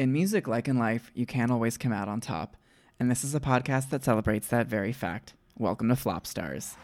In 0.00 0.14
music, 0.14 0.48
like 0.48 0.66
in 0.66 0.78
life, 0.78 1.10
you 1.12 1.26
can't 1.26 1.50
always 1.50 1.76
come 1.76 1.92
out 1.92 2.08
on 2.08 2.22
top. 2.22 2.56
And 2.98 3.10
this 3.10 3.22
is 3.22 3.34
a 3.34 3.38
podcast 3.38 3.90
that 3.90 4.02
celebrates 4.02 4.48
that 4.48 4.66
very 4.66 4.94
fact. 4.94 5.34
Welcome 5.58 5.90
to 5.90 5.96
Flop 5.96 6.26
Stars. 6.26 6.78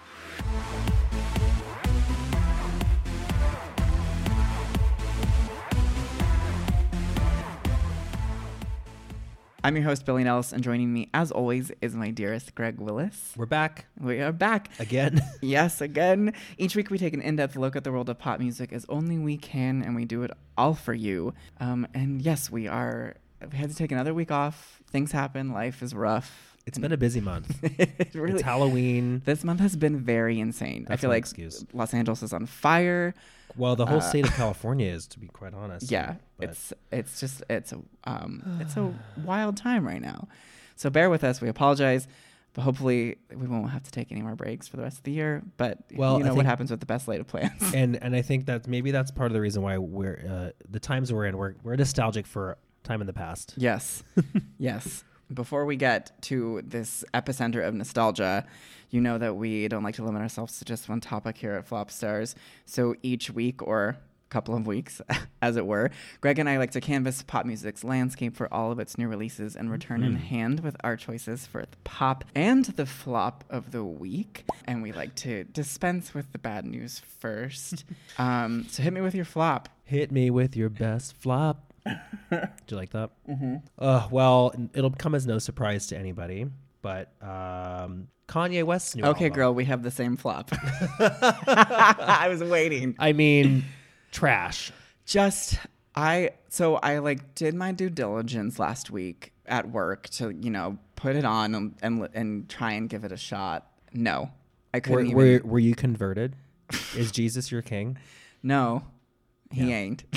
I'm 9.66 9.74
your 9.74 9.84
host, 9.84 10.06
Billy 10.06 10.22
Nellis, 10.22 10.52
and 10.52 10.62
joining 10.62 10.92
me, 10.92 11.10
as 11.12 11.32
always, 11.32 11.72
is 11.80 11.96
my 11.96 12.12
dearest 12.12 12.54
Greg 12.54 12.78
Willis. 12.78 13.32
We're 13.36 13.46
back 13.46 13.86
We 14.00 14.20
are 14.20 14.30
back. 14.30 14.70
again. 14.78 15.20
Yes, 15.42 15.80
again. 15.80 16.34
Each 16.56 16.76
week 16.76 16.88
we 16.88 16.98
take 16.98 17.14
an 17.14 17.20
in 17.20 17.34
depth 17.34 17.56
look 17.56 17.74
at 17.74 17.82
the 17.82 17.90
world 17.90 18.08
of 18.08 18.16
pop 18.16 18.38
music 18.38 18.72
as 18.72 18.86
only 18.88 19.18
we 19.18 19.36
can, 19.36 19.82
and 19.82 19.96
we 19.96 20.04
do 20.04 20.22
it 20.22 20.30
all 20.56 20.74
for 20.74 20.94
you. 20.94 21.34
Um, 21.58 21.84
and 21.94 22.22
yes, 22.22 22.48
we 22.48 22.68
are. 22.68 23.16
We 23.50 23.58
had 23.58 23.70
to 23.70 23.74
take 23.74 23.90
another 23.90 24.14
week 24.14 24.30
off. 24.30 24.80
Things 24.88 25.10
happen. 25.10 25.50
Life 25.50 25.82
is 25.82 25.96
rough. 25.96 26.55
It's 26.66 26.78
been 26.78 26.92
a 26.92 26.96
busy 26.96 27.20
month. 27.20 27.56
it 27.62 28.10
really. 28.14 28.34
It's 28.34 28.42
Halloween. 28.42 29.22
this 29.24 29.44
month 29.44 29.60
has 29.60 29.76
been 29.76 29.98
very 30.00 30.40
insane. 30.40 30.86
I 30.90 30.96
feel 30.96 31.10
like 31.10 31.20
excuse. 31.20 31.64
Los 31.72 31.94
Angeles 31.94 32.22
is 32.22 32.32
on 32.32 32.46
fire. 32.46 33.14
Well, 33.56 33.76
the 33.76 33.86
whole 33.86 33.98
Uh, 33.98 34.00
state 34.02 34.26
of 34.26 34.32
California 34.42 34.90
is, 34.90 35.06
to 35.08 35.18
be 35.18 35.28
quite 35.28 35.54
honest. 35.54 35.90
Yeah, 35.90 36.16
But 36.38 36.50
it's 36.50 36.72
it's 36.92 37.20
just 37.20 37.42
it's 37.48 37.72
a 37.72 37.78
um 38.04 38.58
it's 38.60 38.76
a 38.76 38.92
wild 39.24 39.56
time 39.56 39.86
right 39.86 40.02
now. 40.02 40.28
So 40.74 40.90
bear 40.90 41.08
with 41.08 41.24
us. 41.24 41.40
We 41.40 41.48
apologize, 41.48 42.06
but 42.52 42.62
hopefully 42.62 43.16
we 43.34 43.46
won't 43.46 43.70
have 43.70 43.84
to 43.84 43.90
take 43.90 44.12
any 44.12 44.20
more 44.20 44.34
breaks 44.34 44.68
for 44.68 44.76
the 44.76 44.82
rest 44.82 44.98
of 44.98 45.04
the 45.04 45.12
year. 45.12 45.42
But 45.56 45.78
Well, 45.94 46.18
you 46.18 46.24
know 46.24 46.34
what 46.34 46.44
happens 46.46 46.70
with 46.70 46.80
the 46.80 46.86
best 46.86 47.08
laid 47.08 47.20
of 47.20 47.28
plans. 47.28 47.72
and 47.74 47.96
and 48.02 48.14
I 48.14 48.22
think 48.22 48.46
that 48.46 48.66
maybe 48.66 48.90
that's 48.90 49.10
part 49.10 49.30
of 49.30 49.34
the 49.34 49.40
reason 49.40 49.62
why 49.62 49.78
we're 49.78 50.22
uh, 50.28 50.50
the 50.68 50.80
times 50.80 51.12
we're 51.12 51.26
in. 51.26 51.36
We're 51.38 51.54
we're 51.62 51.76
nostalgic 51.76 52.26
for 52.26 52.58
time 52.82 53.00
in 53.00 53.06
the 53.06 53.12
past. 53.14 53.54
Yes. 53.56 54.02
yes. 54.58 55.02
Before 55.32 55.64
we 55.64 55.76
get 55.76 56.20
to 56.22 56.62
this 56.64 57.04
epicenter 57.12 57.66
of 57.66 57.74
nostalgia, 57.74 58.46
you 58.90 59.00
know 59.00 59.18
that 59.18 59.36
we 59.36 59.66
don't 59.68 59.82
like 59.82 59.96
to 59.96 60.04
limit 60.04 60.22
ourselves 60.22 60.58
to 60.58 60.64
just 60.64 60.88
one 60.88 61.00
topic 61.00 61.36
here 61.36 61.54
at 61.54 61.66
Flop 61.66 61.90
Stars. 61.90 62.34
So 62.64 62.94
each 63.02 63.30
week 63.30 63.60
or 63.62 63.98
couple 64.28 64.54
of 64.54 64.66
weeks, 64.66 65.00
as 65.42 65.56
it 65.56 65.66
were, 65.66 65.90
Greg 66.20 66.38
and 66.38 66.48
I 66.48 66.58
like 66.58 66.72
to 66.72 66.80
canvas 66.80 67.22
pop 67.22 67.46
music's 67.46 67.84
landscape 67.84 68.36
for 68.36 68.52
all 68.52 68.72
of 68.72 68.78
its 68.78 68.98
new 68.98 69.08
releases 69.08 69.56
and 69.56 69.70
return 69.70 70.02
in 70.02 70.16
hand 70.16 70.60
with 70.60 70.76
our 70.82 70.96
choices 70.96 71.46
for 71.46 71.62
the 71.62 71.76
pop 71.84 72.24
and 72.34 72.64
the 72.64 72.86
flop 72.86 73.44
of 73.50 73.70
the 73.70 73.84
week. 73.84 74.44
And 74.66 74.82
we 74.82 74.92
like 74.92 75.14
to 75.16 75.44
dispense 75.44 76.12
with 76.12 76.32
the 76.32 76.38
bad 76.38 76.64
news 76.64 77.00
first. 77.18 77.84
um, 78.18 78.66
so 78.68 78.82
hit 78.82 78.92
me 78.92 79.00
with 79.00 79.14
your 79.14 79.24
flop. 79.24 79.68
Hit 79.84 80.10
me 80.10 80.30
with 80.30 80.56
your 80.56 80.68
best 80.68 81.16
flop. 81.16 81.65
Did 82.30 82.48
you 82.68 82.76
like 82.76 82.90
that? 82.90 83.10
Mm-hmm. 83.28 83.56
Uh, 83.78 84.08
well, 84.10 84.54
it'll 84.74 84.90
come 84.90 85.14
as 85.14 85.26
no 85.26 85.38
surprise 85.38 85.86
to 85.88 85.96
anybody, 85.98 86.46
but 86.82 87.12
um, 87.22 88.08
Kanye 88.28 88.64
West's 88.64 88.96
new 88.96 89.04
Okay, 89.04 89.26
album. 89.26 89.36
girl, 89.36 89.54
we 89.54 89.64
have 89.66 89.82
the 89.82 89.90
same 89.90 90.16
flop. 90.16 90.50
I 91.00 92.26
was 92.28 92.42
waiting. 92.42 92.96
I 92.98 93.12
mean, 93.12 93.64
trash. 94.12 94.72
Just 95.04 95.58
I 95.94 96.30
so 96.48 96.76
I 96.76 96.98
like 96.98 97.34
did 97.34 97.54
my 97.54 97.72
due 97.72 97.90
diligence 97.90 98.58
last 98.58 98.90
week 98.90 99.32
at 99.46 99.70
work 99.70 100.08
to 100.10 100.30
you 100.30 100.50
know 100.50 100.78
put 100.96 101.14
it 101.16 101.24
on 101.24 101.54
and 101.54 101.74
and, 101.82 102.08
and 102.14 102.48
try 102.48 102.72
and 102.72 102.88
give 102.88 103.04
it 103.04 103.12
a 103.12 103.16
shot. 103.16 103.70
No, 103.92 104.30
I 104.74 104.78
Were, 104.78 104.80
couldn't 104.80 105.06
even. 105.06 105.16
were, 105.16 105.40
were 105.44 105.58
you 105.60 105.74
converted? 105.76 106.34
Is 106.96 107.12
Jesus 107.12 107.52
your 107.52 107.62
king? 107.62 107.96
no, 108.42 108.82
he 109.52 109.70
Yeah. 109.70 109.76
ain't. 109.76 110.04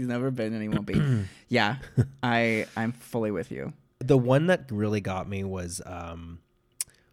He's 0.00 0.08
never 0.08 0.30
been 0.30 0.54
and 0.54 0.62
he 0.62 0.68
won't 0.70 0.86
be. 0.86 1.26
yeah, 1.50 1.76
I 2.22 2.66
I'm 2.74 2.92
fully 2.92 3.30
with 3.30 3.52
you. 3.52 3.74
The 3.98 4.16
one 4.16 4.46
that 4.46 4.64
really 4.72 5.02
got 5.02 5.28
me 5.28 5.44
was 5.44 5.82
um, 5.84 6.38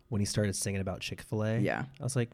when 0.07 0.21
he 0.21 0.25
started 0.25 0.55
singing 0.55 0.79
about 0.79 1.01
Chick 1.01 1.21
Fil 1.21 1.43
A. 1.43 1.59
Yeah. 1.59 1.83
I 1.99 2.03
was 2.03 2.15
like, 2.15 2.29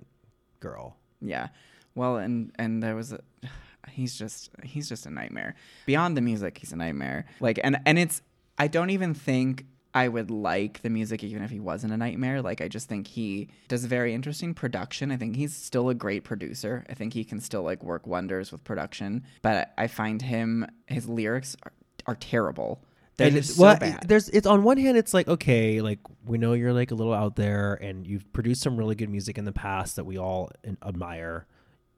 "Girl, 0.60 0.96
Yeah. 1.22 1.48
Well, 1.96 2.18
and 2.18 2.52
and 2.60 2.84
there 2.84 2.96
was 2.96 3.14
a 3.14 3.20
he's 3.90 4.16
just 4.16 4.52
he's 4.62 4.88
just 4.88 5.08
a 5.08 5.10
nightmare. 5.10 5.56
Beyond 5.88 6.16
the 6.16 6.22
music, 6.22 6.60
he's 6.60 6.72
a 6.72 6.76
nightmare. 6.76 7.26
Like 7.40 7.60
and 7.64 7.80
and 7.88 7.98
it's 7.98 8.22
I 8.60 8.68
don't 8.68 8.92
even 8.92 9.16
think 9.16 9.66
I 9.96 10.08
would 10.08 10.32
like 10.32 10.82
the 10.82 10.90
music 10.90 11.24
even 11.24 11.44
if 11.44 11.52
he 11.52 11.60
wasn't 11.60 11.94
a 11.94 11.98
nightmare. 11.98 12.42
Like 12.42 12.62
I 12.62 12.68
just 12.68 12.90
think 12.90 13.06
he 13.08 13.50
does 13.68 13.86
very 13.86 14.14
interesting 14.14 14.54
production. 14.54 15.12
I 15.12 15.18
think 15.18 15.36
he's 15.36 15.56
still 15.56 15.90
a 15.90 15.94
great 15.94 16.24
producer. 16.24 16.84
I 16.90 16.94
think 16.96 17.14
he 17.14 17.24
can 17.24 17.40
still 17.40 17.62
like 17.64 17.84
work 17.84 18.08
wonders 18.08 18.52
with 18.52 18.64
production, 18.64 19.24
but 19.44 19.72
I 19.78 19.88
find 19.88 20.22
him 20.22 20.66
his 20.88 21.08
lyrics 21.08 21.56
are, 21.64 21.74
are 22.08 22.16
terrible. 22.16 22.84
They're 23.18 23.28
And 23.28 23.36
just 23.36 23.58
so 23.58 23.62
well, 23.62 23.78
bad. 23.78 24.08
There's 24.08 24.30
it's 24.30 24.48
on 24.48 24.64
one 24.64 24.78
hand, 24.78 24.98
it's 24.98 25.14
like 25.14 25.28
okay, 25.28 25.82
like 25.82 26.00
we 26.26 26.40
know 26.40 26.54
you're 26.54 26.74
like 26.74 26.90
a 26.90 26.96
little 26.96 27.14
out 27.14 27.36
there, 27.36 27.76
and 27.76 28.08
you've 28.08 28.32
produced 28.34 28.64
some 28.64 28.76
really 28.76 28.96
good 28.96 29.10
music 29.10 29.38
in 29.38 29.46
the 29.46 29.52
past 29.54 29.96
that 29.98 30.06
we 30.06 30.18
all 30.18 30.50
admire. 30.84 31.46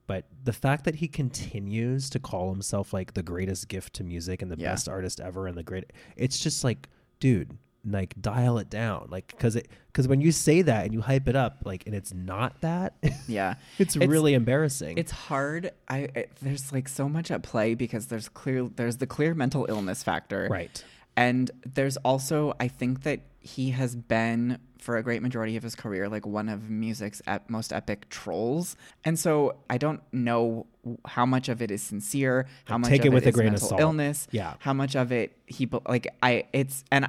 But 0.08 0.26
the 0.44 0.52
fact 0.54 0.84
that 0.84 0.96
he 0.96 1.08
continues 1.08 2.10
to 2.10 2.20
call 2.20 2.52
himself 2.52 2.92
like 2.94 3.14
the 3.14 3.24
greatest 3.24 3.70
gift 3.70 3.94
to 3.94 4.04
music 4.04 4.42
and 4.42 4.52
the 4.52 4.58
Yeah. 4.60 4.72
best 4.72 4.90
artist 4.90 5.22
ever 5.22 5.48
and 5.48 5.58
the 5.58 5.64
great, 5.64 5.94
it's 6.18 6.38
just 6.40 6.64
like, 6.66 6.90
dude, 7.22 7.58
like 7.86 8.14
dial 8.22 8.58
it 8.58 8.70
down, 8.70 9.08
like 9.10 9.28
because 9.28 9.56
it 9.56 9.68
because 9.88 10.08
when 10.08 10.22
you 10.22 10.32
say 10.32 10.62
that 10.64 10.86
and 10.86 10.94
you 10.94 11.02
hype 11.02 11.28
it 11.28 11.36
up, 11.36 11.60
like 11.66 11.86
and 11.86 11.96
it's 11.96 12.14
not 12.14 12.62
that, 12.62 12.96
yeah. 13.28 13.56
it's, 13.80 13.96
It's- 13.96 14.10
really 14.10 14.34
embarrassing. 14.34 14.98
It's 14.98 15.12
hard. 15.12 15.72
I 15.88 15.98
it, 16.16 16.32
there's 16.42 16.72
like 16.74 16.88
so 16.88 17.08
much 17.08 17.32
at 17.32 17.44
play 17.44 17.76
because 17.76 18.08
there's 18.08 18.28
clear 18.30 18.68
there's 18.76 18.98
the 18.98 19.08
clear 19.08 19.34
mental 19.34 19.66
illness 19.70 20.04
factor. 20.04 20.48
right. 20.50 20.84
And 21.18 21.50
there's 21.66 21.96
also 21.98 22.54
I 22.60 22.68
think 22.68 23.04
that 23.04 23.22
he 23.40 23.72
has 23.72 23.96
been 23.96 24.60
for 24.80 24.98
a 24.98 25.04
great 25.04 25.22
majority 25.22 25.56
of 25.56 25.64
his 25.64 25.74
career 25.76 26.08
like 26.10 26.26
one 26.28 26.48
of 26.50 26.70
music's 26.70 27.22
ep- 27.26 27.50
most 27.50 27.72
epic 27.72 28.10
trolls. 28.10 28.76
And 29.04 29.18
so 29.18 29.56
I 29.70 29.78
don't 29.78 30.02
know 30.12 30.66
how 31.06 31.26
much 31.26 31.48
of 31.50 31.62
it 31.62 31.72
is 31.72 31.82
sincere, 31.82 32.46
how 32.66 32.76
Like, 32.76 32.82
much 32.82 32.90
take 32.90 33.00
of 33.02 33.06
it 33.08 33.14
with 33.14 33.24
it 33.24 33.28
a 33.28 33.30
is 33.30 33.36
grain 33.36 33.54
of 33.54 33.60
salt. 33.62 33.80
illness, 33.82 34.28
Yeah. 34.32 34.56
how 34.60 34.74
much 34.74 34.96
of 34.96 35.12
it 35.12 35.38
he 35.48 35.70
like 35.88 36.08
I 36.22 36.46
it's 36.54 36.84
and 36.92 37.08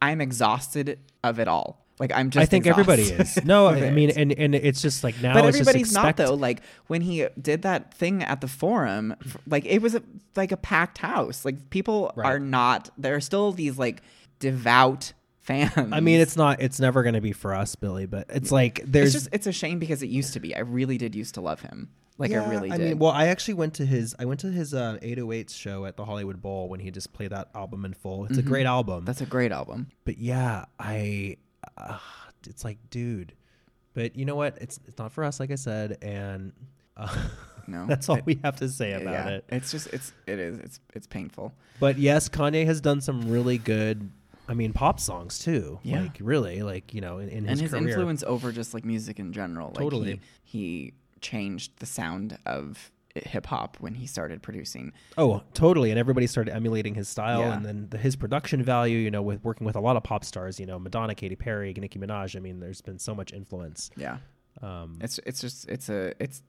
I'm 0.00 0.20
exhausted 0.20 0.98
of 1.24 1.38
it 1.38 1.48
all. 1.48 1.84
Like 1.98 2.12
I'm 2.14 2.30
just 2.30 2.42
I 2.42 2.46
think 2.46 2.66
everybody 2.66 3.02
is. 3.02 3.38
No, 3.44 3.66
I 3.66 3.90
mean, 3.90 4.10
and 4.10 4.32
and 4.32 4.54
it's 4.54 4.80
just 4.80 5.02
like 5.02 5.20
now. 5.20 5.34
But 5.34 5.46
it's 5.46 5.58
just 5.58 5.68
everybody's 5.68 5.92
not 5.92 6.16
though. 6.16 6.34
Like 6.34 6.60
when 6.86 7.00
he 7.00 7.26
did 7.40 7.62
that 7.62 7.92
thing 7.92 8.22
at 8.22 8.40
the 8.40 8.46
forum, 8.48 9.16
like 9.48 9.66
it 9.66 9.82
was 9.82 9.96
a, 9.96 10.02
like 10.36 10.52
a 10.52 10.56
packed 10.56 10.98
house. 10.98 11.44
Like 11.44 11.70
people 11.70 12.12
Right. 12.14 12.26
are 12.26 12.38
not. 12.38 12.90
There 12.96 13.16
are 13.16 13.20
still 13.20 13.50
these 13.52 13.78
like 13.78 14.02
devout 14.38 15.12
fans. 15.40 15.72
I 15.76 15.98
mean, 16.00 16.20
it's 16.20 16.36
not. 16.36 16.60
It's 16.62 16.78
never 16.78 17.02
going 17.02 17.14
to 17.16 17.20
be 17.20 17.32
for 17.32 17.52
us, 17.52 17.74
Billy. 17.74 18.06
But 18.06 18.26
it's 18.28 18.52
like 18.52 18.80
there's. 18.86 19.14
it's 19.14 19.24
just 19.24 19.34
it's 19.34 19.46
a 19.48 19.52
shame 19.52 19.80
because 19.80 20.00
it 20.02 20.08
used 20.08 20.34
to 20.34 20.40
be. 20.40 20.54
I 20.54 20.60
really 20.60 20.98
did 20.98 21.16
used 21.16 21.34
to 21.34 21.40
love 21.40 21.62
him. 21.62 21.88
Like 22.18 22.32
I 22.32 22.44
really 22.50 22.68
did. 22.68 22.80
mean, 22.80 22.98
well, 22.98 23.12
I 23.12 23.26
actually 23.28 23.54
went 23.54 23.74
to 23.74 23.86
his. 23.86 24.14
I 24.18 24.24
went 24.24 24.40
to 24.40 24.50
his 24.50 24.74
uh, 24.74 24.98
808s 25.02 25.54
show 25.56 25.84
at 25.86 25.96
the 25.96 26.04
Hollywood 26.04 26.42
Bowl 26.42 26.68
when 26.68 26.80
he 26.80 26.90
just 26.90 27.12
played 27.12 27.30
that 27.30 27.48
album 27.54 27.84
in 27.84 27.94
full. 27.94 28.24
It's 28.26 28.38
a 28.38 28.42
great 28.42 28.66
album. 28.66 29.04
That's 29.04 29.20
a 29.20 29.26
great 29.26 29.52
album. 29.52 29.88
but 30.04 30.18
yeah, 30.18 30.64
I. 30.78 31.36
Uh, 31.76 31.98
it's 32.46 32.64
like, 32.64 32.78
dude. 32.90 33.34
But 33.94 34.16
you 34.16 34.24
know 34.24 34.36
what? 34.36 34.58
It's 34.60 34.78
it's 34.86 34.98
not 34.98 35.12
for 35.12 35.22
us, 35.24 35.38
like 35.40 35.50
I 35.50 35.56
said, 35.56 35.98
and 36.02 36.52
uh, 36.96 37.26
No, 37.68 37.86
that's 37.86 38.08
all 38.08 38.16
it- 38.16 38.26
we 38.26 38.40
have 38.42 38.56
to 38.56 38.68
say 38.68 38.92
about 38.94 39.12
yeah, 39.12 39.28
it. 39.28 39.44
It's 39.50 39.70
just 39.70 39.86
it's 39.88 40.12
it 40.26 40.38
is 40.38 40.58
it's 40.58 40.80
it's 40.94 41.06
painful. 41.06 41.52
But 41.78 41.98
yes, 41.98 42.28
Kanye 42.28 42.64
has 42.66 42.80
done 42.80 43.00
some 43.00 43.30
really 43.30 43.58
good. 43.58 44.10
I 44.48 44.54
mean, 44.54 44.72
pop 44.72 44.98
songs 44.98 45.38
too. 45.38 45.78
Yeah. 45.82 46.00
Like 46.00 46.16
really, 46.20 46.62
like 46.62 46.94
you 46.94 47.00
know, 47.02 47.18
in, 47.18 47.28
in 47.28 47.44
his 47.44 47.60
and 47.60 47.60
his 47.60 47.70
career. 47.72 47.88
influence 47.88 48.22
over 48.22 48.50
just 48.50 48.72
like 48.72 48.84
music 48.84 49.18
in 49.18 49.32
general. 49.34 49.68
Like 49.68 49.78
Totally. 49.80 50.20
he, 50.44 50.58
he 50.88 50.92
changed 51.20 51.72
the 51.78 51.86
sound 51.86 52.38
of 52.46 52.90
hip 53.14 53.46
hop 53.46 53.76
when 53.80 53.94
he 53.94 54.06
started 54.06 54.42
producing. 54.42 54.92
Oh, 55.16 55.42
totally. 55.52 55.90
And 55.90 55.98
everybody 55.98 56.26
started 56.28 56.54
emulating 56.54 56.94
his 56.94 57.08
style 57.08 57.40
Yeah. 57.40 57.56
and 57.56 57.64
then 57.66 57.88
the, 57.90 57.98
his 57.98 58.14
production 58.14 58.62
value, 58.62 58.98
you 58.98 59.10
know, 59.10 59.22
with 59.22 59.42
working 59.42 59.66
with 59.66 59.74
a 59.76 59.80
lot 59.80 59.96
of 59.96 60.04
pop 60.04 60.24
stars, 60.24 60.60
you 60.60 60.66
know, 60.66 60.78
Madonna, 60.78 61.14
Katy 61.14 61.34
Perry, 61.36 61.74
Nicki 61.76 61.98
Minaj. 61.98 62.36
I 62.36 62.38
mean, 62.40 62.60
there's 62.60 62.80
been 62.80 62.98
so 62.98 63.14
much 63.14 63.32
influence. 63.32 63.90
Yeah. 63.96 64.18
Um, 64.62 64.98
It's 65.00 65.18
it's 65.26 65.40
just 65.40 65.68
it's 65.68 65.88
a 65.88 66.12
it's 66.22 66.42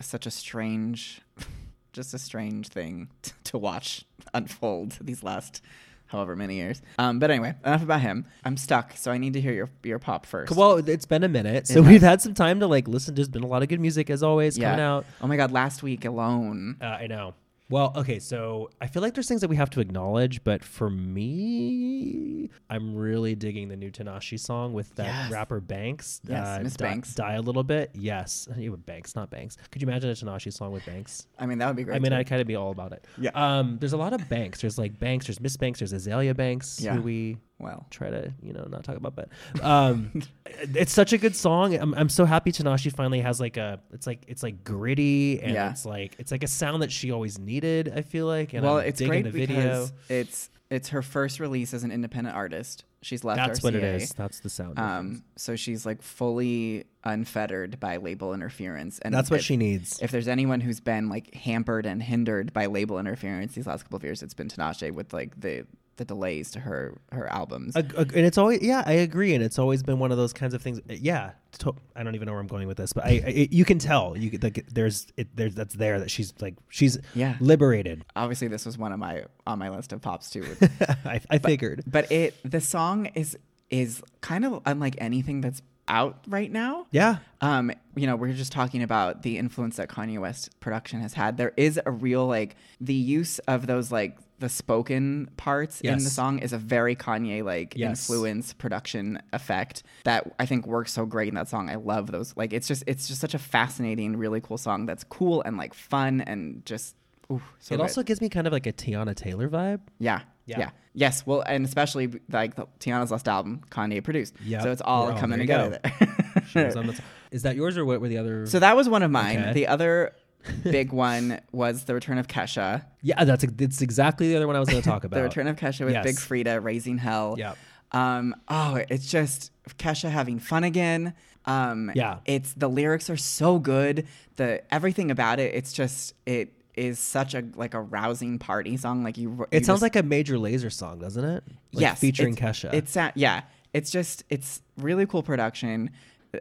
such 0.00 0.26
a 0.26 0.30
strange, 0.30 1.20
just 1.92 2.12
a 2.14 2.18
strange 2.18 2.68
thing 2.68 3.08
t- 3.22 3.32
to 3.44 3.58
watch 3.58 4.04
unfold 4.34 4.98
these 5.00 5.22
last 5.22 5.62
however 6.06 6.36
many 6.36 6.56
years. 6.56 6.80
Um, 6.98 7.18
but 7.18 7.30
anyway, 7.30 7.54
enough 7.64 7.82
about 7.82 8.00
him. 8.00 8.26
I'm 8.44 8.56
stuck, 8.56 8.92
so 8.96 9.10
I 9.10 9.18
need 9.18 9.32
to 9.34 9.40
hear 9.40 9.52
your 9.52 9.68
your 9.82 9.98
pop 9.98 10.26
first. 10.26 10.54
well, 10.54 10.76
it's 10.76 11.06
been 11.06 11.24
a 11.24 11.28
minute. 11.28 11.66
So 11.66 11.78
It 11.80 11.82
we've 11.86 12.00
has. 12.00 12.10
had 12.10 12.22
some 12.22 12.34
time 12.34 12.60
to 12.60 12.66
like 12.66 12.88
listen. 12.88 13.14
There's 13.14 13.28
been 13.28 13.42
a 13.42 13.46
lot 13.48 13.62
of 13.62 13.68
good 13.68 13.80
music 13.80 14.10
as 14.10 14.22
always 14.22 14.56
yeah. 14.56 14.70
coming 14.70 14.84
out. 14.84 15.06
Oh 15.20 15.26
my 15.26 15.36
god, 15.36 15.52
last 15.52 15.82
week 15.82 16.04
alone. 16.04 16.76
Uh, 16.80 16.84
I 16.84 17.06
know. 17.06 17.34
Well, 17.68 17.92
okay, 17.96 18.20
so 18.20 18.70
I 18.80 18.86
feel 18.86 19.02
like 19.02 19.14
there's 19.14 19.26
things 19.26 19.40
that 19.40 19.48
we 19.50 19.56
have 19.56 19.70
to 19.70 19.80
acknowledge, 19.80 20.44
but 20.44 20.62
for 20.62 20.88
me, 20.88 22.48
I'm 22.70 22.94
really 22.94 23.34
digging 23.34 23.68
the 23.68 23.76
new 23.76 23.90
Tinashe 23.90 24.38
song 24.38 24.72
with 24.72 24.94
that 24.96 25.06
Yes. 25.06 25.32
rapper 25.32 25.60
Banks. 25.60 26.20
uh, 26.28 26.32
Yes, 26.32 26.62
Miss 26.62 26.76
Die- 26.76 26.84
Banks. 26.86 27.14
Die 27.14 27.34
a 27.34 27.40
little 27.40 27.64
bit. 27.64 27.90
Yes. 27.94 28.48
Even 28.58 28.80
Banks, 28.80 29.14
not 29.16 29.30
Banks. 29.30 29.56
Could 29.70 29.82
you 29.82 29.88
imagine 29.88 30.10
a 30.10 30.12
Tinashe 30.14 30.52
song 30.52 30.72
with 30.72 30.84
Banks? 30.86 31.26
I 31.38 31.46
mean, 31.46 31.58
that 31.58 31.66
would 31.66 31.76
be 31.76 31.84
great. 31.84 31.96
I 31.96 31.98
mean. 31.98 32.12
I'd 32.12 32.26
kind 32.28 32.40
of 32.40 32.46
be 32.46 32.56
all 32.56 32.70
about 32.70 32.92
it. 32.92 33.04
Yeah. 33.18 33.30
Um, 33.34 33.78
there's 33.80 33.92
a 33.92 33.96
lot 33.98 34.12
of 34.12 34.28
Banks. 34.28 34.60
There's 34.60 34.78
like 34.78 34.98
Banks, 34.98 35.26
there's 35.26 35.40
Miss 35.40 35.56
Banks, 35.56 35.80
there's 35.80 35.92
Azealia 35.92 36.36
Banks, 36.36 36.80
Yeah. 36.80 36.94
who 36.94 37.02
we 37.02 37.36
well, 37.58 37.86
try 37.90 38.10
to 38.10 38.32
you 38.42 38.52
know 38.52 38.66
not 38.68 38.84
talk 38.84 38.96
about 38.96 39.14
but 39.16 39.28
um 39.64 40.12
it's 40.46 40.92
such 40.92 41.12
a 41.12 41.18
good 41.18 41.34
song. 41.34 41.74
I'm, 41.74 41.94
I'm 41.94 42.08
so 42.08 42.24
happy 42.24 42.52
Tinashe 42.52 42.92
finally 42.94 43.20
has 43.20 43.40
like 43.40 43.56
a 43.56 43.80
it's 43.92 44.06
like 44.06 44.22
it's 44.28 44.42
like 44.42 44.62
gritty 44.64 45.40
and 45.40 45.52
Yeah. 45.54 45.70
it's 45.70 45.86
like 45.86 46.16
it's 46.18 46.30
like 46.30 46.44
a 46.44 46.48
sound 46.48 46.82
that 46.82 46.92
she 46.92 47.10
always 47.10 47.38
needed 47.38 47.92
i 47.96 48.02
feel 48.02 48.26
like 48.26 48.52
and 48.52 48.64
well, 48.64 48.78
I'm 48.78 48.86
it's 48.86 49.00
great 49.00 49.24
the 49.24 49.30
video. 49.30 49.56
because 49.56 49.92
it's 50.08 50.50
it's 50.68 50.88
her 50.88 51.00
first 51.00 51.38
release 51.38 51.72
as 51.72 51.84
an 51.84 51.92
independent 51.92 52.34
artist. 52.34 52.84
She's 53.00 53.22
left 53.22 53.36
that's 53.36 53.60
RCA. 53.60 53.62
what 53.62 53.74
it 53.76 53.84
is. 53.84 54.10
That's 54.14 54.40
the 54.40 54.50
sound 54.50 54.80
Um, 54.80 55.22
so 55.36 55.54
she's 55.54 55.86
like 55.86 56.02
fully 56.02 56.86
unfettered 57.04 57.78
by 57.78 57.98
label 57.98 58.34
interference, 58.34 58.98
and 58.98 59.14
that's 59.14 59.30
what 59.30 59.44
she 59.44 59.56
needs. 59.56 60.00
If 60.02 60.10
there's 60.10 60.26
anyone 60.26 60.60
who's 60.60 60.80
been 60.80 61.08
like 61.08 61.32
hampered 61.34 61.86
and 61.86 62.02
hindered 62.02 62.52
by 62.52 62.66
label 62.66 62.98
interference 62.98 63.54
these 63.54 63.66
last 63.68 63.84
couple 63.84 63.96
of 63.98 64.02
years, 64.02 64.24
it's 64.24 64.34
been 64.34 64.48
Tinashe 64.48 64.90
with 64.90 65.12
like 65.12 65.40
the 65.40 65.66
the 65.96 66.04
delays 66.04 66.50
to 66.52 66.60
her 66.60 66.98
her 67.12 67.26
albums. 67.32 67.74
Ag- 67.76 67.94
ag- 67.96 68.16
and 68.16 68.26
it's 68.26 68.38
always 68.38 68.60
yeah 68.62 68.82
i 68.86 68.92
agree 68.92 69.34
and 69.34 69.42
it's 69.42 69.58
always 69.58 69.82
been 69.82 69.98
one 69.98 70.10
of 70.12 70.18
those 70.18 70.32
kinds 70.32 70.52
of 70.54 70.60
things 70.62 70.80
yeah 70.88 71.32
to, 71.58 71.74
i 71.94 72.02
don't 72.02 72.14
even 72.14 72.26
know 72.26 72.32
where 72.32 72.40
i'm 72.40 72.46
going 72.46 72.68
with 72.68 72.76
this 72.76 72.92
but 72.92 73.04
i, 73.04 73.22
I 73.26 73.48
you 73.50 73.64
can 73.64 73.78
tell 73.78 74.16
you 74.16 74.38
like 74.42 74.66
there's 74.72 75.06
it 75.16 75.34
there's 75.34 75.54
that's 75.54 75.74
there 75.74 75.98
that 76.00 76.10
she's 76.10 76.34
like 76.40 76.54
she's 76.68 76.98
Yeah. 77.14 77.36
liberated 77.40 78.04
Obviously, 78.14 78.48
this 78.48 78.66
was 78.66 78.76
one 78.78 78.92
of 78.92 78.98
my 78.98 79.24
on 79.46 79.58
my 79.58 79.70
list 79.70 79.92
of 79.92 80.00
pops 80.02 80.30
too. 80.30 80.44
I, 81.04 81.20
I 81.30 81.38
figured 81.38 81.82
but 81.86 82.10
it 82.12 82.34
the 82.44 82.60
song 82.60 83.06
is 83.14 83.36
is 83.70 84.02
kind 84.20 84.44
of 84.44 84.60
unlike 84.66 84.94
anything 84.98 85.40
that's 85.40 85.62
out 85.88 86.18
right 86.28 86.50
now. 86.50 86.86
yeah 86.90 87.18
um, 87.40 87.70
you 87.94 88.06
know, 88.06 88.16
we're 88.16 88.32
just 88.32 88.50
talking 88.52 88.82
about 88.82 89.22
the 89.22 89.38
influence 89.38 89.76
that 89.76 89.88
Kanye 89.88 90.18
West 90.18 90.58
production 90.60 91.00
has 91.00 91.14
had. 91.14 91.36
There 91.36 91.52
is 91.56 91.78
a 91.86 91.90
real 91.90 92.26
like 92.26 92.56
the 92.80 92.94
use 92.94 93.38
of 93.40 93.66
those 93.66 93.92
like 93.92 94.16
the 94.38 94.48
spoken 94.48 95.30
parts 95.36 95.80
in 95.80 95.94
the 95.94 96.10
song 96.10 96.38
is 96.40 96.52
a 96.52 96.58
very 96.58 96.94
Kanye 96.94 97.42
like 97.44 97.74
Yes. 97.76 98.08
influence 98.08 98.52
production 98.52 99.20
effect 99.32 99.82
that 100.04 100.34
I 100.38 100.46
think 100.46 100.66
works 100.66 100.92
so 100.92 101.06
great 101.06 101.28
in 101.28 101.34
that 101.36 101.48
song. 101.48 101.70
I 101.70 101.76
love 101.76 102.10
those. 102.12 102.34
Like 102.36 102.52
it's 102.52 102.68
just 102.68 102.84
it's 102.86 103.08
just 103.08 103.20
such 103.20 103.34
a 103.34 103.38
fascinating, 103.38 104.16
really 104.16 104.40
cool 104.40 104.58
song 104.58 104.86
that's 104.86 105.04
cool 105.04 105.42
and 105.42 105.56
like 105.56 105.72
fun 105.74 106.20
and 106.20 106.64
just 106.66 106.96
ooh, 107.32 107.40
so 107.60 107.74
it 107.74 107.78
good. 107.78 107.82
also 107.82 108.02
gives 108.02 108.20
me 108.20 108.28
kind 108.28 108.46
of 108.46 108.52
like 108.52 108.66
a 108.66 108.72
Teyana 108.72 109.14
Taylor 109.14 109.48
vibe 109.48 109.80
yeah. 109.98 110.20
Yeah. 110.48 110.58
Yeah. 110.60 110.70
Yes. 110.94 111.26
Well, 111.26 111.40
and 111.40 111.64
especially 111.64 112.20
like 112.30 112.54
the, 112.54 112.66
Teyana's 112.78 113.10
last 113.10 113.26
album, 113.26 113.62
Kanye 113.70 114.02
produced. 114.04 114.34
Yeah. 114.44 114.62
So 114.62 114.70
it's 114.70 114.80
all 114.80 115.06
Well, 115.08 115.18
coming 115.18 115.40
you 115.40 115.42
together 115.44 115.80
there. 115.82 116.44
She 116.48 116.58
was 116.64 116.76
on 116.76 116.86
the 116.86 116.92
t- 116.92 117.00
Is 117.32 117.42
that 117.42 117.56
yours 117.56 117.76
or 117.76 117.84
what 117.84 118.00
were 118.00 118.06
the 118.06 118.18
other? 118.18 118.46
So 118.46 118.60
that 118.60 118.76
was 118.76 118.88
one 118.88 119.02
of 119.02 119.10
mine. 119.10 119.38
Okay. 119.40 119.52
The 119.54 119.66
other 119.66 120.12
big 120.64 120.92
one 120.92 121.40
was 121.52 121.84
the 121.84 121.94
return 121.94 122.18
of 122.18 122.26
Kesha. 122.28 122.84
yeah, 123.02 123.24
that's 123.24 123.44
it's 123.44 123.80
exactly 123.82 124.28
the 124.28 124.36
other 124.36 124.46
one 124.46 124.56
I 124.56 124.60
was 124.60 124.68
going 124.68 124.82
to 124.82 124.88
talk 124.88 125.04
about. 125.04 125.16
The 125.16 125.22
return 125.22 125.46
of 125.46 125.56
Kesha 125.56 125.84
with 125.84 125.94
Yes. 125.94 126.04
Big 126.04 126.16
Freedia, 126.16 126.62
Raising 126.62 126.98
Hell. 126.98 127.34
Yep. 127.38 127.56
Um, 127.92 128.34
oh, 128.48 128.80
it's 128.90 129.10
just 129.10 129.52
Kesha 129.78 130.10
having 130.10 130.38
fun 130.38 130.64
again. 130.64 131.14
Um, 131.44 131.92
Yeah. 131.94 132.18
It's 132.24 132.52
the 132.54 132.68
lyrics 132.68 133.08
are 133.10 133.16
so 133.16 133.58
good. 133.58 134.06
The 134.36 134.62
everything 134.74 135.10
about 135.10 135.38
it. 135.40 135.54
It's 135.54 135.72
just 135.72 136.14
it 136.26 136.52
is 136.74 136.98
such 136.98 137.34
a 137.34 137.44
like 137.54 137.74
a 137.74 137.80
rousing 137.80 138.38
party 138.38 138.76
song. 138.76 139.02
Like 139.04 139.16
you. 139.16 139.46
It 139.50 139.64
sounds 139.64 139.82
like 139.82 139.96
a 139.96 140.02
Major 140.02 140.36
Lazer 140.36 140.72
song, 140.72 140.98
doesn't 140.98 141.24
it? 141.24 141.44
Like 141.72 141.80
yes, 141.82 142.00
featuring 142.00 142.34
it's- 142.36 142.60
Kesha. 142.62 142.74
It's 142.74 142.96
yeah, 143.14 143.42
it's 143.72 143.90
just 143.90 144.24
it's 144.30 144.60
really 144.76 145.06
cool 145.06 145.22
production. 145.22 145.90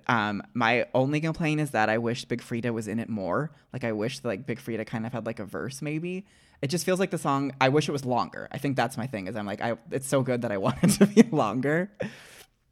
Um, 0.08 0.44
my 0.54 0.86
only 0.94 1.22
complaint 1.22 1.62
is 1.62 1.72
that 1.72 1.90
I 1.90 1.98
wish 1.98 2.26
Big 2.26 2.42
Freedia 2.42 2.74
was 2.74 2.88
in 2.88 3.00
it 3.00 3.10
more. 3.10 3.52
Like 3.74 3.84
I 3.84 3.92
wish 3.92 4.20
that, 4.20 4.28
like 4.28 4.46
Big 4.46 4.60
Freedia 4.60 4.86
kind 4.86 5.06
of 5.06 5.14
had 5.14 5.26
like 5.26 5.40
a 5.40 5.46
verse 5.46 5.82
maybe. 5.82 6.26
It 6.62 6.68
just 6.68 6.86
feels 6.86 7.00
like 7.00 7.12
the 7.12 7.18
song. 7.18 7.54
I 7.60 7.70
wish 7.70 7.90
it 7.90 7.92
was 7.92 8.06
longer. 8.06 8.48
I 8.52 8.58
think 8.58 8.76
that's 8.76 8.98
my 8.98 9.08
thing. 9.08 9.28
Is 9.28 9.36
I'm 9.36 9.46
like 9.46 9.62
I. 9.62 9.78
It's 9.92 10.08
so 10.08 10.22
good 10.22 10.42
that 10.44 10.52
I 10.52 10.58
want 10.66 10.78
it 10.84 10.90
to 10.92 11.08
be 11.08 11.24
longer. 11.24 11.92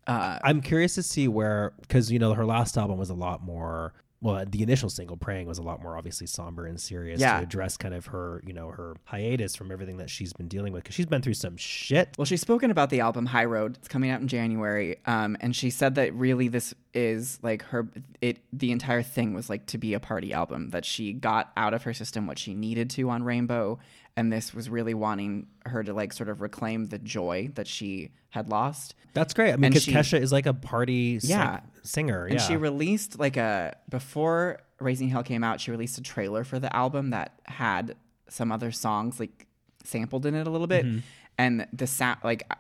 Uh, 0.08 0.40
I'm 0.44 0.62
curious 0.62 0.96
to 0.96 1.04
see 1.04 1.28
where 1.28 1.74
because 1.82 2.12
you 2.12 2.20
know 2.20 2.34
her 2.34 2.46
last 2.46 2.78
album 2.78 2.98
was 2.98 3.10
a 3.10 3.14
lot 3.14 3.44
more. 3.44 3.94
Well, 4.24 4.46
the 4.50 4.64
initial 4.64 4.90
single, 4.90 5.18
"Praying," 5.18 5.48
was 5.48 5.58
a 5.58 5.62
lot 5.62 5.82
more 5.84 5.98
obviously 5.98 6.28
somber 6.28 6.66
and 6.66 6.80
serious 6.80 7.20
Yeah. 7.20 7.38
to 7.38 7.44
address 7.44 7.76
kind 7.76 7.94
of 7.94 8.06
her, 8.08 8.42
you 8.48 8.54
know, 8.54 8.70
her 8.70 8.96
hiatus 9.04 9.54
from 9.56 9.70
everything 9.70 9.98
that 9.98 10.10
she's 10.10 10.32
been 10.32 10.48
dealing 10.48 10.72
with 10.72 10.84
because 10.84 10.96
she's 10.96 11.06
been 11.06 11.22
through 11.22 11.34
some 11.34 11.58
shit. 11.58 12.16
Well, 12.18 12.24
she's 12.24 12.40
spoken 12.40 12.72
about 12.72 12.90
the 12.90 13.02
album 13.02 13.26
High 13.28 13.44
Road. 13.46 13.76
It's 13.78 13.90
coming 13.90 14.10
out 14.10 14.22
in 14.22 14.30
January, 14.30 14.96
um, 15.06 15.36
and 15.42 15.54
she 15.54 15.70
said 15.70 15.96
that 15.96 16.14
really 16.14 16.48
this 16.48 16.74
is 16.94 17.38
like 17.44 17.64
her. 17.64 17.90
It 18.22 18.40
the 18.54 18.72
entire 18.72 19.02
thing 19.04 19.34
was 19.34 19.50
like 19.50 19.66
to 19.68 19.78
be 19.78 19.94
a 19.94 20.00
party 20.00 20.32
album 20.32 20.70
that 20.70 20.86
she 20.86 21.12
got 21.12 21.52
out 21.58 21.74
of 21.74 21.84
her 21.84 21.94
system 21.94 22.26
what 22.26 22.40
she 22.40 22.54
needed 22.54 22.90
to 22.92 23.10
on 23.10 23.24
Rainbow, 23.24 23.78
and 24.16 24.32
this 24.32 24.54
was 24.54 24.70
really 24.70 24.94
wanting 24.94 25.48
her 25.66 25.84
to 25.84 25.94
like 25.94 26.14
sort 26.14 26.30
of 26.30 26.42
reclaim 26.42 26.88
the 26.88 27.00
joy 27.00 27.50
that 27.56 27.68
she 27.68 28.12
had 28.30 28.50
lost. 28.50 28.96
That's 29.14 29.34
great. 29.34 29.54
I 29.54 29.58
mean, 29.58 29.72
because 29.72 29.86
Kesha 29.86 30.20
is 30.20 30.32
like 30.32 30.46
a 30.46 30.54
party 30.54 31.20
Yeah. 31.22 31.62
singer. 31.84 32.26
And 32.26 32.40
yeah. 32.40 32.46
she 32.48 32.56
released 32.58 33.20
like 33.20 33.38
a 33.38 33.76
before 33.90 34.60
Raising 34.80 35.10
Hell 35.10 35.24
came 35.24 35.44
out, 35.44 35.62
she 35.62 35.72
released 35.72 35.98
a 35.98 36.02
trailer 36.02 36.44
for 36.44 36.60
the 36.60 36.74
album 36.76 37.12
that 37.12 37.40
had 37.46 37.96
some 38.30 38.52
other 38.52 38.72
songs 38.72 39.20
like 39.20 39.48
sampled 39.84 40.26
in 40.26 40.34
it 40.36 40.48
a 40.48 40.50
little 40.50 40.68
bit, 40.68 40.86
Mm-hmm. 40.86 41.00
and 41.38 41.68
the 41.74 41.88
sound 41.88 42.20
like 42.24 42.52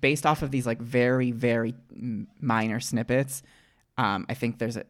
based 0.00 0.26
off 0.26 0.42
of 0.42 0.50
these 0.50 0.66
like 0.66 0.80
very 0.80 1.30
very 1.30 1.74
minor 2.40 2.80
snippets. 2.80 3.42
Um, 3.96 4.26
I 4.28 4.34
think 4.34 4.58
there's 4.58 4.76
a 4.76 4.84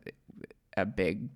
a 0.77 0.85
big 0.87 1.29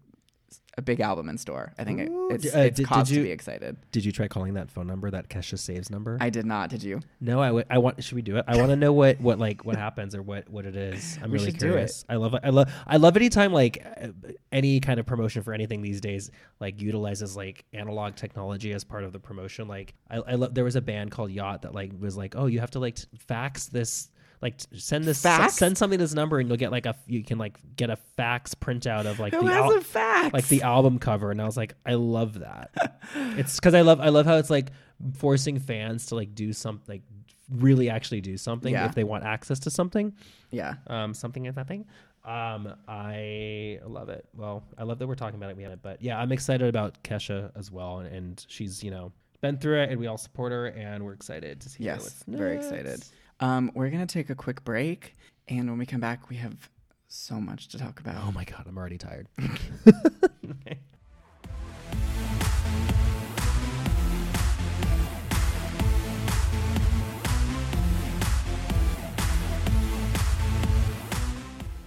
a 0.78 0.82
big 0.82 1.00
album 1.00 1.28
in 1.28 1.36
store. 1.36 1.72
I 1.78 1.84
think 1.84 2.00
it, 2.00 2.10
it's 2.30 2.46
Uh, 2.54 2.60
it's 2.60 2.76
did- 2.78 2.86
cause 2.86 3.08
did 3.08 3.14
to 3.14 3.20
you- 3.20 3.26
be 3.26 3.30
excited. 3.30 3.76
Did 3.90 4.04
you 4.06 4.12
try 4.12 4.26
calling 4.28 4.54
that 4.54 4.70
phone 4.70 4.86
number, 4.86 5.10
that 5.10 5.28
Kesha 5.28 5.58
saves 5.58 5.90
number? 5.90 6.16
I 6.20 6.30
did 6.30 6.46
not. 6.46 6.70
Did 6.70 6.82
you? 6.82 7.00
No, 7.20 7.40
I, 7.42 7.46
w- 7.48 7.64
I 7.68 7.78
want. 7.78 8.02
Should 8.02 8.14
we 8.16 8.22
do 8.22 8.36
it? 8.36 8.44
I 8.48 8.56
want 8.56 8.70
to 8.70 8.76
know 8.76 8.92
what 8.92 9.20
what 9.20 9.38
like 9.38 9.64
what 9.64 9.76
happens 9.76 10.14
or 10.14 10.22
what 10.22 10.48
what 10.48 10.64
it 10.64 10.74
is. 10.76 11.18
I'm 11.22 11.30
We 11.30 11.34
really 11.38 11.50
should 11.50 11.58
do 11.60 11.66
it. 11.66 11.70
curious. 11.70 12.04
I 12.08 12.16
love 12.16 12.34
it. 12.34 12.40
I 12.42 12.50
love 12.50 12.72
I 12.86 12.96
love 12.96 13.16
anytime 13.16 13.52
like 13.52 13.84
uh, 14.00 14.08
any 14.50 14.80
kind 14.80 14.98
of 14.98 15.04
promotion 15.06 15.42
for 15.42 15.52
anything 15.52 15.82
these 15.82 16.00
days 16.00 16.30
like 16.60 16.80
utilizes 16.80 17.36
like 17.36 17.64
analog 17.74 18.14
technology 18.16 18.72
as 18.72 18.82
part 18.84 19.04
of 19.04 19.12
the 19.12 19.18
promotion. 19.20 19.68
Like 19.68 19.94
I, 20.10 20.16
I 20.16 20.34
love. 20.36 20.54
There 20.54 20.64
was 20.64 20.76
a 20.76 20.80
band 20.82 21.10
called 21.10 21.30
Yacht 21.30 21.62
that 21.62 21.74
like 21.74 21.92
was 21.98 22.16
like, 22.16 22.34
oh, 22.36 22.46
you 22.46 22.60
have 22.60 22.70
to 22.70 22.78
like 22.78 22.98
fax 23.18 23.66
this. 23.66 24.08
Like 24.42 24.56
send 24.76 25.04
this, 25.04 25.22
Fax? 25.22 25.54
send 25.54 25.78
something 25.78 25.98
to 25.98 26.04
this 26.04 26.14
number, 26.14 26.38
and 26.40 26.48
you'll 26.48 26.58
get 26.58 26.72
like 26.72 26.84
a. 26.86 26.96
You 27.06 27.22
can 27.22 27.38
like 27.38 27.58
get 27.76 27.88
a 27.90 27.96
fax 28.16 28.54
printout 28.56 29.06
of 29.06 29.20
like 29.20 29.32
Who 29.32 29.46
the 29.46 29.52
al- 29.54 29.80
fax? 29.80 30.34
like 30.34 30.48
the 30.48 30.62
album 30.62 30.98
cover 30.98 31.30
and 31.30 31.40
i 31.40 31.44
was 31.46 31.56
like 31.56 31.74
i 31.86 31.94
love 31.94 32.40
that 32.40 33.00
it's 33.36 33.56
because 33.56 33.74
i 33.74 33.80
love 33.80 34.00
i 34.00 34.08
love 34.10 34.26
how 34.26 34.36
it's 34.36 34.50
like 34.50 34.70
forcing 35.16 35.58
fans 35.58 36.06
to 36.06 36.14
like 36.16 36.34
do 36.34 36.52
something 36.52 36.84
like 36.86 37.02
really 37.50 37.88
actually 37.88 38.20
do 38.20 38.36
something 38.36 38.72
Yeah. 38.72 38.86
if 38.86 38.94
they 38.94 39.04
want 39.04 39.24
access 39.24 39.58
to 39.60 39.70
something 39.70 40.12
yeah. 40.50 40.74
um 40.86 41.14
something 41.14 41.46
is 41.46 41.54
that 41.54 41.66
thing 41.68 41.86
um 42.24 42.72
i 42.88 43.78
love 43.86 44.08
it 44.08 44.26
well 44.34 44.62
i 44.78 44.82
love 44.84 44.98
that 44.98 45.06
we're 45.06 45.14
talking 45.14 45.36
about 45.36 45.50
it 45.50 45.56
we 45.56 45.62
have 45.64 45.72
it 45.72 45.80
but 45.82 46.00
yeah 46.02 46.18
i'm 46.18 46.30
excited 46.32 46.68
about 46.68 47.02
kesha 47.02 47.50
as 47.56 47.70
well 47.70 47.98
and, 47.98 48.14
and 48.14 48.44
she's 48.48 48.82
you 48.84 48.90
know 48.90 49.12
been 49.40 49.56
through 49.58 49.82
it 49.82 49.90
and 49.90 49.98
we 49.98 50.06
all 50.06 50.18
support 50.18 50.52
her 50.52 50.66
and 50.66 51.04
we're 51.04 51.12
excited 51.14 51.60
to 51.60 51.68
see 51.68 51.82
Yes, 51.84 52.02
what's 52.02 52.24
very 52.28 52.56
excited. 52.56 53.04
Um, 53.42 53.72
we're 53.74 53.90
gonna 53.90 54.06
take 54.06 54.30
a 54.30 54.36
quick 54.36 54.62
break, 54.62 55.16
and 55.48 55.68
when 55.68 55.76
we 55.76 55.84
come 55.84 55.98
back, 55.98 56.30
we 56.30 56.36
have 56.36 56.70
so 57.08 57.40
much 57.40 57.66
to 57.68 57.76
talk 57.76 57.98
about. 57.98 58.14
oh 58.24 58.32
my 58.32 58.44
god 58.44 58.64
i'm 58.66 58.78
already 58.78 58.96
tired 58.96 59.28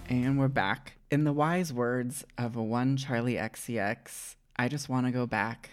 And 0.08 0.38
we're 0.38 0.46
back. 0.46 0.98
In 1.10 1.24
the 1.24 1.32
wise 1.32 1.72
words 1.72 2.24
of 2.38 2.54
a 2.54 2.62
one 2.62 2.96
Charli 2.96 3.34
XCX, 3.36 4.36
I 4.54 4.68
just 4.68 4.88
want 4.88 5.06
to 5.06 5.12
go 5.12 5.26
back 5.26 5.70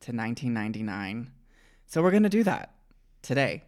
to 0.00 0.12
1999. 0.12 1.30
So 1.84 2.02
we're 2.02 2.10
gonna 2.10 2.30
do 2.30 2.42
that 2.44 2.74
today, 3.20 3.64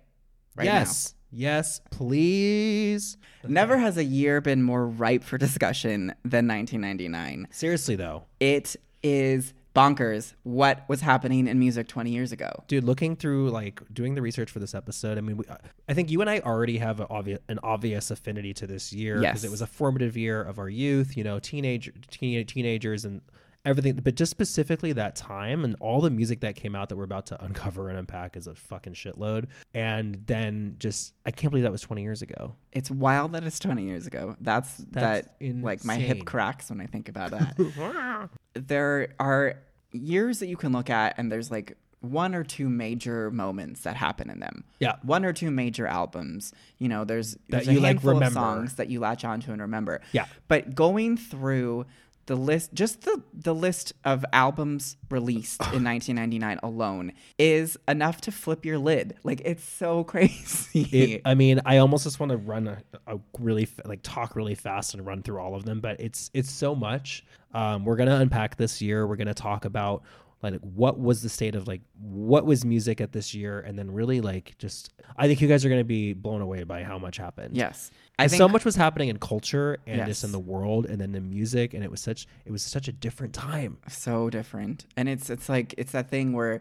right 0.57 0.65
yes 0.65 1.15
yes 1.31 1.81
please. 1.91 3.17
Never 3.47 3.79
has 3.79 3.97
a 3.97 4.05
year 4.05 4.41
been 4.41 4.63
more 4.63 4.87
ripe 4.87 5.23
for 5.25 5.39
discussion 5.39 6.15
than 6.25 6.47
1999. 6.49 7.49
seriously 7.51 7.97
though 7.97 8.25
It 8.41 8.77
is 9.03 9.55
bonkers 9.75 10.35
what 10.43 10.85
was 10.89 11.03
happening 11.03 11.47
in 11.47 11.57
music 11.59 11.87
20 11.87 12.11
years 12.11 12.33
ago. 12.33 12.51
dude 12.67 12.83
looking 12.83 13.15
through 13.15 13.49
like 13.51 13.81
doing 13.93 14.15
the 14.17 14.23
research 14.23 14.51
for 14.51 14.59
this 14.59 14.75
episode 14.75 15.17
i 15.19 15.21
mean 15.21 15.37
we, 15.37 15.45
i 15.89 15.95
think 15.95 16.11
you 16.11 16.21
and 16.21 16.29
i 16.29 16.41
already 16.41 16.79
have 16.79 16.99
an 16.99 17.07
obvious, 17.11 17.39
an 17.49 17.61
obvious 17.63 18.11
affinity 18.11 18.53
to 18.53 18.67
this 18.67 18.93
year 18.93 19.21
because 19.21 19.43
Yes. 19.43 19.45
it 19.45 19.51
was 19.53 19.61
a 19.63 19.67
formative 19.69 20.17
year 20.17 20.43
of 20.43 20.59
our 20.59 20.69
youth 20.69 21.17
you 21.17 21.23
know 21.23 21.39
teenage 21.39 21.93
teen, 22.11 22.45
teenagers 22.47 23.05
and 23.05 23.21
everything, 23.69 23.95
but 23.97 24.15
just 24.15 24.31
specifically 24.31 24.93
that 24.95 25.15
time 25.15 25.65
and 25.65 25.77
all 25.81 26.01
the 26.01 26.11
music 26.11 26.41
that 26.41 26.57
came 26.57 26.75
out 26.75 26.89
that 26.89 26.97
we're 26.97 27.05
about 27.05 27.27
to 27.27 27.45
uncover 27.45 27.89
and 27.89 27.99
unpack 27.99 28.37
is 28.37 28.47
a 28.47 28.55
fucking 28.55 28.95
shitload. 28.95 29.47
And 29.75 30.23
then 30.27 30.77
just, 30.79 31.13
I 31.27 31.31
can't 31.31 31.51
believe 31.51 31.65
that 31.65 31.73
was 31.73 31.83
20 31.83 32.03
years 32.03 32.23
ago. 32.23 32.57
It's 32.73 32.91
wild 32.91 33.33
that 33.33 33.45
it's 33.45 33.59
20 33.59 33.83
years 33.83 34.07
ago. 34.07 34.37
That's, 34.41 34.75
That's 34.91 35.29
that 35.39 35.63
like 35.63 35.85
my 35.85 35.97
hip 35.97 36.25
cracks 36.25 36.71
when 36.71 36.81
I 36.81 36.87
think 36.87 37.09
about 37.09 37.33
that. 37.33 38.31
there 38.55 39.15
are 39.21 39.57
years 39.93 40.39
that 40.41 40.47
you 40.47 40.57
can 40.57 40.73
look 40.73 40.91
at 40.91 41.15
and 41.19 41.31
there's 41.31 41.51
like 41.51 41.77
one 42.01 42.35
or 42.35 42.45
two 42.45 42.69
major 42.69 43.31
moments 43.31 43.81
that 43.81 43.97
happen 43.97 44.31
in 44.31 44.39
them. 44.41 44.65
Yeah. 44.79 44.97
One 45.03 45.25
or 45.25 45.33
two 45.33 45.51
major 45.51 45.87
albums. 45.87 46.53
You 46.79 46.89
know, 46.89 47.05
there's, 47.05 47.33
That 47.33 47.41
there's 47.49 47.69
a 47.69 47.73
you, 47.75 47.81
like, 47.81 48.01
handful 48.01 48.23
of 48.23 48.33
songs 48.33 48.75
that 48.77 48.89
you 48.89 49.01
latch 49.01 49.25
onto 49.25 49.53
and 49.53 49.61
remember. 49.61 50.01
Yeah. 50.13 50.27
But 50.47 50.75
going 50.75 51.17
through 51.17 51.87
the 52.29 52.37
list, 52.37 52.75
just 52.75 53.03
the, 53.03 53.23
the 53.33 53.55
list 53.55 53.95
of 54.05 54.25
albums 54.35 54.99
released 55.11 55.61
in 55.73 55.83
1999 55.83 56.61
alone 56.63 57.13
is 57.39 57.79
enough 57.89 58.21
to 58.21 58.31
flip 58.31 58.67
your 58.67 58.79
lid. 58.79 59.17
Like, 59.25 59.41
it's 59.47 59.65
so 59.65 60.05
crazy. 60.13 60.83
It, 60.83 61.23
I 61.25 61.35
mean, 61.35 61.61
I 61.65 61.79
almost 61.79 62.05
just 62.05 62.21
want 62.21 62.31
to 62.31 62.37
run 62.37 62.69
a, 62.69 62.79
a 63.07 63.19
really 63.41 63.67
like 63.87 64.01
talk 64.03 64.37
really 64.37 64.55
fast 64.55 64.93
and 64.95 65.05
run 65.05 65.23
through 65.23 65.41
all 65.41 65.55
of 65.55 65.65
them, 65.65 65.81
but 65.81 66.01
it's 66.01 66.31
it's 66.35 66.51
so 66.51 66.75
much. 66.75 67.25
Um, 67.55 67.87
we're 67.87 67.97
gonna 67.97 68.17
unpack 68.17 68.57
this 68.57 68.83
year. 68.83 69.07
We're 69.07 69.17
gonna 69.17 69.33
talk 69.33 69.65
about 69.65 70.03
like 70.43 70.55
what 70.61 70.99
was 70.99 71.23
the 71.23 71.29
state 71.29 71.55
of 71.55 71.67
like 71.67 71.81
what 72.01 72.47
was 72.47 72.65
music 72.65 73.01
at 73.01 73.13
this 73.13 73.35
year, 73.35 73.61
and 73.61 73.79
then 73.79 73.91
really 73.91 74.21
like 74.21 74.55
just 74.59 74.93
I 75.17 75.27
think 75.27 75.41
you 75.41 75.49
guys 75.49 75.65
are 75.65 75.69
gonna 75.69 75.85
be 75.85 76.13
blown 76.13 76.41
away 76.41 76.63
by 76.65 76.83
how 76.85 76.99
much 76.99 77.17
happened. 77.17 77.57
yes. 77.57 77.91
I 78.21 78.27
think 78.27 78.39
so 78.39 78.49
much 78.49 78.65
was 78.65 78.75
happening 78.75 79.09
in 79.11 79.19
culture 79.21 79.79
and 79.87 79.99
Yes. 79.99 80.09
just 80.09 80.25
in 80.25 80.33
the 80.33 80.41
world, 80.41 80.87
and 80.87 81.01
then 81.01 81.15
in 81.15 81.31
music, 81.31 81.73
and 81.75 81.85
it 81.85 81.91
was 81.91 82.01
such 82.01 82.27
it 82.45 82.53
was 82.53 82.63
such 82.63 82.89
a 82.89 82.93
different 82.93 83.33
time. 83.35 83.79
so 83.89 84.29
different 84.31 84.87
and 84.97 85.09
it's 85.09 85.31
it's 85.31 85.49
like 85.49 85.75
it's 85.79 85.93
that 85.93 86.09
thing 86.11 86.33
where 86.33 86.61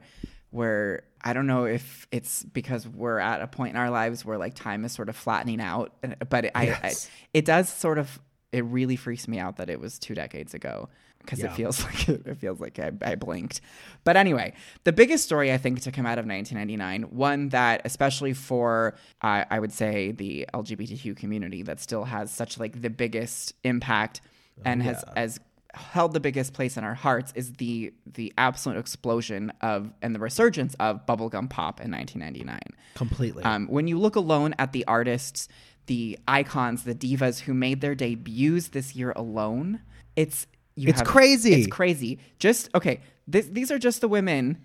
where 0.51 1.03
i 1.23 1.33
don't 1.33 1.45
know 1.47 1.65
if 1.65 2.07
it's 2.11 2.43
because 2.43 2.87
we're 2.87 3.19
at 3.19 3.41
a 3.41 3.47
point 3.47 3.71
in 3.71 3.75
our 3.75 3.89
lives 3.89 4.23
where 4.23 4.37
like 4.37 4.53
time 4.53 4.85
is 4.85 4.91
sort 4.93 5.09
of 5.09 5.15
flattening 5.15 5.59
out 5.59 5.91
but 6.29 6.45
it, 6.45 6.51
I, 6.55 6.69
I 6.71 6.93
it 7.33 7.43
does 7.43 7.67
sort 7.69 7.97
of 7.97 8.19
it 8.53 8.63
really 8.63 8.95
freaks 8.95 9.27
me 9.27 9.39
out 9.39 9.57
that 9.57 9.69
it 9.69 9.79
was 9.79 9.99
two 9.99 10.15
decades 10.15 10.53
ago 10.53 10.87
because 11.27 11.39
Yeah. 11.39 11.47
it 11.47 11.55
feels 11.55 11.83
like 11.85 12.09
it 12.09 12.37
feels 12.37 12.59
like 12.59 12.79
I, 12.79 12.91
I 13.01 13.15
blinked 13.15 13.61
but 14.03 14.15
anyway 14.17 14.53
the 14.85 14.93
biggest 14.93 15.23
story 15.25 15.51
i 15.51 15.57
think 15.57 15.81
to 15.81 15.91
come 15.91 16.05
out 16.05 16.17
of 16.17 16.25
1999 16.25 17.15
one 17.15 17.49
that 17.49 17.81
especially 17.85 18.33
for 18.33 18.95
uh, 19.21 19.43
i 19.49 19.59
would 19.59 19.73
say 19.73 20.11
the 20.11 20.47
lgbtq 20.53 21.15
community 21.17 21.61
that 21.63 21.79
still 21.79 22.05
has 22.05 22.31
such 22.31 22.59
like 22.59 22.81
the 22.81 22.89
biggest 22.89 23.53
impact 23.63 24.21
and 24.65 24.81
has 24.81 25.03
yeah. 25.05 25.13
as 25.15 25.39
held 25.73 26.13
the 26.13 26.19
biggest 26.19 26.53
place 26.53 26.77
in 26.77 26.83
our 26.83 26.95
hearts 26.95 27.31
is 27.35 27.53
the 27.53 27.93
the 28.05 28.33
absolute 28.37 28.77
explosion 28.77 29.51
of 29.61 29.93
and 30.01 30.15
the 30.15 30.19
resurgence 30.19 30.75
of 30.79 31.05
bubblegum 31.05 31.49
pop 31.49 31.79
in 31.79 31.91
1999. 31.91 32.59
Completely. 32.95 33.43
Um, 33.43 33.67
when 33.67 33.87
you 33.87 33.99
look 33.99 34.15
alone 34.15 34.55
at 34.57 34.71
the 34.71 34.83
artists, 34.85 35.47
the 35.85 36.17
icons, 36.27 36.83
the 36.83 36.95
divas 36.95 37.41
who 37.41 37.53
made 37.53 37.81
their 37.81 37.95
debuts 37.95 38.69
this 38.69 38.95
year 38.95 39.13
alone, 39.15 39.81
it's 40.15 40.47
you 40.77 40.89
It's 40.89 40.99
have- 40.99 41.07
crazy. 41.07 41.53
It's 41.53 41.67
crazy. 41.67 42.19
Just 42.39 42.69
okay. 42.75 43.01
This, 43.27 43.47
these 43.47 43.71
are 43.71 43.79
just 43.79 43.99
the 44.01 44.07
women 44.07 44.57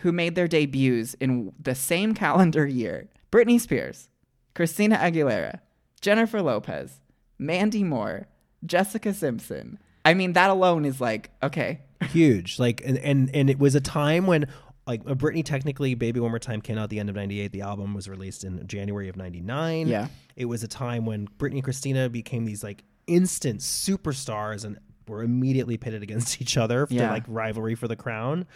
who 0.00 0.12
made 0.12 0.34
their 0.34 0.46
debuts 0.48 1.14
in 1.14 1.52
the 1.60 1.74
same 1.74 2.12
calendar 2.14 2.66
year: 2.66 3.08
Britney 3.32 3.58
Spears, 3.60 4.08
Christina 4.54 4.96
Aguilera, 4.96 5.60
Jennifer 6.00 6.42
Lopez, 6.42 7.00
Mandy 7.38 7.82
Moore, 7.84 8.26
Jessica 8.66 9.14
Simpson. 9.14 9.78
I 10.04 10.14
mean, 10.14 10.32
that 10.34 10.50
alone 10.50 10.84
is 10.84 11.00
like 11.00 11.30
okay. 11.42 11.80
huge 12.10 12.58
like 12.58 12.80
and, 12.84 12.96
and 12.98 13.30
and 13.34 13.50
it 13.50 13.58
was 13.58 13.74
a 13.74 13.80
time 13.80 14.26
when 14.26 14.46
like 14.86 15.04
Britney 15.04 15.44
technically 15.44 15.94
Baby 15.94 16.18
One 16.20 16.30
More 16.30 16.38
Time 16.38 16.62
came 16.62 16.78
out 16.78 16.84
at 16.84 16.90
the 16.90 16.98
end 16.98 17.10
of 17.10 17.14
98 17.14 17.52
the 17.52 17.60
album 17.60 17.92
was 17.92 18.08
released 18.08 18.42
in 18.42 18.66
January 18.66 19.10
of 19.10 19.16
99 19.16 19.86
Yeah. 19.86 20.08
it 20.34 20.46
was 20.46 20.62
a 20.62 20.68
time 20.68 21.04
when 21.04 21.28
Britney 21.38 21.56
and 21.56 21.62
Christina 21.64 22.08
became 22.08 22.46
these 22.46 22.64
like 22.64 22.84
instant 23.06 23.60
superstars 23.60 24.64
and 24.64 24.78
were 25.10 25.22
immediately 25.22 25.76
pitted 25.76 26.02
against 26.02 26.40
each 26.40 26.56
other 26.56 26.86
for 26.86 26.94
Yeah. 26.94 27.10
like 27.10 27.24
rivalry 27.28 27.74
for 27.74 27.86
the 27.88 27.96
crown 27.96 28.46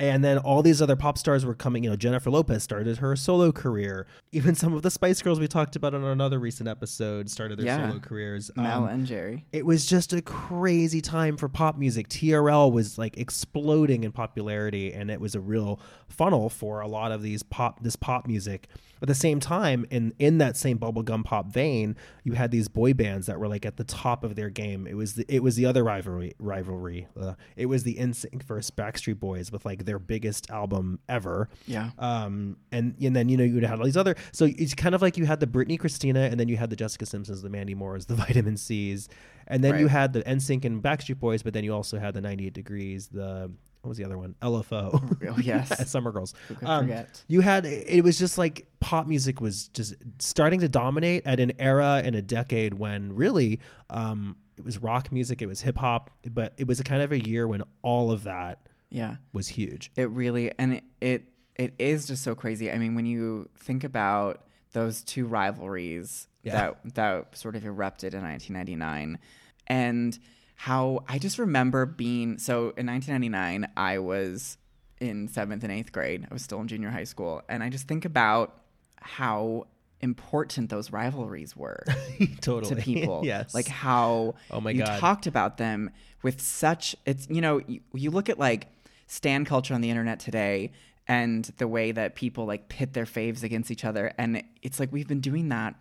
and 0.00 0.22
then 0.22 0.38
all 0.38 0.62
these 0.62 0.80
other 0.80 0.94
pop 0.94 1.18
stars 1.18 1.44
were 1.44 1.54
coming 1.56 1.82
you 1.84 1.90
know 1.90 1.96
Jennifer 1.96 2.30
Lopez 2.30 2.62
started 2.62 2.98
her 2.98 3.14
solo 3.16 3.50
career 3.52 4.06
even 4.32 4.54
some 4.54 4.72
of 4.74 4.82
the 4.82 4.90
Spice 4.90 5.20
Girls 5.22 5.40
we 5.40 5.48
talked 5.48 5.74
about 5.76 5.94
on 5.94 6.04
another 6.04 6.38
recent 6.38 6.68
episode 6.68 7.28
started 7.28 7.58
their 7.58 7.66
Yeah. 7.66 7.88
solo 7.88 8.00
careers 8.00 8.50
Mel 8.56 8.84
Um, 8.84 8.88
and 8.88 9.06
Geri. 9.06 9.44
it 9.52 9.66
was 9.66 9.86
just 9.86 10.12
a 10.12 10.22
crazy 10.22 11.00
time 11.00 11.36
for 11.36 11.48
pop 11.48 11.76
music. 11.78 12.08
TRL 12.08 12.70
was 12.72 12.96
like 12.98 13.16
exploding 13.18 14.04
in 14.04 14.12
popularity, 14.12 14.92
and 14.92 15.10
it 15.10 15.20
was 15.20 15.34
a 15.34 15.40
real 15.40 15.80
funnel 16.08 16.48
for 16.48 16.80
a 16.80 16.86
lot 16.88 17.10
of 17.12 17.22
these 17.22 17.42
pop 17.42 17.82
this 17.82 17.96
pop 17.96 18.26
music. 18.26 18.68
At 19.00 19.08
the 19.08 19.14
same 19.14 19.40
time, 19.40 19.86
in 19.90 20.14
in 20.18 20.38
that 20.38 20.56
same 20.56 20.78
bubblegum 20.78 21.24
pop 21.24 21.52
vein, 21.52 21.96
you 22.24 22.32
had 22.32 22.50
these 22.50 22.68
boy 22.68 22.94
bands 22.94 23.26
that 23.26 23.38
were 23.38 23.48
like 23.48 23.64
at 23.64 23.76
the 23.76 23.84
top 23.84 24.24
of 24.24 24.34
their 24.34 24.50
game. 24.50 24.86
It 24.86 24.94
was 24.94 25.14
the, 25.14 25.24
it 25.28 25.42
was 25.42 25.56
the 25.56 25.66
other 25.66 25.84
rivalry 25.84 26.34
rivalry. 26.38 27.06
Uh, 27.18 27.34
it 27.56 27.66
was 27.66 27.84
the 27.84 27.94
NSYNC 27.94 28.42
versus 28.42 28.70
Backstreet 28.70 29.18
Boys 29.18 29.52
with 29.52 29.64
like 29.64 29.84
their 29.84 29.98
biggest 29.98 30.50
album 30.50 30.98
ever. 31.08 31.48
Yeah. 31.66 31.90
Um, 31.98 32.56
and 32.72 32.94
and 33.00 33.14
then 33.14 33.28
you 33.28 33.36
know 33.36 33.44
you'd 33.44 33.64
have 33.64 33.78
all 33.80 33.84
these 33.84 33.96
other. 33.96 34.16
So 34.32 34.46
it's 34.46 34.74
kind 34.74 34.94
of 34.94 35.02
like 35.02 35.16
you 35.16 35.26
had 35.26 35.40
the 35.40 35.46
Britney 35.46 35.78
Christina, 35.78 36.20
and 36.20 36.38
then 36.38 36.48
you 36.48 36.56
had 36.56 36.70
the 36.70 36.76
Jessica 36.76 37.06
Simpsons, 37.06 37.42
the 37.42 37.50
Mandy 37.50 37.74
Moores, 37.74 38.06
the 38.06 38.14
Vitamin 38.28 38.56
C's, 38.56 39.08
and 39.46 39.64
then 39.64 39.78
you 39.78 39.88
had 39.88 40.12
the 40.12 40.22
NSYNC 40.22 40.64
and 40.64 40.82
Backstreet 40.82 41.18
Boys, 41.18 41.42
but 41.42 41.54
then 41.54 41.64
you 41.64 41.74
also 41.74 41.98
had 41.98 42.14
the 42.14 42.20
98 42.20 42.52
Degrees, 42.52 43.08
the 43.08 43.50
what 43.88 43.92
was 43.92 43.98
the 43.98 44.04
other 44.04 44.18
one? 44.18 44.34
LFO. 44.42 45.16
Oh, 45.30 45.38
yes. 45.42 45.88
Summer 45.90 46.12
Girls. 46.12 46.34
Um, 46.62 46.84
forget? 46.84 47.24
You 47.26 47.40
had 47.40 47.64
it 47.64 48.04
was 48.04 48.18
just 48.18 48.36
like 48.36 48.66
pop 48.80 49.06
music 49.06 49.40
was 49.40 49.68
just 49.68 49.94
starting 50.18 50.60
to 50.60 50.68
dominate 50.68 51.22
at 51.26 51.40
an 51.40 51.52
era 51.58 52.02
and 52.04 52.14
a 52.14 52.20
decade 52.20 52.74
when 52.74 53.14
really 53.14 53.60
um, 53.88 54.36
it 54.58 54.64
was 54.64 54.76
rock 54.76 55.10
music, 55.10 55.40
it 55.40 55.46
was 55.46 55.62
hip 55.62 55.78
hop, 55.78 56.10
but 56.30 56.52
it 56.58 56.66
was 56.66 56.80
a 56.80 56.84
kind 56.84 57.00
of 57.00 57.12
a 57.12 57.18
year 57.26 57.48
when 57.48 57.62
all 57.80 58.10
of 58.10 58.24
that 58.24 58.68
Yeah. 58.90 59.16
was 59.32 59.48
huge. 59.48 59.90
It 59.96 60.10
really 60.10 60.52
and 60.58 60.74
it, 60.74 60.84
it 61.00 61.22
it 61.56 61.74
is 61.78 62.06
just 62.06 62.22
so 62.22 62.34
crazy. 62.34 62.70
I 62.70 62.76
mean, 62.76 62.94
when 62.94 63.06
you 63.06 63.48
think 63.56 63.84
about 63.84 64.44
those 64.72 65.02
two 65.02 65.24
rivalries 65.26 66.28
Yeah. 66.42 66.52
that 66.84 66.94
that 66.94 67.36
sort 67.38 67.56
of 67.56 67.64
erupted 67.64 68.12
in 68.12 68.22
1999 68.22 69.18
and 69.66 70.18
how 70.62 71.04
I 71.08 71.18
just 71.18 71.38
remember 71.38 71.86
being 71.86 72.36
so 72.38 72.72
in 72.76 72.86
1999 72.86 73.68
I 73.76 73.98
was 73.98 74.58
in 75.00 75.28
7th 75.28 75.62
and 75.62 75.70
8th 75.70 75.92
grade. 75.92 76.26
I 76.28 76.34
was 76.34 76.42
still 76.42 76.60
in 76.60 76.66
junior 76.66 76.90
high 76.90 77.04
school 77.04 77.42
and 77.48 77.62
I 77.62 77.68
just 77.70 77.86
think 77.86 78.04
about 78.04 78.60
how 78.96 79.68
important 80.00 80.68
those 80.70 80.90
rivalries 80.90 81.54
were 81.56 81.84
totally. 82.40 82.74
to 82.74 82.80
people. 82.82 83.20
yes. 83.24 83.54
Like 83.54 83.68
how 83.68 84.34
Oh 84.50 84.60
my 84.60 84.72
you 84.72 84.82
God. 84.84 84.98
talked 84.98 85.28
about 85.28 85.58
them 85.58 85.90
with 86.24 86.40
such 86.40 86.96
it's 87.06 87.28
you 87.30 87.40
know 87.40 87.60
you, 87.68 87.80
you 87.94 88.10
look 88.10 88.28
at 88.28 88.38
like 88.40 88.66
stan 89.06 89.44
culture 89.44 89.74
on 89.74 89.80
the 89.80 89.90
internet 89.90 90.18
today 90.18 90.72
and 91.06 91.44
the 91.58 91.68
way 91.68 91.92
that 91.92 92.16
people 92.16 92.46
like 92.46 92.68
pit 92.68 92.94
their 92.94 93.04
faves 93.06 93.44
against 93.44 93.70
each 93.70 93.84
other 93.84 94.12
and 94.18 94.42
it's 94.62 94.80
like 94.80 94.90
we've 94.92 95.06
been 95.08 95.20
doing 95.20 95.50
that 95.50 95.76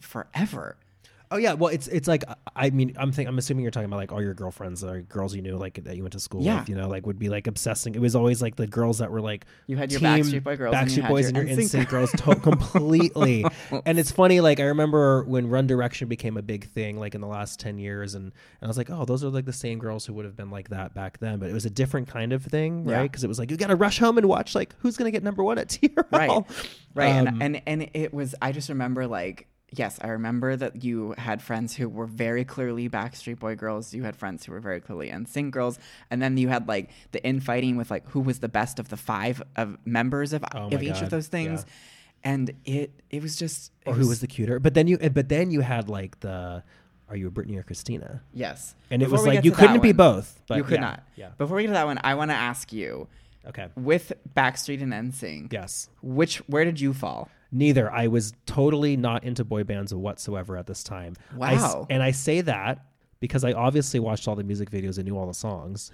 forever. 0.00 0.76
Oh 1.32 1.38
yeah, 1.38 1.54
well 1.54 1.72
it's 1.72 1.88
it's 1.88 2.06
like 2.06 2.24
I 2.54 2.70
mean 2.70 2.94
I'm 2.96 3.10
think 3.10 3.28
I'm 3.28 3.38
assuming 3.38 3.62
you're 3.62 3.70
talking 3.70 3.86
about 3.86 3.96
like 3.96 4.12
all 4.12 4.22
your 4.22 4.34
girlfriends 4.34 4.84
or 4.84 5.00
girls 5.00 5.34
you 5.34 5.42
knew 5.42 5.56
like 5.56 5.82
that 5.84 5.96
you 5.96 6.02
went 6.02 6.12
to 6.12 6.20
school 6.20 6.42
Yeah. 6.42 6.60
with, 6.60 6.68
you 6.68 6.74
know, 6.76 6.88
like 6.88 7.06
would 7.06 7.18
be 7.18 7.28
like 7.28 7.46
obsessing. 7.46 7.94
It 7.94 8.00
was 8.00 8.14
always 8.14 8.40
like 8.42 8.56
the 8.56 8.66
girls 8.66 8.98
that 8.98 9.10
were 9.10 9.20
like 9.20 9.46
You 9.66 9.76
had 9.76 9.90
your 9.90 10.00
team 10.00 10.08
Backstreet 10.24 10.44
Boy 10.44 10.56
girls 10.56 10.74
and 10.76 10.88
Backstreet 10.88 11.02
had 11.02 11.08
Boys 11.08 11.30
your 11.32 11.40
and 11.40 11.48
your 11.48 11.58
NSYNC 11.58 11.88
girls 11.88 12.10
to- 12.18 12.34
completely. 12.36 13.44
and 13.86 13.98
it's 13.98 14.10
funny 14.10 14.40
like 14.40 14.60
I 14.60 14.64
remember 14.64 15.24
when 15.24 15.50
One 15.50 15.66
Direction 15.66 16.08
became 16.08 16.36
a 16.36 16.42
big 16.42 16.68
thing 16.70 16.98
like 16.98 17.14
in 17.14 17.20
the 17.20 17.26
last 17.26 17.58
10 17.60 17.78
years 17.78 18.14
and, 18.14 18.24
and 18.26 18.32
I 18.62 18.66
was 18.66 18.76
like, 18.76 18.90
"Oh, 18.90 19.04
those 19.04 19.24
are 19.24 19.28
like 19.30 19.46
the 19.46 19.52
same 19.52 19.78
girls 19.78 20.04
who 20.06 20.12
would 20.14 20.24
have 20.24 20.36
been 20.36 20.50
like 20.50 20.68
that 20.68 20.94
back 20.94 21.18
then." 21.18 21.38
But 21.38 21.48
it 21.50 21.54
was 21.54 21.64
a 21.64 21.70
different 21.70 22.08
kind 22.08 22.32
of 22.32 22.44
thing, 22.44 22.84
right? 22.84 23.10
Cuz 23.12 23.24
it 23.24 23.28
was 23.28 23.38
like 23.38 23.50
you 23.50 23.56
got 23.56 23.68
to 23.68 23.76
rush 23.76 23.98
home 23.98 24.18
and 24.18 24.28
watch 24.28 24.54
like 24.54 24.74
who's 24.78 24.96
going 24.96 25.06
to 25.06 25.12
get 25.12 25.22
number 25.22 25.42
1 25.42 25.58
at 25.58 25.68
TRL. 25.68 26.04
Right. 26.12 26.44
Right. 26.94 27.10
Um, 27.16 27.26
and, 27.28 27.42
and 27.42 27.62
and 27.66 27.90
it 27.94 28.12
was 28.12 28.34
I 28.42 28.52
just 28.52 28.68
remember 28.68 29.06
like 29.06 29.46
yes, 29.74 29.98
I 30.02 30.08
remember 30.08 30.54
that 30.56 30.84
you 30.84 31.14
had 31.18 31.42
friends 31.42 31.74
who 31.76 31.88
were 31.88 32.06
very 32.06 32.44
clearly 32.44 32.88
Backstreet 32.88 33.38
Boy 33.38 33.54
girls. 33.56 33.92
You 33.94 34.04
had 34.04 34.16
friends 34.16 34.44
who 34.44 34.52
were 34.52 34.60
very 34.60 34.80
clearly 34.80 35.08
NSYNC 35.10 35.50
girls, 35.50 35.78
and 36.10 36.20
then 36.22 36.36
you 36.36 36.48
had 36.48 36.68
like 36.68 36.90
the 37.12 37.24
infighting 37.24 37.76
with 37.76 37.90
like 37.90 38.08
who 38.10 38.20
was 38.20 38.40
the 38.40 38.48
best 38.48 38.78
of 38.78 38.88
the 38.88 38.96
five 38.96 39.42
of 39.56 39.78
members 39.84 40.32
of, 40.32 40.44
Oh 40.54 40.68
of 40.70 40.82
each 40.82 40.94
God, 40.94 41.02
of 41.04 41.10
those 41.10 41.28
things, 41.28 41.64
and 42.22 42.52
it 42.64 42.90
it 43.10 43.22
was 43.22 43.36
just 43.36 43.72
it 43.86 43.90
or 43.90 43.94
who 43.94 44.08
was 44.08 44.20
the 44.20 44.26
cuter. 44.26 44.58
But 44.60 44.74
then 44.74 44.86
you 44.86 44.98
eh, 45.00 45.08
but 45.08 45.28
then 45.28 45.50
you 45.50 45.60
had 45.62 45.88
like 45.88 46.20
the 46.20 46.62
are 47.08 47.16
you 47.16 47.28
a 47.28 47.30
Britney 47.30 47.58
or 47.58 47.62
Christina? 47.62 48.22
yes, 48.32 48.74
And 48.90 49.02
it 49.02 49.06
Before 49.06 49.18
was 49.18 49.26
like 49.34 49.44
you 49.44 49.52
couldn't 49.52 49.82
be 49.82 49.92
both. 49.92 50.40
But 50.48 50.56
you 50.56 50.64
could 50.64 50.74
yeah, 50.74 50.80
not. 50.80 51.02
Yeah. 51.14 51.28
Before 51.36 51.56
we 51.56 51.62
get 51.64 51.66
to 51.68 51.72
that 51.74 51.84
one, 51.84 52.00
I 52.02 52.14
want 52.14 52.30
to 52.30 52.34
ask 52.34 52.72
you 52.72 53.06
Okay. 53.46 53.68
with 53.76 54.12
Backstreet 54.34 54.80
and 54.80 54.92
NSYNC, 54.94 55.52
Yes. 55.52 55.90
which 56.00 56.38
where 56.48 56.64
did 56.64 56.80
you 56.80 56.94
fall? 56.94 57.28
Neither. 57.52 57.92
I 57.92 58.06
was 58.06 58.32
totally 58.46 58.96
not 58.96 59.24
into 59.24 59.44
boy 59.44 59.64
bands 59.64 59.94
whatsoever 59.94 60.56
at 60.56 60.66
this 60.66 60.82
time. 60.82 61.14
I 61.40 61.54
Wow. 61.54 61.86
and 61.90 62.02
I 62.02 62.10
say 62.10 62.40
that 62.40 62.86
because 63.20 63.44
I 63.44 63.52
obviously 63.52 64.00
watched 64.00 64.26
all 64.26 64.34
the 64.34 64.42
music 64.44 64.70
videos 64.70 64.96
and 64.96 65.06
knew 65.06 65.16
all 65.16 65.26
the 65.26 65.34
songs. 65.34 65.92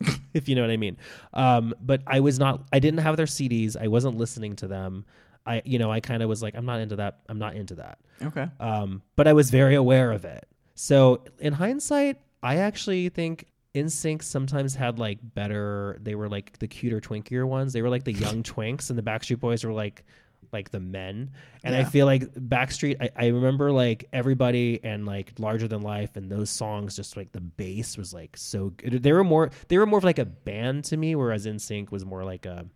if 0.34 0.48
you 0.48 0.54
know 0.54 0.62
what 0.62 0.70
I 0.70 0.76
mean. 0.76 0.96
Um, 1.32 1.74
but 1.80 2.02
I 2.06 2.20
was 2.20 2.38
not. 2.38 2.66
I 2.72 2.78
didn't 2.78 3.00
have 3.00 3.16
their 3.16 3.26
CDs. 3.26 3.76
I 3.80 3.88
wasn't 3.88 4.16
listening 4.16 4.56
to 4.56 4.66
them. 4.66 5.04
I, 5.46 5.60
you 5.64 5.78
know, 5.78 5.92
I 5.92 6.00
kind 6.00 6.22
of 6.22 6.28
was 6.28 6.42
like, 6.42 6.54
I'm 6.56 6.64
not 6.64 6.80
into 6.80 6.96
that. 6.96 7.20
I'm 7.28 7.38
not 7.38 7.54
into 7.54 7.74
that. 7.76 7.98
Okay. 8.22 8.48
Um, 8.60 9.02
but 9.14 9.28
I 9.28 9.34
was 9.34 9.50
very 9.50 9.74
aware 9.74 10.10
of 10.10 10.24
it. 10.24 10.46
So 10.74 11.22
in 11.38 11.52
hindsight, 11.52 12.18
I 12.42 12.56
actually 12.56 13.10
think 13.10 13.46
NSYNC 13.74 14.22
sometimes 14.22 14.74
had 14.74 14.98
like 14.98 15.18
better. 15.34 15.98
They 16.02 16.14
were 16.14 16.28
like 16.28 16.58
the 16.58 16.66
cuter, 16.66 17.00
twinkier 17.00 17.46
ones. 17.46 17.72
They 17.72 17.82
were 17.82 17.90
like 17.90 18.04
the 18.04 18.12
young 18.12 18.42
twinks, 18.54 18.88
and 18.90 18.98
the 18.98 19.02
Backstreet 19.02 19.38
Boys 19.40 19.64
were 19.64 19.72
like 19.72 20.04
like 20.52 20.70
the 20.70 20.80
men. 20.80 21.30
And 21.62 21.74
I 21.74 21.84
feel 21.84 22.06
like 22.06 22.32
Backstreet. 22.34 22.96
I, 23.00 23.10
I 23.16 23.26
remember 23.28 23.72
like 23.72 24.08
everybody 24.12 24.80
and 24.84 25.06
like 25.06 25.32
Larger 25.38 25.68
Than 25.68 25.82
Life 25.82 26.16
and 26.16 26.30
those 26.30 26.50
songs. 26.50 26.96
Just 26.96 27.16
like 27.16 27.32
the 27.32 27.40
bass 27.40 27.96
was 27.96 28.12
like 28.12 28.36
so 28.36 28.70
good. 28.70 29.02
They 29.02 29.12
were 29.12 29.24
more. 29.24 29.50
They 29.68 29.78
were 29.78 29.86
more 29.86 29.98
of 29.98 30.04
like 30.04 30.18
a 30.18 30.24
band 30.24 30.84
to 30.86 30.96
me, 30.96 31.14
whereas 31.14 31.46
NSYNC 31.46 31.90
was 31.90 32.04
more 32.04 32.24
like 32.24 32.46
a 32.46 32.66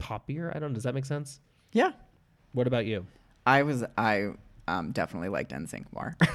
poppier. 0.00 0.54
I 0.54 0.58
don't. 0.58 0.70
know. 0.70 0.74
Does 0.74 0.84
that 0.84 0.94
make 0.94 1.04
sense? 1.06 1.40
Yeah. 1.72 1.92
What 2.52 2.66
about 2.66 2.86
you? 2.86 3.06
I 3.46 3.62
was 3.62 3.84
I 3.96 4.28
um 4.68 4.92
definitely 4.92 5.28
liked 5.28 5.52
NSYNC 5.52 5.86
more. 5.94 6.16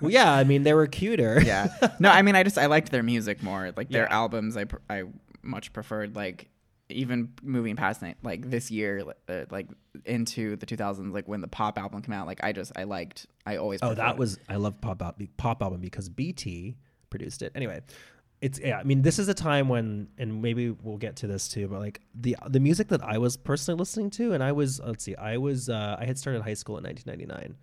Well, 0.00 0.12
yeah. 0.12 0.32
I 0.32 0.44
mean, 0.44 0.62
they 0.62 0.74
were 0.74 0.86
cuter. 0.86 1.40
yeah. 1.44 1.70
No, 1.98 2.08
I 2.10 2.22
mean 2.22 2.36
I 2.36 2.44
just 2.44 2.56
I 2.56 2.66
liked 2.66 2.92
their 2.92 3.02
music 3.02 3.42
more. 3.42 3.72
Like 3.76 3.88
their 3.88 4.04
Yeah. 4.04 4.14
albums 4.14 4.56
I 4.56 4.66
I 4.88 5.02
much 5.42 5.72
preferred 5.72 6.14
like 6.14 6.48
even 6.90 7.32
moving 7.42 7.76
past 7.76 8.02
like 8.22 8.48
this 8.50 8.70
year 8.70 9.04
uh, 9.28 9.44
like 9.50 9.68
into 10.06 10.56
the 10.56 10.64
2000s 10.66 11.12
like 11.12 11.28
when 11.28 11.40
the 11.42 11.48
pop 11.48 11.78
album 11.78 12.00
came 12.00 12.14
out 12.14 12.26
like 12.26 12.42
I 12.42 12.52
just 12.52 12.72
I 12.76 12.84
liked 12.84 13.26
I 13.44 13.56
always 13.56 13.80
Oh, 13.82 13.92
that 13.94 14.12
it. 14.12 14.18
was 14.18 14.38
I 14.48 14.56
love 14.56 14.80
pop 14.80 15.02
out 15.02 15.20
pop 15.36 15.62
album 15.62 15.80
because 15.80 16.08
BT 16.08 16.76
produced 17.10 17.42
it. 17.42 17.52
Anyway, 17.54 17.80
it's 18.40 18.60
yeah. 18.60 18.78
I 18.78 18.84
mean, 18.84 19.02
this 19.02 19.18
is 19.18 19.28
a 19.28 19.34
time 19.34 19.68
when, 19.68 20.08
and 20.16 20.40
maybe 20.40 20.70
we'll 20.70 20.96
get 20.98 21.16
to 21.16 21.26
this 21.26 21.48
too. 21.48 21.66
But 21.68 21.80
like 21.80 22.00
the 22.14 22.36
the 22.48 22.60
music 22.60 22.88
that 22.88 23.02
I 23.02 23.18
was 23.18 23.36
personally 23.36 23.78
listening 23.78 24.10
to, 24.10 24.32
and 24.32 24.42
I 24.44 24.52
was 24.52 24.78
let's 24.80 25.02
see, 25.04 25.16
I 25.16 25.38
was 25.38 25.68
uh, 25.68 25.96
I 25.98 26.04
had 26.06 26.16
started 26.18 26.42
high 26.42 26.54
school 26.54 26.78
in 26.78 26.84
1999. 26.84 27.56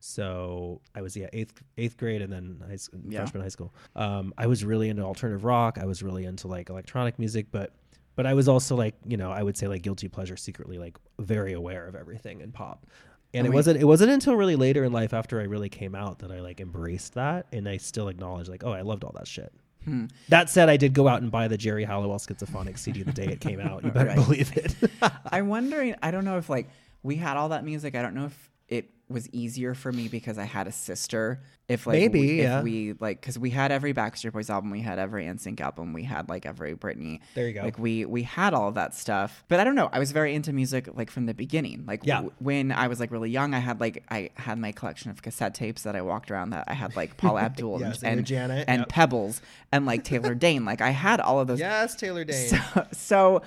So 0.00 0.80
I 0.94 1.02
was 1.02 1.16
yeah 1.16 1.28
eighth 1.32 1.60
eighth 1.76 1.96
grade 1.96 2.22
and 2.22 2.32
then 2.32 2.62
high 2.68 2.76
school, 2.76 3.00
Yeah. 3.08 3.20
freshman 3.20 3.42
high 3.42 3.48
school. 3.48 3.74
Um, 3.96 4.32
I 4.38 4.46
was 4.46 4.64
really 4.64 4.88
into 4.88 5.02
alternative 5.02 5.44
rock. 5.44 5.78
I 5.80 5.86
was 5.86 6.02
really 6.02 6.24
into 6.24 6.46
like 6.46 6.70
electronic 6.70 7.18
music, 7.18 7.46
but 7.50 7.72
but 8.18 8.26
I 8.26 8.34
was 8.34 8.48
also 8.48 8.74
like 8.76 8.96
you 9.06 9.16
know 9.16 9.30
I 9.30 9.42
would 9.42 9.56
say 9.56 9.68
like 9.68 9.82
guilty 9.82 10.08
pleasure 10.08 10.36
secretly 10.36 10.76
like 10.78 10.96
very 11.20 11.52
aware 11.54 11.86
of 11.86 11.94
everything 11.94 12.40
in 12.40 12.50
pop. 12.52 12.84
And 13.32 13.40
And 13.40 13.46
it 13.46 13.50
we- 13.50 13.54
wasn't 13.56 13.80
it 13.80 13.84
wasn't 13.84 14.10
until 14.10 14.34
really 14.36 14.56
later 14.56 14.82
in 14.84 14.92
life 14.92 15.14
after 15.14 15.40
I 15.40 15.44
really 15.44 15.68
came 15.68 15.94
out 15.94 16.18
that 16.20 16.32
I 16.32 16.40
like 16.40 16.60
embraced 16.60 17.14
that 17.14 17.46
and 17.52 17.68
I 17.68 17.76
still 17.76 18.08
acknowledge 18.08 18.48
like 18.48 18.64
oh 18.64 18.72
I 18.72 18.82
loved 18.82 19.04
all 19.04 19.12
that 19.16 19.28
shit. 19.28 19.52
Hmm. 19.84 20.06
That 20.28 20.50
said, 20.50 20.68
I 20.68 20.76
did 20.76 20.92
go 20.92 21.06
out 21.06 21.22
and 21.22 21.30
buy 21.30 21.46
the 21.46 21.56
Geri 21.56 21.84
Halliwell 21.84 22.18
Schizophonic 22.18 22.76
CD 22.78 23.04
the 23.04 23.12
day 23.12 23.26
it 23.26 23.40
came 23.40 23.60
out. 23.60 23.84
You 23.84 23.90
better 23.98 24.08
Right. 24.10 24.16
believe 24.16 24.50
it. 24.56 24.74
I'm 25.32 25.46
wondering. 25.48 25.94
I 26.02 26.10
don't 26.10 26.24
know 26.24 26.36
if 26.38 26.50
like 26.50 26.68
we 27.04 27.14
had 27.16 27.36
all 27.36 27.50
that 27.50 27.64
music. 27.64 27.94
I 27.94 28.02
don't 28.02 28.14
know 28.14 28.26
if 28.26 28.50
it 28.68 28.90
was 29.08 29.28
easier 29.30 29.74
for 29.74 29.90
me 29.92 30.08
because 30.08 30.38
I 30.38 30.44
had 30.44 30.66
a 30.66 30.72
sister. 30.72 31.40
If 31.68 31.86
like 31.86 31.98
Maybe, 31.98 32.20
we, 32.20 32.42
yeah. 32.42 32.58
if 32.58 32.64
we 32.64 32.94
like 32.98 33.20
because 33.20 33.38
we 33.38 33.50
had 33.50 33.70
every 33.70 33.92
Backstreet 33.92 34.32
Boys 34.32 34.48
album, 34.48 34.70
we 34.70 34.80
had 34.80 34.98
every 34.98 35.24
NSYNC 35.26 35.60
album, 35.60 35.92
we 35.92 36.02
had 36.02 36.28
like 36.30 36.46
every 36.46 36.74
Britney. 36.74 37.20
There 37.34 37.46
you 37.46 37.52
go. 37.52 37.62
Like 37.62 37.78
we 37.78 38.06
we 38.06 38.22
had 38.22 38.54
all 38.54 38.68
of 38.68 38.74
that 38.76 38.94
stuff. 38.94 39.44
But 39.48 39.60
I 39.60 39.64
don't 39.64 39.74
know. 39.74 39.90
I 39.92 39.98
was 39.98 40.12
very 40.12 40.34
into 40.34 40.52
music 40.54 40.88
like 40.94 41.10
from 41.10 41.26
the 41.26 41.34
beginning. 41.34 41.84
Like 41.86 42.00
Yeah. 42.06 42.16
w- 42.16 42.32
when 42.38 42.72
I 42.72 42.88
was 42.88 43.00
like 43.00 43.10
really 43.10 43.28
young, 43.30 43.52
I 43.52 43.58
had 43.58 43.80
like 43.80 44.02
I 44.10 44.30
had 44.36 44.58
my 44.58 44.72
collection 44.72 45.10
of 45.10 45.20
cassette 45.20 45.54
tapes 45.54 45.82
that 45.82 45.94
I 45.94 46.00
walked 46.00 46.30
around 46.30 46.50
that 46.50 46.64
I 46.68 46.72
had 46.74 46.96
like 46.96 47.18
Paul 47.18 47.38
Abdul 47.46 47.80
Yes, 47.80 48.02
and 48.02 48.18
and 48.20 48.26
Janet, 48.26 48.64
and 48.66 48.80
yep. 48.80 48.88
Pebbles 48.88 49.42
and 49.70 49.84
like 49.84 50.04
Taylor 50.04 50.34
Dane. 50.46 50.64
Like 50.64 50.80
I 50.80 50.90
had 50.90 51.20
all 51.20 51.38
of 51.38 51.48
those 51.48 51.60
yes, 51.60 51.94
Taylor 51.96 52.24
Dayne. 52.24 52.48
so, 52.48 52.86
so 52.92 53.42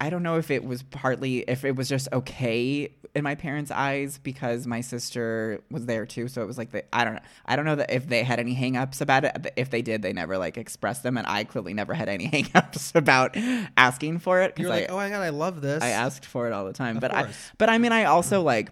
I 0.00 0.08
don't 0.08 0.22
know 0.22 0.36
if 0.36 0.50
it 0.50 0.64
was 0.64 0.82
partly 0.82 1.40
if 1.40 1.64
it 1.64 1.76
was 1.76 1.88
just 1.88 2.08
okay 2.12 2.90
in 3.14 3.24
my 3.24 3.34
parents' 3.34 3.70
eyes 3.70 4.18
because 4.18 4.66
my 4.66 4.80
sister 4.80 5.60
was 5.70 5.86
there 5.86 6.06
too. 6.06 6.28
So 6.28 6.42
it 6.42 6.46
was 6.46 6.56
like 6.56 6.70
the 6.70 6.84
I 6.94 7.04
don't 7.04 7.14
know. 7.14 7.20
I 7.44 7.56
don't 7.56 7.64
know 7.64 7.76
that 7.76 7.92
if 7.92 8.08
they 8.08 8.22
had 8.22 8.40
any 8.40 8.56
hangups 8.56 9.00
about 9.00 9.24
it. 9.24 9.52
If 9.56 9.70
they 9.70 9.82
did, 9.82 10.00
they 10.00 10.12
never 10.12 10.38
like 10.38 10.56
expressed 10.56 11.02
them, 11.02 11.18
and 11.18 11.26
I 11.26 11.44
clearly 11.44 11.74
never 11.74 11.92
had 11.92 12.08
any 12.08 12.28
hangups 12.30 12.94
about 12.94 13.36
asking 13.76 14.20
for 14.20 14.40
it. 14.40 14.58
You're 14.58 14.72
I, 14.72 14.80
like, 14.80 14.90
oh 14.90 14.96
my 14.96 15.10
god, 15.10 15.20
I 15.20 15.30
love 15.30 15.60
this. 15.60 15.82
I 15.82 15.88
asked 15.88 16.24
for 16.24 16.46
it 16.46 16.52
all 16.52 16.64
the 16.64 16.72
time. 16.72 16.96
Of 16.96 17.00
but 17.02 17.14
I 17.14 17.28
but 17.58 17.68
I 17.68 17.78
mean 17.78 17.92
I 17.92 18.04
also 18.04 18.42
like 18.42 18.70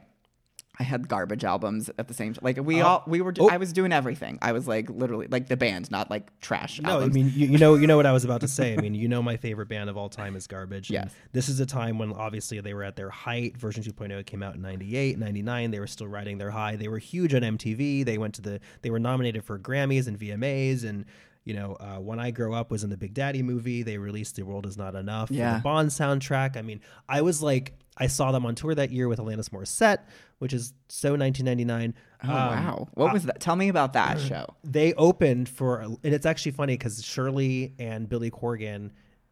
I 0.80 0.84
had 0.84 1.08
garbage 1.08 1.42
albums 1.44 1.90
at 1.98 2.06
the 2.06 2.14
same 2.14 2.34
time. 2.34 2.40
Like 2.44 2.58
we 2.62 2.80
Oh. 2.82 2.86
all 2.86 3.04
we 3.06 3.20
were 3.20 3.34
Oh. 3.38 3.48
I 3.50 3.56
was 3.56 3.72
doing 3.72 3.92
everything. 3.92 4.38
I 4.40 4.52
was 4.52 4.68
like 4.68 4.88
literally 4.88 5.26
like 5.28 5.48
the 5.48 5.56
band, 5.56 5.90
not 5.90 6.08
like 6.10 6.38
trash 6.40 6.80
No, 6.80 6.90
albums. 6.90 7.10
I 7.16 7.20
mean 7.20 7.32
you, 7.34 7.48
you 7.48 7.58
know 7.58 7.74
you 7.74 7.86
know 7.86 7.96
what 7.96 8.06
I 8.06 8.12
was 8.12 8.24
about 8.24 8.40
to 8.42 8.48
say. 8.48 8.74
I 8.74 8.76
mean 8.80 8.94
you 8.94 9.08
know 9.08 9.20
my 9.22 9.36
favorite 9.36 9.68
band 9.68 9.90
of 9.90 9.96
all 9.96 10.08
time 10.08 10.36
is 10.36 10.46
Garbage. 10.46 10.90
Yes. 10.90 11.12
This 11.32 11.48
is 11.48 11.58
a 11.60 11.66
time 11.66 11.98
when 11.98 12.12
obviously 12.12 12.60
they 12.60 12.74
were 12.74 12.84
at 12.84 12.94
their 12.96 13.10
height. 13.10 13.56
Version 13.56 13.82
2.0 13.82 14.24
came 14.24 14.42
out 14.42 14.54
in 14.54 14.62
98, 14.62 15.18
99. 15.18 15.70
They 15.72 15.80
were 15.80 15.86
still 15.86 16.06
riding 16.08 16.38
their 16.38 16.50
high. 16.52 16.76
They 16.76 16.88
were 16.88 16.98
huge 16.98 17.34
on 17.34 17.42
MTV. 17.42 18.04
They 18.04 18.18
went 18.18 18.34
to 18.34 18.42
the 18.42 18.60
they 18.82 18.90
were 18.90 19.00
nominated 19.00 19.44
for 19.44 19.58
Grammys 19.58 20.06
and 20.06 20.18
VMAs 20.18 20.84
and 20.84 21.04
you 21.48 21.54
know, 21.54 21.76
uh, 21.80 21.96
when 22.08 22.18
I 22.20 22.30
grow 22.30 22.52
up 22.54 22.70
was 22.70 22.84
in 22.84 22.90
the 22.90 22.96
Big 22.96 23.14
Daddy 23.14 23.42
movie. 23.42 23.82
They 23.82 23.98
released 23.98 24.36
"The 24.36 24.42
World 24.44 24.66
Is 24.66 24.76
Not 24.76 24.94
Enough" 24.94 25.30
Yeah. 25.30 25.54
the 25.56 25.60
Bond 25.62 25.88
soundtrack. 25.90 26.56
I 26.56 26.62
mean, 26.62 26.80
I 27.08 27.22
was 27.22 27.42
like, 27.42 27.72
I 27.96 28.06
saw 28.06 28.30
them 28.32 28.44
on 28.46 28.54
tour 28.54 28.74
that 28.74 28.90
year 28.92 29.08
with 29.08 29.18
Alanis 29.18 29.48
Morissette, 29.48 30.00
which 30.38 30.52
is 30.52 30.72
so 30.88 31.14
1999. 31.16 31.94
Oh 32.24 32.28
Um, 32.28 32.34
wow! 32.36 32.88
What 32.94 33.12
was 33.12 33.24
that? 33.24 33.40
Tell 33.40 33.56
me 33.56 33.68
about 33.68 33.94
that 33.94 34.20
show. 34.30 34.44
they 34.62 34.92
opened 34.94 35.48
for 35.48 35.80
and 35.80 35.98
it's 36.02 36.26
actually 36.26 36.52
funny 36.52 36.74
because 36.74 37.02
shirley 37.04 37.74
and 37.78 38.08
billy 38.08 38.30
corgan 38.30 38.90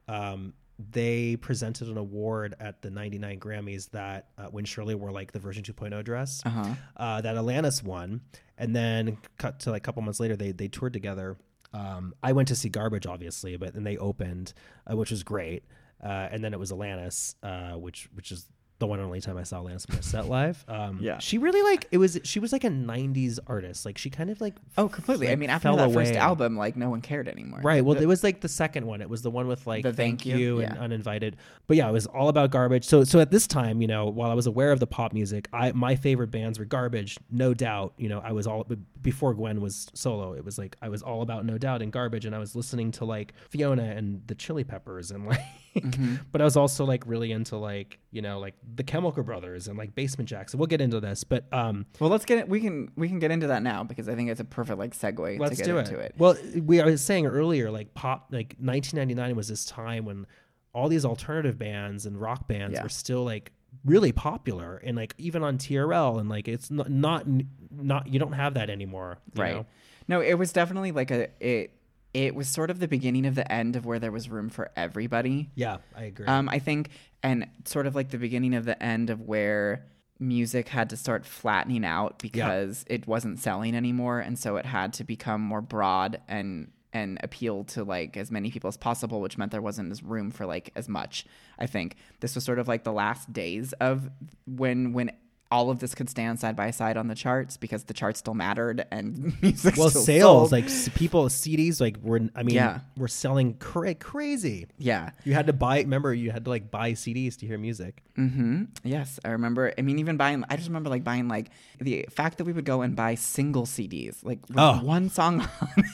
um, 0.09 0.55
they 0.93 1.37
presented 1.37 1.89
an 1.89 1.97
award 1.97 2.55
at 2.61 2.83
the 2.83 2.91
99 2.91 3.41
grammys 3.41 3.91
that 3.91 4.29
uh, 4.39 4.45
when 4.47 4.65
shirley 4.65 4.95
wore 4.95 5.11
like 5.11 5.33
the 5.33 5.39
version 5.39 5.63
2.0 5.65 6.05
dress 6.05 6.43
Uh-huh. 6.45 6.75
uh, 6.97 7.21
that 7.23 7.35
alanis 7.37 7.83
won 7.83 8.21
and 8.59 8.77
then 8.77 9.17
cut 9.39 9.59
to 9.61 9.71
like 9.71 9.83
a 9.83 9.85
couple 9.85 10.03
months 10.03 10.21
later 10.21 10.37
they 10.37 10.53
they 10.53 10.69
toured 10.69 10.93
together 10.93 11.37
um, 11.77 12.15
i 12.23 12.33
went 12.33 12.49
to 12.49 12.57
see 12.57 12.69
garbage 12.69 13.07
obviously 13.07 13.57
but 13.57 13.75
then 13.75 13.85
they 13.85 13.97
opened 13.97 14.53
uh, 14.91 14.97
which 14.97 15.11
was 15.11 15.23
great 15.23 15.65
uh, 16.03 16.29
and 16.31 16.43
then 16.45 16.53
it 16.53 16.59
was 16.59 16.73
alanis 16.73 17.35
uh, 17.43 17.79
which 17.79 18.09
which 18.15 18.33
is 18.33 18.47
the 18.79 18.87
one 18.87 18.99
and 18.99 19.07
only 19.07 19.21
time 19.23 19.39
I 19.39 19.43
saw 19.43 19.63
Alanis 19.63 19.87
Morissette 19.87 20.29
live. 20.29 20.63
Um, 20.69 20.99
Yeah. 21.01 21.19
she 21.19 21.39
really 21.39 21.63
like 21.63 21.89
it 21.91 21.99
was. 21.99 22.19
She 22.25 22.39
was 22.41 22.53
like 22.53 22.63
a 22.65 22.69
'90s 22.69 23.39
artist. 23.47 23.87
Like 23.87 23.97
she 23.97 24.11
kind 24.11 24.29
of 24.29 24.39
like 24.41 24.55
Oh, 24.77 24.89
completely. 24.89 25.31
I 25.31 25.37
mean, 25.37 25.49
after 25.49 25.75
that 25.75 25.93
first 25.93 26.13
album, 26.15 26.57
like 26.59 26.77
no 26.77 26.91
one 26.91 27.01
cared 27.01 27.27
anymore. 27.29 27.61
Right. 27.63 27.83
Well, 27.85 27.95
The- 27.95 28.03
it 28.03 28.07
was 28.07 28.23
like 28.23 28.41
the 28.43 28.49
second 28.51 28.87
one. 28.87 29.01
It 29.01 29.09
was 29.09 29.23
the 29.23 29.31
one 29.31 29.49
with 29.49 29.67
like 29.67 29.83
The 29.83 29.93
thank, 29.93 30.21
Thank 30.23 30.27
you, 30.27 30.37
You, 30.37 30.61
and 30.61 30.75
yeah. 30.77 30.81
uninvited. 30.83 31.37
But 31.67 31.79
yeah, 31.79 31.89
it 31.89 31.93
was 31.93 32.07
all 32.07 32.29
about 32.29 32.51
garbage. 32.51 32.85
So 32.85 33.03
so 33.05 33.19
at 33.19 33.31
this 33.31 33.47
time, 33.47 33.81
you 33.81 33.87
know, 33.89 34.07
while 34.07 34.31
I 34.31 34.35
was 34.35 34.47
aware 34.47 34.73
of 34.73 34.81
the 34.81 34.87
pop 34.87 35.13
music, 35.15 35.49
I 35.55 35.73
my 35.73 35.97
favorite 35.97 36.31
bands 36.31 36.59
were 36.59 36.65
garbage, 36.67 37.17
no 37.31 37.55
doubt. 37.55 37.95
You 37.97 38.09
know, 38.11 38.21
I 38.23 38.33
was 38.33 38.47
all 38.47 38.67
before 39.01 39.33
Gwen 39.35 39.61
was 39.63 39.89
solo. 39.95 40.35
It 40.35 40.45
was 40.45 40.59
like 40.59 40.77
I 40.83 40.89
was 40.91 41.01
all 41.03 41.23
about 41.23 41.47
no 41.47 41.57
doubt 41.57 41.81
and 41.81 41.91
garbage, 41.91 42.27
and 42.27 42.35
I 42.35 42.39
was 42.39 42.55
listening 42.55 42.91
to 42.93 43.05
like 43.07 43.33
Fiona 43.49 43.85
and 43.85 44.21
the 44.27 44.35
Chili 44.35 44.65
Peppers 44.65 45.11
and 45.11 45.27
like. 45.27 45.41
Mm-hmm. 45.87 46.17
But 46.33 46.41
I 46.41 46.45
was 46.45 46.57
also 46.57 46.85
like 46.85 47.05
really 47.07 47.33
into 47.33 47.57
like 47.57 47.99
you 48.11 48.23
know 48.23 48.39
like 48.39 48.55
the 48.75 48.83
Chemical 48.83 49.23
Brothers 49.23 49.69
and 49.69 49.77
like 49.79 49.95
Basement 49.95 50.29
Jaxx. 50.31 50.51
So 50.51 50.59
we'll 50.59 50.67
get 50.67 50.81
into 50.81 51.01
this, 51.01 51.23
but 51.25 51.45
um, 51.53 51.87
well, 52.01 52.11
let's 52.11 52.25
get 52.25 52.39
it. 52.39 52.49
We 52.49 52.61
can 52.61 52.91
we 52.97 53.09
can 53.09 53.19
get 53.19 53.31
into 53.31 53.49
that 53.49 53.63
now 53.63 53.85
because 53.85 54.09
I 54.09 54.15
think 54.15 54.31
it's 54.31 54.41
a 54.41 54.45
perfect 54.45 54.79
like 54.79 54.97
segue 54.97 55.39
Let's 55.39 55.57
to 55.57 55.63
get 55.63 55.67
do 55.67 55.79
into 55.79 55.99
it. 55.99 56.07
it. 56.07 56.15
Well, 56.19 56.37
we 56.63 56.81
I 56.81 56.87
was 56.87 57.03
saying 57.03 57.27
earlier, 57.27 57.71
like 57.71 57.95
pop, 57.95 58.29
like 58.31 58.57
1999 58.59 59.37
was 59.37 59.49
this 59.49 59.65
time 59.65 60.05
when 60.05 60.27
all 60.73 60.89
these 60.89 61.05
alternative 61.05 61.59
bands 61.59 62.07
and 62.07 62.21
rock 62.21 62.49
bands 62.49 62.75
Yeah. 62.75 62.83
were 62.83 62.89
still 62.89 63.25
like 63.25 63.53
really 63.85 64.13
popular, 64.13 64.77
and 64.79 64.97
like 64.97 65.15
even 65.19 65.43
on 65.43 65.59
TRL, 65.59 66.19
and 66.21 66.29
like 66.29 66.49
it's 66.49 66.71
not 66.71 66.91
not 66.91 67.25
not 67.71 68.07
you 68.13 68.19
don't 68.19 68.33
have 68.33 68.55
that 68.55 68.71
anymore, 68.71 69.19
you 69.35 69.43
right. 69.43 69.55
know? 69.55 69.67
No, 70.09 70.21
it 70.21 70.35
was 70.35 70.53
definitely 70.53 70.93
like 70.93 71.11
a 71.11 71.29
it. 71.41 71.73
It 72.17 72.35
was 72.35 72.49
sort 72.49 72.71
of 72.71 72.79
the 72.79 72.89
beginning 72.89 73.27
of 73.27 73.35
the 73.35 73.51
end 73.53 73.77
of 73.77 73.85
where 73.85 73.99
there 73.99 74.11
was 74.11 74.31
room 74.31 74.49
for 74.49 74.71
everybody. 74.75 75.51
Yeah, 75.55 75.77
I 75.95 76.05
agree. 76.05 76.25
Um, 76.27 76.49
I 76.49 76.59
think, 76.59 76.89
and 77.23 77.47
sort 77.67 77.87
of 77.87 77.95
like 77.95 78.09
the 78.09 78.17
beginning 78.17 78.55
of 78.55 78.65
the 78.65 78.83
end 78.83 79.11
of 79.11 79.21
where 79.21 79.85
music 80.19 80.69
had 80.69 80.89
to 80.89 80.97
start 80.97 81.27
flattening 81.27 81.85
out 81.85 82.19
because 82.19 82.87
it 82.89 83.07
wasn't 83.07 83.39
selling 83.39 83.77
anymore, 83.77 84.21
and 84.21 84.39
so 84.39 84.57
it 84.57 84.65
had 84.65 84.95
to 84.95 85.05
become 85.05 85.43
more 85.43 85.61
broad 85.61 86.23
and 86.27 86.73
and 86.95 87.19
appeal 87.23 87.65
to 87.65 87.85
like 87.85 88.17
as 88.17 88.31
many 88.31 88.51
people 88.51 88.69
as 88.69 88.79
possible, 88.79 89.21
which 89.21 89.37
meant 89.37 89.53
there 89.53 89.61
wasn't 89.61 89.91
as 89.93 90.03
room 90.03 90.31
for 90.31 90.47
like 90.47 90.73
as 90.75 90.89
much. 90.89 91.27
I 91.59 91.67
think 91.67 91.97
this 92.21 92.35
was 92.35 92.45
sort 92.45 92.59
of 92.59 92.67
like 92.67 92.85
the 92.85 92.93
last 92.93 93.31
days 93.31 93.75
of 93.75 94.09
when 94.47 94.95
when 94.95 95.13
all 95.51 95.71
of 95.71 95.79
this 95.79 95.95
could 95.95 96.11
stand 96.11 96.41
side 96.41 96.57
by 96.57 96.71
side 96.73 96.97
on 96.97 97.07
the 97.09 97.15
charts 97.15 97.57
because 97.57 97.85
the 97.85 97.95
charts 97.95 98.19
still 98.19 98.35
mattered 98.35 98.85
and 98.91 99.33
music 99.43 99.77
well 99.77 99.91
sales 99.91 100.51
sold. 100.51 100.53
like 100.53 100.67
people 100.95 101.27
CDs 101.27 101.81
like 101.81 101.97
were 102.03 102.21
I 102.35 102.43
mean 102.43 102.57
Yeah. 102.57 102.81
were 102.97 103.07
selling 103.09 103.55
cra- 103.55 103.95
crazy. 103.95 104.67
yeah 104.79 105.11
You 105.25 105.35
had 105.35 105.47
to 105.47 105.53
buy 105.53 105.79
remember 105.79 106.13
you 106.13 106.31
had 106.33 106.45
to 106.45 106.51
like 106.51 106.71
buy 106.71 106.93
CDs 106.93 107.37
to 107.39 107.47
hear 107.47 107.59
music. 107.59 108.03
Mm-hmm. 108.19 108.65
Yes, 108.83 109.21
I 109.27 109.29
remember. 109.33 109.75
I 109.77 109.83
mean, 109.83 109.99
even 109.99 110.17
buying. 110.17 110.43
I 110.49 110.57
just 110.57 110.69
remember 110.69 110.89
like 110.89 111.05
buying 111.05 111.29
like 111.29 111.51
the 111.79 112.07
fact 112.11 112.39
that 112.39 112.45
we 112.45 112.53
would 112.55 112.65
go 112.65 112.81
and 112.81 112.97
buy 112.97 113.15
single 113.15 113.67
CDs, 113.67 114.25
like 114.25 114.39
Oh. 114.57 114.79
one 114.83 115.11
song 115.11 115.43
on. 115.43 115.49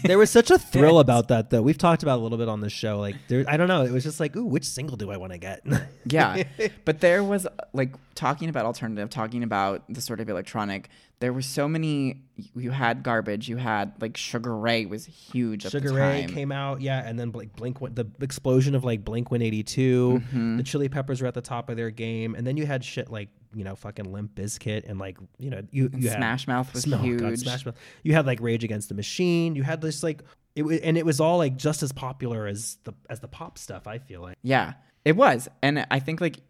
There 0.05 0.19
was 0.19 0.31
such 0.31 0.53
a 0.53 0.57
thrill 0.73 1.01
about 1.01 1.27
that 1.29 1.51
though. 1.51 1.63
We've 1.63 1.77
talked 1.77 2.05
about 2.05 2.21
a 2.21 2.23
little 2.23 2.39
bit 2.39 2.49
on 2.49 2.61
the 2.61 2.71
show. 2.71 3.01
Like 3.01 3.17
there 3.27 3.45
I 3.49 3.57
don't 3.57 3.67
know, 3.67 3.83
it 3.83 3.91
was 3.91 4.05
just 4.05 4.21
like, 4.21 4.37
ooh, 4.37 4.45
which 4.47 4.65
single 4.65 4.97
do 4.97 5.11
I 5.11 5.17
want 5.17 5.33
to 5.33 5.39
get? 5.39 5.63
yeah, 6.07 6.45
but 6.85 7.01
there 7.01 7.25
was 7.25 7.47
like 7.73 7.93
talking 8.15 8.49
about 8.49 8.65
alternative, 8.65 9.11
talking 9.11 9.43
about 9.43 9.83
the 9.89 10.01
sort 10.01 10.21
of 10.21 10.29
electronic. 10.29 10.89
There 11.21 11.33
were 11.33 11.43
so 11.43 11.69
many. 11.69 12.23
You 12.55 12.71
had 12.71 13.03
garbage. 13.03 13.49
You 13.49 13.57
had 13.57 14.01
like 14.01 14.17
Sugar 14.17 14.57
Ray 14.57 14.87
was 14.87 15.07
huge. 15.07 15.69
Sugar 15.69 15.93
Ray 15.93 16.27
came 16.29 16.51
out, 16.51 16.81
yeah, 16.81 17.03
and 17.07 17.19
then 17.19 17.31
like 17.33 17.55
Blink, 17.55 17.79
the 17.81 18.07
explosion 18.21 18.75
of 18.75 18.85
like 18.85 19.05
Blink 19.05 19.31
One 19.31 19.43
Eighty 19.43 19.63
Two. 19.63 20.21
Mm-hmm. 20.25 20.57
the 20.57 20.63
Chili 20.63 20.89
Peppers 20.89 21.21
were 21.21 21.29
at 21.29 21.35
the 21.35 21.41
top 21.41 21.69
of 21.69 21.77
their 21.77 21.91
game, 21.91 22.35
and 22.35 22.47
then 22.47 22.57
you 22.57 22.67
had 22.67 22.85
shit 22.85 23.11
like 23.11 23.29
you 23.55 23.65
know 23.65 23.77
fucking 23.77 24.11
Limp 24.11 24.35
Bizkit 24.35 24.89
and 24.89 24.99
like 24.99 25.19
you 25.39 25.51
know 25.51 25.63
you 25.71 25.91
you 25.95 26.09
had 26.09 26.19
Smash 26.19 26.49
Mouth 26.49 26.73
was 26.73 26.87
oh, 26.87 26.91
God, 26.91 27.05
huge. 27.05 27.41
Smash 27.41 27.65
Mouth. 27.65 27.77
You 28.03 28.15
had 28.15 28.27
like 28.27 28.41
Rage 28.41 28.65
Against 28.65 28.89
the 28.89 28.95
Machine. 28.95 29.55
You 29.55 29.63
had 29.63 29.81
this 29.81 30.03
like 30.03 30.23
it 30.55 30.63
was, 30.63 30.81
and 30.81 30.99
it 30.99 31.07
was 31.07 31.21
all 31.21 31.39
like 31.39 31.57
just 31.57 31.83
as 31.83 31.93
popular 31.93 32.47
as 32.47 32.79
the 32.85 32.95
as 33.09 33.21
the 33.21 33.29
pop 33.29 33.59
stuff. 33.59 33.87
I 33.87 33.99
feel 33.99 34.23
like 34.23 34.39
Yeah, 34.43 34.75
it 35.05 35.17
was, 35.17 35.49
and 35.63 35.87
I 35.91 35.99
think 36.01 36.21
like 36.21 36.41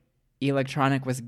electronic 0.48 1.06
was 1.06 1.22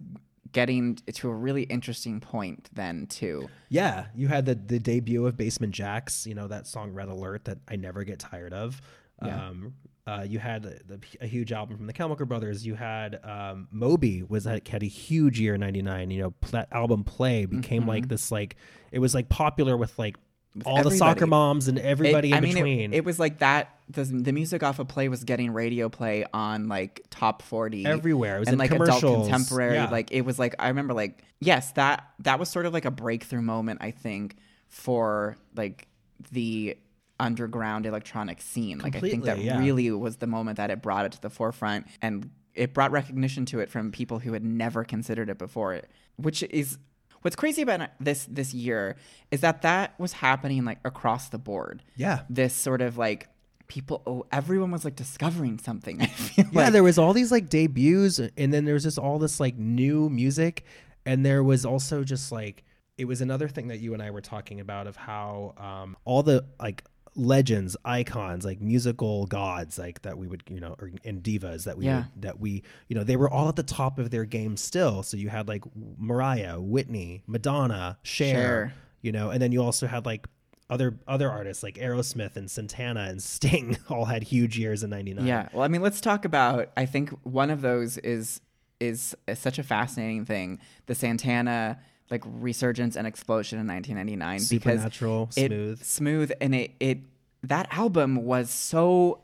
getting 0.52 0.94
to 1.12 1.28
a 1.28 1.34
really 1.34 1.64
interesting 1.64 2.20
point 2.20 2.70
then 2.72 3.06
too. 3.08 3.48
yeah, 3.68 4.06
you 4.14 4.28
had 4.28 4.46
the 4.46 4.54
the 4.54 4.78
debut 4.78 5.26
of 5.26 5.36
Basement 5.36 5.74
Jaxx. 5.74 6.26
You 6.26 6.34
know 6.34 6.48
that 6.48 6.66
song 6.66 6.92
Red 6.92 7.08
Alert 7.08 7.44
that 7.44 7.58
I 7.68 7.76
never 7.76 8.04
get 8.04 8.18
tired 8.18 8.52
of. 8.52 8.80
Yeah. 9.24 9.48
Um, 9.48 9.74
uh, 10.06 10.22
you 10.26 10.38
had 10.38 10.64
the, 10.64 11.00
a 11.22 11.26
huge 11.26 11.50
album 11.50 11.78
from 11.78 11.86
the 11.86 11.92
Chemical 11.92 12.26
Brothers. 12.26 12.66
You 12.66 12.74
had 12.74 13.20
um, 13.24 13.68
Moby 13.70 14.22
was 14.22 14.44
had, 14.44 14.66
had 14.68 14.82
a 14.82 14.86
huge 14.86 15.40
year 15.40 15.54
in 15.54 15.60
'99. 15.60 16.10
You 16.10 16.22
know 16.22 16.34
that 16.50 16.68
album 16.72 17.04
Play 17.04 17.46
became 17.46 17.86
like 17.86 18.08
this 18.08 18.30
like 18.30 18.56
it 18.92 18.98
was 18.98 19.14
like 19.14 19.28
popular 19.30 19.76
with 19.76 19.98
like 19.98 20.16
all 20.64 20.82
the 20.82 20.90
soccer 20.90 21.26
moms 21.26 21.68
and 21.68 21.78
everybody 21.78 22.28
It- 22.28 22.32
in 22.32 22.38
I 22.38 22.40
mean, 22.40 22.54
between. 22.54 22.92
It, 22.92 22.98
it 22.98 23.04
was 23.04 23.18
like 23.18 23.38
that. 23.38 23.70
The, 23.88 24.04
the 24.04 24.32
music 24.32 24.62
off 24.62 24.78
of 24.78 24.88
play 24.88 25.08
was 25.08 25.24
getting 25.24 25.52
radio 25.52 25.88
play 25.88 26.24
on 26.32 26.68
like 26.68 27.02
top 27.10 27.42
forty 27.42 27.84
Everywhere. 27.84 28.36
It 28.36 28.40
was 28.40 28.48
and 28.48 28.54
in 28.54 28.58
like 28.58 28.70
adult 28.70 29.02
contemporary. 29.02 29.74
Yeah. 29.74 29.90
Like 29.90 30.10
it 30.10 30.22
was 30.22 30.38
like 30.38 30.54
I 30.58 30.68
remember 30.68 30.94
like 30.94 31.22
yes 31.40 31.72
that 31.72 32.08
that 32.20 32.38
was 32.38 32.48
sort 32.48 32.64
of 32.64 32.72
like 32.72 32.86
a 32.86 32.90
breakthrough 32.90 33.42
moment 33.42 33.80
I 33.82 33.90
think 33.90 34.36
for 34.68 35.36
like 35.54 35.86
the 36.32 36.78
underground 37.20 37.86
electronic 37.86 38.40
scene. 38.40 38.78
Like 38.78 38.96
I 38.96 39.00
think 39.00 39.24
that 39.24 39.38
yeah. 39.38 39.58
really 39.58 39.90
was 39.90 40.16
the 40.16 40.26
moment 40.26 40.56
that 40.56 40.70
it 40.70 40.80
brought 40.80 41.04
it 41.04 41.12
to 41.12 41.20
the 41.20 41.30
forefront 41.30 41.86
and 42.00 42.30
it 42.54 42.72
brought 42.72 42.90
recognition 42.90 43.44
to 43.46 43.60
it 43.60 43.70
from 43.70 43.92
people 43.92 44.18
who 44.18 44.32
had 44.32 44.44
never 44.44 44.84
considered 44.84 45.28
it 45.28 45.38
before. 45.38 45.82
Which 46.16 46.42
is 46.44 46.78
what's 47.24 47.36
crazy 47.36 47.62
about 47.62 47.88
this 47.98 48.26
this 48.30 48.52
year 48.52 48.96
is 49.30 49.40
that 49.40 49.62
that 49.62 49.98
was 49.98 50.12
happening 50.12 50.64
like 50.64 50.78
across 50.84 51.30
the 51.30 51.38
board 51.38 51.82
yeah. 51.96 52.20
this 52.28 52.52
sort 52.54 52.82
of 52.82 52.98
like 52.98 53.28
people 53.66 54.02
oh 54.06 54.26
everyone 54.30 54.70
was 54.70 54.84
like 54.84 54.94
discovering 54.94 55.58
something 55.58 56.00
i 56.02 56.06
feel 56.06 56.44
Yeah, 56.52 56.64
like 56.64 56.72
there 56.74 56.82
was 56.82 56.98
all 56.98 57.14
these 57.14 57.32
like 57.32 57.48
debuts, 57.48 58.18
and 58.18 58.52
then 58.52 58.66
there 58.66 58.74
was 58.74 58.82
just 58.82 58.98
all 58.98 59.18
this 59.18 59.40
like 59.40 59.56
new 59.56 60.10
music, 60.10 60.64
and 61.06 61.24
there 61.24 61.42
was 61.42 61.64
also 61.64 62.04
just 62.04 62.30
like 62.30 62.62
it 62.98 63.06
was 63.06 63.20
another 63.22 63.48
thing 63.48 63.68
that 63.68 63.80
you 63.80 63.92
and 63.94 64.02
I 64.02 64.10
were 64.10 64.20
talking 64.20 64.60
about 64.60 64.86
of 64.86 64.94
how 64.96 65.54
um, 65.56 65.96
all 66.04 66.22
the 66.22 66.44
like 66.60 66.84
legends, 67.16 67.76
icons, 67.84 68.44
like 68.44 68.60
musical 68.60 69.26
gods, 69.26 69.78
like 69.78 70.02
that 70.02 70.18
we 70.18 70.26
would 70.26 70.42
you 70.48 70.60
know, 70.60 70.74
or, 70.80 70.90
and 71.04 71.22
divas 71.22 71.64
that 71.64 71.76
we 71.78 71.84
Yeah. 71.86 71.96
would, 72.14 72.22
that 72.22 72.40
we 72.40 72.62
you 72.88 72.96
know 72.96 73.04
they 73.04 73.16
were 73.16 73.30
all 73.30 73.48
at 73.48 73.56
the 73.56 73.62
top 73.62 73.98
of 73.98 74.10
their 74.10 74.24
game 74.24 74.56
still. 74.56 75.02
So 75.02 75.16
you 75.16 75.28
had 75.28 75.48
like 75.48 75.62
Mariah, 75.98 76.60
Whitney, 76.60 77.22
Madonna, 77.26 77.98
Cher, 78.02 78.34
Cher. 78.34 78.74
you 79.02 79.12
know, 79.12 79.30
and 79.30 79.40
then 79.40 79.52
you 79.52 79.62
also 79.62 79.86
had 79.86 80.06
like. 80.06 80.26
Other 80.70 80.98
other 81.06 81.30
artists 81.30 81.62
like 81.62 81.74
Aerosmith 81.74 82.36
and 82.36 82.50
Santana 82.50 83.02
and 83.02 83.22
Sting 83.34 83.76
all 83.90 84.06
had 84.06 84.22
huge 84.22 84.58
years 84.58 84.82
in 84.82 84.88
'99. 84.88 85.26
yeah 85.26 85.46
well 85.52 85.62
i 85.62 85.68
mean 85.68 85.82
let's 85.82 86.00
talk 86.00 86.24
about 86.24 86.70
i 86.74 86.86
think 86.86 87.10
one 87.22 87.50
of 87.50 87.60
those 87.60 87.98
is 87.98 88.40
is, 88.80 89.14
is 89.28 89.38
such 89.38 89.58
a 89.58 89.62
fascinating 89.62 90.24
thing 90.24 90.58
the 90.86 90.94
santana 90.94 91.78
like 92.10 92.22
resurgence 92.26 92.96
and 92.96 93.06
explosion 93.06 93.58
in 93.58 93.66
1999 93.66 94.40
Supernatural, 94.40 95.26
because 95.26 95.38
it, 95.42 95.48
Smooth. 95.50 95.82
smooth 95.82 96.32
and 96.40 96.54
it 96.54 96.72
it 96.80 96.98
that 97.42 97.66
album 97.70 98.16
was 98.24 98.50
so 98.50 99.20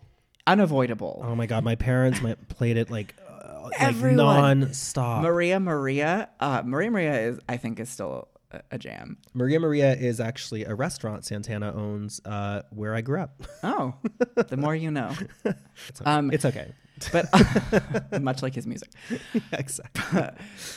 unavoidable 0.47 1.23
Oh 1.25 1.35
my 1.35 1.47
god, 1.47 1.65
my 1.65 1.75
parents 1.75 2.21
might 2.23 2.49
played 2.57 2.77
it 2.77 2.91
like, 2.91 3.15
uh, 3.29 3.63
like 3.65 3.73
Everyone. 3.81 4.61
non-stop. 4.61 5.23
maria 5.23 5.61
maria 5.61 6.29
uh 6.41 6.63
maria 6.65 6.91
maria 6.91 7.21
is 7.21 7.39
i 7.49 7.57
think 7.57 7.79
is 7.81 7.89
still 7.89 8.29
a, 8.51 8.61
a 8.73 8.79
jam 8.79 9.17
Maria 9.33 9.61
Maria 9.61 9.95
is 9.95 10.19
actually 10.19 10.65
a 10.65 10.75
restaurant 10.75 11.25
Santana 11.25 11.73
owns 11.73 12.21
uh, 12.25 12.63
where 12.71 12.97
I 12.97 13.01
grew 13.01 13.21
up. 13.21 13.41
oh 13.63 13.95
the 14.49 14.57
more 14.57 14.75
you 14.75 14.91
know 14.91 15.13
It's 15.45 16.01
okay. 16.01 16.11
Um, 16.11 16.31
it's 16.33 16.45
okay. 16.45 16.73
But 17.13 17.27
much 18.23 18.43
like 18.43 18.55
his 18.55 18.67
music 18.67 18.91
exactly. 19.53 20.29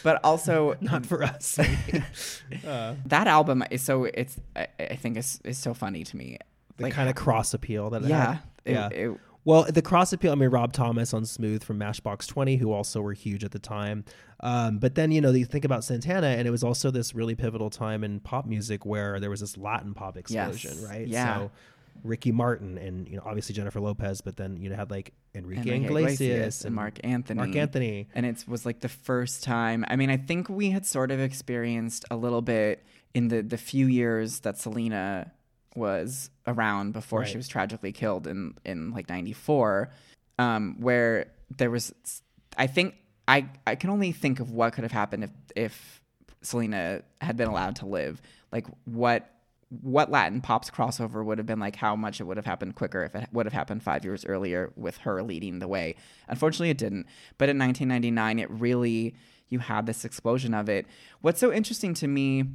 but 0.04 0.20
also 0.24 0.76
Not 0.82 1.06
for 1.06 1.24
us. 1.24 1.60
uh, 1.60 2.96
that 3.06 3.28
album 3.28 3.64
is 3.72 3.82
so 3.82 4.06
it's 4.06 4.40
I, 4.56 4.68
I 4.80 4.96
think 4.96 5.18
is 5.18 5.40
is 5.44 5.58
so 5.58 5.74
funny 5.74 6.04
to 6.04 6.18
me. 6.18 6.38
the 6.78 6.90
kind 6.92 7.10
of 7.10 7.16
cross 7.16 7.54
appeal 7.54 7.90
that 7.92 8.04
it 8.04 8.10
yeah, 8.10 8.26
had. 8.26 8.40
it- 8.66 8.72
yeah. 8.74 8.90
it- 8.90 9.20
Well, 9.46 9.64
the 9.70 9.82
cross 9.82 10.14
appeal. 10.14 10.32
I 10.32 10.36
mean, 10.36 10.50
Rob 10.50 10.72
Thomas 10.72 11.14
on 11.14 11.26
Smooth 11.26 11.64
from 11.66 11.78
Matchbox 11.78 12.28
Twenty, 12.28 12.56
who 12.56 12.72
also 12.72 13.02
were 13.02 13.12
huge 13.14 13.44
at 13.44 13.52
the 13.52 13.60
time. 13.60 14.06
Um, 14.40 14.78
but 14.80 14.96
then 14.96 15.12
you 15.12 15.20
know 15.20 15.32
you 15.32 15.44
think 15.46 15.66
about 15.66 15.84
Santana, 15.84 16.28
and 16.28 16.48
it 16.48 16.52
was 16.52 16.64
also 16.64 16.92
this 16.92 17.14
really 17.14 17.36
pivotal 17.36 17.70
time 17.70 18.06
in 18.06 18.22
pop 18.22 18.46
music 18.46 18.86
where 18.86 19.20
there 19.20 19.30
was 19.30 19.42
this 19.42 19.58
Latin 19.58 19.94
pop 19.94 20.16
explosion, 20.18 20.72
Yes. 20.80 20.90
right? 20.90 21.08
Yeah. 21.08 21.38
So 21.38 21.52
Ricky 22.04 22.32
Martin 22.32 22.78
and 22.78 23.08
you 23.08 23.18
know 23.18 23.24
obviously 23.26 23.54
Jennifer 23.56 23.80
Lopez, 23.80 24.22
but 24.22 24.36
then 24.38 24.58
you 24.58 24.70
know 24.70 24.76
had 24.76 24.90
like 24.92 25.14
Enrique, 25.36 25.62
Enrique 25.76 25.86
Iglesias, 25.86 26.66
and 26.66 26.76
Marc 26.76 27.00
Anthony. 27.04 27.38
Marc 27.38 27.56
Anthony. 27.56 28.08
and 28.16 28.26
it 28.26 28.44
was 28.48 28.66
like 28.66 28.80
the 28.82 28.90
first 28.90 29.44
time. 29.44 29.86
I 29.88 29.96
mean, 29.96 30.10
I 30.10 30.18
think 30.18 30.50
we 30.50 30.72
had 30.72 30.86
sort 30.86 31.12
of 31.12 31.20
experienced 31.20 32.06
a 32.12 32.16
little 32.16 32.42
bit 32.42 32.84
in 33.14 33.28
the 33.28 33.42
the 33.42 33.58
few 33.58 33.86
years 33.88 34.40
that 34.42 34.58
Selena 34.58 35.32
was 35.76 36.30
around 36.46 36.94
before 36.94 37.20
Right. 37.22 37.28
she 37.30 37.38
was 37.38 37.48
tragically 37.48 37.92
killed 37.92 38.28
in 38.28 38.56
in 38.66 38.92
like 38.92 39.10
'94, 39.10 39.90
um, 40.40 40.76
where 40.80 41.28
there 41.58 41.70
was. 41.72 41.94
I 42.58 42.68
think 42.68 42.96
I 43.28 43.50
I 43.66 43.76
can 43.76 43.90
only 43.90 44.12
think 44.12 44.40
of 44.40 44.52
what 44.52 44.74
could 44.74 44.84
have 44.84 44.92
happened 44.92 45.24
if 45.24 45.32
if 45.56 46.02
Selena 46.42 47.02
had 47.22 47.38
been 47.38 47.48
allowed 47.48 47.78
to 47.78 47.86
live. 47.86 48.22
Like 48.52 48.68
what 48.86 49.30
what 49.82 50.12
Latin 50.12 50.40
pop's 50.42 50.70
crossover 50.70 51.26
would 51.26 51.38
have 51.38 51.48
been 51.48 51.60
like, 51.60 51.76
how 51.76 51.96
much 51.96 52.22
it 52.22 52.26
would 52.26 52.38
have 52.38 52.46
happened 52.46 52.76
quicker 52.76 53.04
if 53.04 53.16
it 53.16 53.28
would 53.32 53.46
have 53.46 53.54
happened 53.54 53.82
five 53.84 54.04
years 54.06 54.26
earlier 54.26 54.72
with 54.76 54.98
her 54.98 55.24
leading 55.24 55.60
the 55.60 55.68
way. 55.68 55.96
Unfortunately, 56.28 56.70
it 56.70 56.78
didn't. 56.78 57.08
But 57.38 57.50
in 57.50 57.58
1999, 57.58 58.40
it 58.40 58.50
really, 58.52 59.16
you 59.50 59.60
had 59.60 59.86
this 59.86 60.06
explosion 60.06 60.54
of 60.54 60.70
it. 60.70 60.86
What's 61.22 61.40
so 61.40 61.52
interesting 61.52 61.94
to 61.96 62.08
me 62.08 62.46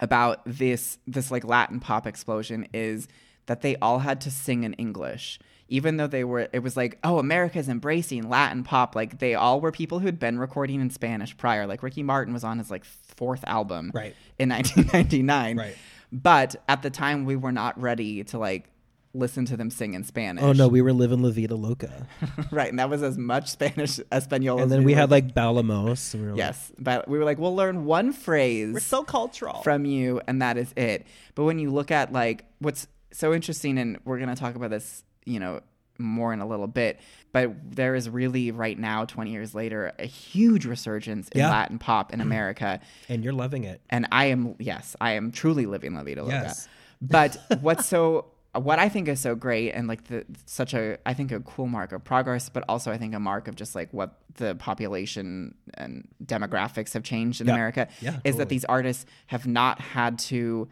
about 0.00 0.40
this, 0.44 0.98
this 1.06 1.30
like 1.30 1.44
Latin 1.44 1.80
pop 1.80 2.06
explosion 2.06 2.68
is 2.74 3.08
that 3.46 3.62
they 3.62 3.76
all 3.76 4.00
had 4.00 4.20
to 4.22 4.30
sing 4.30 4.64
in 4.64 4.74
English. 4.74 5.38
Even 5.70 5.98
though 5.98 6.06
they 6.06 6.24
were, 6.24 6.48
it 6.52 6.60
was 6.62 6.76
like, 6.78 6.98
oh, 7.04 7.18
America's 7.18 7.68
embracing 7.68 8.28
Latin 8.28 8.62
pop. 8.64 8.94
Like 8.94 9.18
they 9.18 9.34
all 9.34 9.60
were 9.60 9.70
people 9.72 9.98
who 9.98 10.06
had 10.06 10.18
been 10.18 10.38
recording 10.38 10.80
in 10.80 10.88
Spanish 10.90 11.36
prior. 11.36 11.66
Like 11.66 11.82
Ricky 11.82 12.02
Martin 12.02 12.32
was 12.32 12.42
on 12.44 12.58
his 12.58 12.70
like 12.70 12.84
fourth 12.84 13.44
album 13.46 13.90
Right. 13.94 14.14
in 14.38 14.48
1999. 14.50 15.56
Right. 15.58 15.76
But 16.12 16.56
at 16.68 16.82
the 16.82 16.90
time, 16.90 17.24
we 17.24 17.36
were 17.36 17.52
not 17.52 17.80
ready 17.80 18.24
to 18.24 18.38
like 18.38 18.70
listen 19.14 19.44
to 19.46 19.56
them 19.56 19.70
sing 19.70 19.94
in 19.94 20.04
Spanish. 20.04 20.42
Oh 20.44 20.52
no, 20.52 20.68
we 20.68 20.80
were 20.82 20.92
living 20.92 21.22
La 21.22 21.30
Vida 21.30 21.54
Loca, 21.54 22.06
right, 22.50 22.68
and 22.68 22.78
that 22.78 22.88
was 22.90 23.02
as 23.02 23.16
much 23.18 23.48
Spanish 23.48 23.98
Espanol. 24.12 24.56
and 24.58 24.64
as 24.64 24.70
then 24.70 24.84
we 24.84 24.92
were- 24.92 24.98
had 25.00 25.10
like 25.10 25.34
Bailamos. 25.34 26.14
We 26.14 26.20
were 26.20 26.28
like, 26.30 26.38
yes, 26.38 26.72
but 26.78 27.08
we 27.08 27.18
were 27.18 27.24
like, 27.24 27.38
we'll 27.38 27.56
learn 27.56 27.84
one 27.84 28.12
phrase 28.12 28.72
we're 28.74 28.80
so 28.80 29.02
cultural. 29.04 29.62
from 29.62 29.84
you, 29.84 30.20
and 30.26 30.40
that 30.42 30.56
is 30.58 30.72
it. 30.76 31.06
But 31.34 31.44
when 31.44 31.58
you 31.58 31.70
look 31.70 31.90
at 31.90 32.12
like 32.12 32.44
what's 32.58 32.86
so 33.12 33.32
interesting, 33.34 33.78
and 33.78 33.98
we're 34.04 34.18
gonna 34.18 34.36
talk 34.36 34.54
about 34.54 34.70
this, 34.70 35.02
you 35.24 35.40
know, 35.40 35.60
more 35.98 36.32
in 36.32 36.40
a 36.40 36.46
little 36.46 36.66
bit. 36.66 37.00
But 37.32 37.52
there 37.76 37.94
is 37.94 38.08
really 38.08 38.50
right 38.50 38.78
now, 38.78 39.04
20 39.04 39.30
years 39.30 39.54
later, 39.54 39.92
a 39.98 40.06
huge 40.06 40.64
resurgence 40.64 41.28
in 41.28 41.40
Yeah. 41.40 41.50
Latin 41.50 41.78
pop 41.78 42.12
in 42.12 42.20
hmm. 42.20 42.26
America. 42.26 42.80
and 43.08 43.22
you're 43.22 43.32
loving 43.32 43.64
it. 43.64 43.80
and 43.90 44.06
I 44.12 44.26
am 44.26 44.54
yes, 44.58 44.96
I 45.00 45.12
am 45.12 45.30
truly 45.32 45.66
living 45.66 45.94
La 45.94 46.02
Vida 46.04 46.22
Loca. 46.22 46.34
Yes. 46.34 46.68
But 47.00 47.36
what's 47.60 47.86
so 47.86 48.26
what 48.54 48.78
I 48.78 48.88
think 48.88 49.08
is 49.08 49.20
so 49.20 49.34
great 49.34 49.72
and 49.72 49.86
like 49.86 50.04
the 50.04 50.24
such 50.46 50.72
a 50.74 50.98
I 51.04 51.14
think 51.14 51.30
a 51.32 51.40
cool 51.40 51.66
mark 51.66 51.92
of 51.92 52.02
progress, 52.02 52.48
but 52.48 52.64
also 52.68 52.90
I 52.90 52.96
think 52.98 53.14
a 53.14 53.20
mark 53.20 53.46
of 53.46 53.54
just 53.56 53.74
like 53.74 53.92
what 53.92 54.18
the 54.34 54.54
population 54.54 55.54
and 55.74 56.08
demographics 56.24 56.94
have 56.94 57.02
changed 57.02 57.40
in 57.40 57.46
Yeah. 57.48 57.54
America 57.54 57.88
Yeah, 58.00 58.10
is 58.10 58.16
totally. 58.16 58.38
that 58.38 58.48
these 58.48 58.64
artists 58.64 59.04
have 59.26 59.46
not 59.46 59.80
had 59.80 60.18
to 60.30 60.68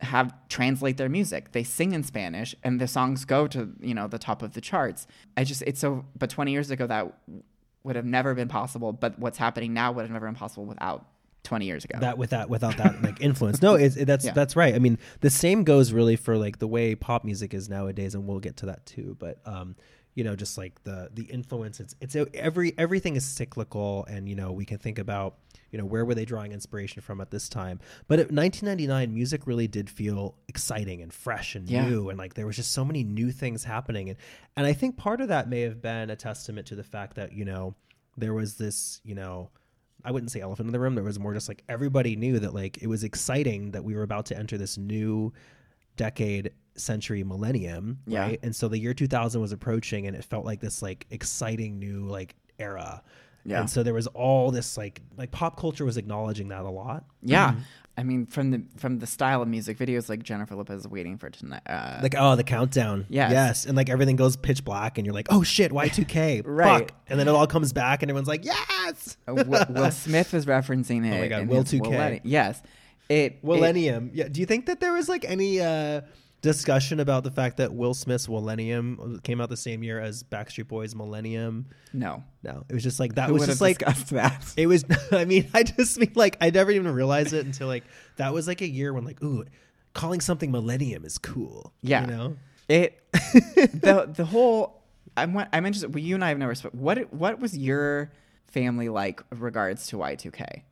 have 0.00 0.34
translate 0.48 0.96
their 0.96 1.08
music. 1.08 1.52
They 1.52 1.62
sing 1.62 1.92
in 1.92 2.02
Spanish 2.02 2.54
and 2.62 2.80
the 2.80 2.86
songs 2.86 3.24
go 3.24 3.46
to, 3.48 3.70
you 3.80 3.94
know, 3.94 4.06
the 4.08 4.18
top 4.18 4.42
of 4.42 4.52
the 4.52 4.60
charts. 4.60 5.06
I 5.36 5.44
just 5.44 5.62
it's 5.62 5.80
so 5.80 6.04
but 6.18 6.30
20 6.30 6.52
years 6.52 6.70
ago 6.70 6.86
that 6.86 7.12
would 7.82 7.96
have 7.96 8.04
never 8.04 8.34
been 8.34 8.48
possible, 8.48 8.92
but 8.92 9.18
what's 9.18 9.38
happening 9.38 9.72
now 9.72 9.92
would 9.92 10.02
have 10.02 10.10
never 10.10 10.26
been 10.26 10.34
possible 10.34 10.64
without 10.64 11.06
20 11.44 11.64
years 11.64 11.84
ago. 11.84 11.98
that 12.00 12.18
without 12.18 12.38
that, 12.38 12.50
without 12.50 12.76
that 12.76 13.00
like 13.02 13.20
influence. 13.20 13.62
No, 13.62 13.74
it's, 13.74 13.96
it, 13.96 14.06
that's 14.06 14.24
Yeah. 14.24 14.32
that's 14.32 14.56
right. 14.56 14.74
I 14.74 14.78
mean, 14.80 14.98
the 15.20 15.30
same 15.30 15.62
goes 15.62 15.92
really 15.92 16.16
for 16.16 16.36
like 16.36 16.58
the 16.58 16.66
way 16.66 16.94
pop 16.96 17.24
music 17.24 17.54
is 17.54 17.68
nowadays, 17.68 18.14
and 18.14 18.26
we'll 18.26 18.40
get 18.40 18.56
to 18.58 18.66
that 18.66 18.84
too. 18.84 19.16
But 19.18 19.40
um, 19.46 19.76
you 20.16 20.24
know, 20.24 20.34
just 20.34 20.58
like 20.58 20.82
the 20.82 21.10
the 21.14 21.22
influence, 21.24 21.78
it's 21.78 21.94
it's 22.00 22.16
every 22.34 22.72
everything 22.76 23.14
is 23.14 23.24
cyclical, 23.24 24.04
and 24.06 24.28
you 24.28 24.34
know, 24.34 24.50
we 24.50 24.64
can 24.64 24.78
think 24.78 24.98
about 24.98 25.36
you 25.70 25.78
know 25.78 25.84
where 25.84 26.04
were 26.04 26.14
they 26.14 26.24
drawing 26.24 26.52
inspiration 26.52 27.02
from 27.02 27.20
at 27.20 27.30
this 27.30 27.48
time. 27.48 27.78
But 28.08 28.18
at 28.18 28.32
1999, 28.32 29.12
music 29.14 29.46
really 29.46 29.68
did 29.68 29.90
feel 29.90 30.34
exciting 30.48 31.02
and 31.02 31.12
fresh 31.12 31.54
and 31.54 31.68
Yeah. 31.68 31.86
new, 31.86 32.08
and 32.08 32.18
like 32.18 32.32
there 32.34 32.46
was 32.46 32.56
just 32.56 32.72
so 32.72 32.84
many 32.84 33.04
new 33.04 33.30
things 33.30 33.62
happening, 33.64 34.08
and 34.08 34.18
and 34.56 34.66
I 34.66 34.72
think 34.72 34.96
part 34.96 35.20
of 35.20 35.28
that 35.28 35.48
may 35.48 35.60
have 35.60 35.80
been 35.82 36.08
a 36.10 36.16
testament 36.16 36.66
to 36.68 36.74
the 36.74 36.82
fact 36.84 37.14
that 37.16 37.32
you 37.34 37.44
know 37.44 37.74
there 38.16 38.34
was 38.34 38.56
this 38.56 39.00
you 39.04 39.14
know. 39.14 39.50
I 40.04 40.12
wouldn't 40.12 40.30
say 40.30 40.40
elephant 40.40 40.68
in 40.68 40.72
the 40.72 40.78
room. 40.78 40.94
There 40.94 41.02
was 41.02 41.18
more 41.18 41.34
just 41.34 41.48
like 41.48 41.64
everybody 41.68 42.14
knew 42.14 42.38
that 42.38 42.54
like 42.54 42.78
it 42.80 42.86
was 42.86 43.02
exciting 43.02 43.72
that 43.72 43.82
we 43.82 43.94
were 43.96 44.04
about 44.04 44.26
to 44.26 44.38
enter 44.38 44.56
this 44.56 44.78
new 44.78 45.32
decade, 45.96 46.52
century, 46.76 47.22
millennium, 47.24 47.98
Yeah. 48.06 48.20
right? 48.22 48.40
And 48.42 48.54
so 48.54 48.68
the 48.68 48.78
year 48.78 48.94
2000 48.94 49.40
was 49.40 49.52
approaching, 49.52 50.06
and 50.06 50.16
it 50.16 50.24
felt 50.24 50.44
like 50.44 50.60
this 50.60 50.82
like 50.82 51.06
exciting 51.10 51.78
new 51.78 52.06
like 52.06 52.34
era. 52.58 53.02
Yeah. 53.44 53.60
And 53.60 53.70
so 53.70 53.82
there 53.82 53.94
was 53.94 54.06
all 54.08 54.50
this 54.50 54.76
like 54.76 55.02
like 55.16 55.30
pop 55.30 55.58
culture 55.58 55.84
was 55.84 55.96
acknowledging 55.96 56.48
that 56.48 56.62
a 56.64 56.70
lot. 56.70 57.04
yeah. 57.22 57.50
Mm-hmm. 57.52 57.60
I 57.98 58.02
mean 58.02 58.26
from 58.26 58.50
the 58.50 58.62
from 58.76 58.98
the 58.98 59.06
style 59.06 59.40
of 59.40 59.48
music 59.48 59.78
videos 59.78 60.10
like 60.10 60.22
Jennifer 60.22 60.54
Lopez 60.54 60.86
waiting 60.86 61.16
for 61.16 61.30
tonight 61.30 61.62
uh, 61.66 61.98
Like 62.02 62.14
oh 62.18 62.36
the 62.36 62.44
countdown, 62.44 63.06
Yes. 63.08 63.30
yes, 63.32 63.64
and 63.64 63.74
like 63.74 63.88
everything 63.88 64.16
goes 64.16 64.36
pitch 64.36 64.64
black, 64.66 64.98
and 64.98 65.06
you're 65.06 65.14
like 65.14 65.28
oh 65.30 65.42
shit 65.42 65.72
Y2K, 65.72 66.42
Right. 66.44 66.80
fuck, 66.80 66.92
and 67.08 67.18
then 67.18 67.26
it 67.26 67.30
all 67.30 67.46
comes 67.46 67.72
back, 67.72 68.02
and 68.02 68.10
everyone's 68.10 68.28
like 68.28 68.44
yes, 68.44 69.16
Uh, 69.26 69.34
Will, 69.36 69.64
Will 69.70 69.90
Smith 69.90 70.34
was 70.34 70.44
referencing 70.44 71.06
it. 71.10 71.14
Oh 71.16 71.20
my 71.20 71.28
God, 71.28 71.48
Will 71.48 71.64
2K. 71.64 71.80
Millennium- 71.90 72.20
Yes, 72.24 72.62
it. 73.08 73.42
Millennium. 73.42 74.10
yeah. 74.12 74.28
Do 74.28 74.40
you 74.40 74.46
think 74.46 74.66
that 74.66 74.80
there 74.80 74.92
was 74.92 75.08
like 75.08 75.24
any 75.24 75.60
uh, 75.62 76.02
discussion 76.46 77.00
about 77.00 77.24
the 77.24 77.30
fact 77.30 77.56
that 77.58 77.74
Will 77.74 77.94
Smith's 77.94 78.28
Millennium 78.28 79.20
came 79.22 79.40
out 79.40 79.48
the 79.50 79.56
same 79.56 79.82
year 79.82 80.00
as 80.00 80.22
Backstreet 80.22 80.68
Boys' 80.68 80.94
Millennium? 80.94 81.66
no, 81.92 82.22
No, 82.42 82.64
it 82.68 82.74
was 82.74 82.82
just 82.82 82.98
like 83.00 83.16
that 83.16 83.28
who 83.28 83.34
was 83.34 83.46
just 83.46 83.60
like 83.60 83.78
that? 83.78 84.54
it 84.56 84.66
was. 84.66 84.84
I 85.12 85.24
mean, 85.24 85.48
I 85.52 85.62
just 85.62 85.98
mean 85.98 86.12
like 86.14 86.36
I 86.40 86.50
never 86.50 86.70
even 86.70 86.90
realized 86.92 87.32
it 87.32 87.44
until 87.44 87.66
like 87.66 87.84
that 88.16 88.32
was 88.32 88.46
like 88.46 88.60
a 88.60 88.68
year 88.68 88.92
when 88.92 89.04
like 89.04 89.22
ooh, 89.22 89.44
calling 89.92 90.20
something 90.20 90.50
Millennium 90.50 91.04
is 91.04 91.18
cool. 91.18 91.72
Yeah. 91.82 92.02
you 92.02 92.06
know. 92.06 92.36
It 92.68 93.00
the 93.12 94.10
the 94.14 94.24
whole. 94.24 94.82
I'm 95.16 95.36
I'm 95.52 95.64
interested. 95.66 95.94
Well, 95.94 96.02
you 96.02 96.14
and 96.14 96.24
I 96.24 96.28
have 96.30 96.38
never. 96.38 96.54
sp- 96.56 96.74
What 96.74 97.12
what 97.12 97.40
was 97.40 97.56
your 97.56 98.10
family 98.46 98.88
like 98.88 99.22
regards 99.30 99.86
to 99.88 99.96
Y2K? 99.96 100.62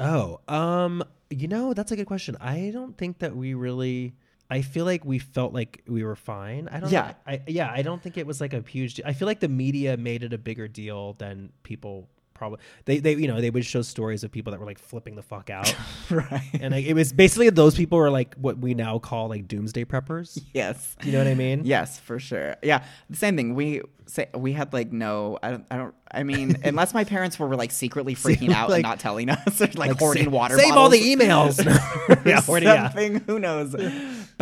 Oh, 0.00 0.40
um, 0.48 1.04
you 1.30 1.46
know, 1.48 1.72
that's 1.74 1.92
a 1.92 1.96
good 1.96 2.06
question. 2.06 2.36
I 2.40 2.70
don't 2.72 2.96
think 2.96 3.18
that 3.20 3.36
we 3.36 3.54
really. 3.54 4.14
I 4.52 4.60
feel 4.60 4.84
like 4.84 5.02
we 5.02 5.18
felt 5.18 5.54
like 5.54 5.82
we 5.88 6.04
were 6.04 6.14
fine. 6.14 6.68
I 6.70 6.80
don't. 6.80 6.90
Yeah. 6.92 7.14
I 7.26 7.40
yeah. 7.46 7.72
I 7.74 7.80
don't 7.80 8.02
think 8.02 8.18
it 8.18 8.26
was 8.26 8.38
like 8.38 8.52
a 8.52 8.60
huge. 8.60 8.94
Deal. 8.94 9.06
I 9.06 9.14
feel 9.14 9.26
like 9.26 9.40
the 9.40 9.48
media 9.48 9.96
made 9.96 10.22
it 10.22 10.34
a 10.34 10.38
bigger 10.38 10.68
deal 10.68 11.14
than 11.14 11.50
people 11.62 12.10
probably. 12.34 12.58
They 12.84 12.98
they 12.98 13.14
you 13.14 13.28
know 13.28 13.40
they 13.40 13.50
would 13.50 13.64
show 13.64 13.80
stories 13.82 14.24
of 14.24 14.30
people 14.30 14.50
that 14.50 14.60
were 14.60 14.66
like 14.66 14.78
flipping 14.78 15.14
the 15.16 15.22
fuck 15.22 15.48
out, 15.48 15.74
right. 16.10 16.42
and 16.60 16.74
like 16.74 16.84
it 16.84 16.94
was 16.94 17.12
basically 17.12 17.48
those 17.50 17.74
people 17.74 17.96
were 17.96 18.10
like 18.10 18.34
what 18.34 18.58
we 18.58 18.74
now 18.74 18.98
call 18.98 19.28
like 19.28 19.48
doomsday 19.48 19.84
preppers. 19.84 20.38
yes. 20.52 20.96
You 21.02 21.12
know 21.12 21.18
what 21.18 21.28
I 21.28 21.34
mean? 21.34 21.62
Yes, 21.64 21.98
for 21.98 22.18
sure. 22.18 22.56
Yeah, 22.62 22.84
the 23.08 23.16
same 23.16 23.36
thing. 23.36 23.54
We 23.54 23.80
say 24.06 24.28
we 24.34 24.52
had 24.52 24.72
like 24.72 24.92
no. 24.92 25.38
I 25.42 25.50
don't. 25.50 25.64
I 25.70 25.76
don't. 25.76 25.94
I 26.10 26.24
mean, 26.24 26.58
unless 26.64 26.92
my 26.92 27.04
parents 27.04 27.38
were 27.38 27.54
like 27.56 27.70
secretly 27.70 28.14
freaking 28.14 28.52
out 28.52 28.70
and 28.70 28.82
not 28.82 29.00
telling 29.00 29.30
us, 29.30 29.60
or 29.60 29.66
like, 29.66 29.76
Like, 29.76 29.98
hoarding 29.98 30.30
water. 30.30 30.58
Save 30.58 30.74
all 30.74 30.88
the 30.88 31.00
emails. 31.00 31.64
yeah, 32.26 32.40
hoarding, 32.42 32.68
yeah. 32.68 33.18
Who 33.26 33.38
knows? 33.38 33.74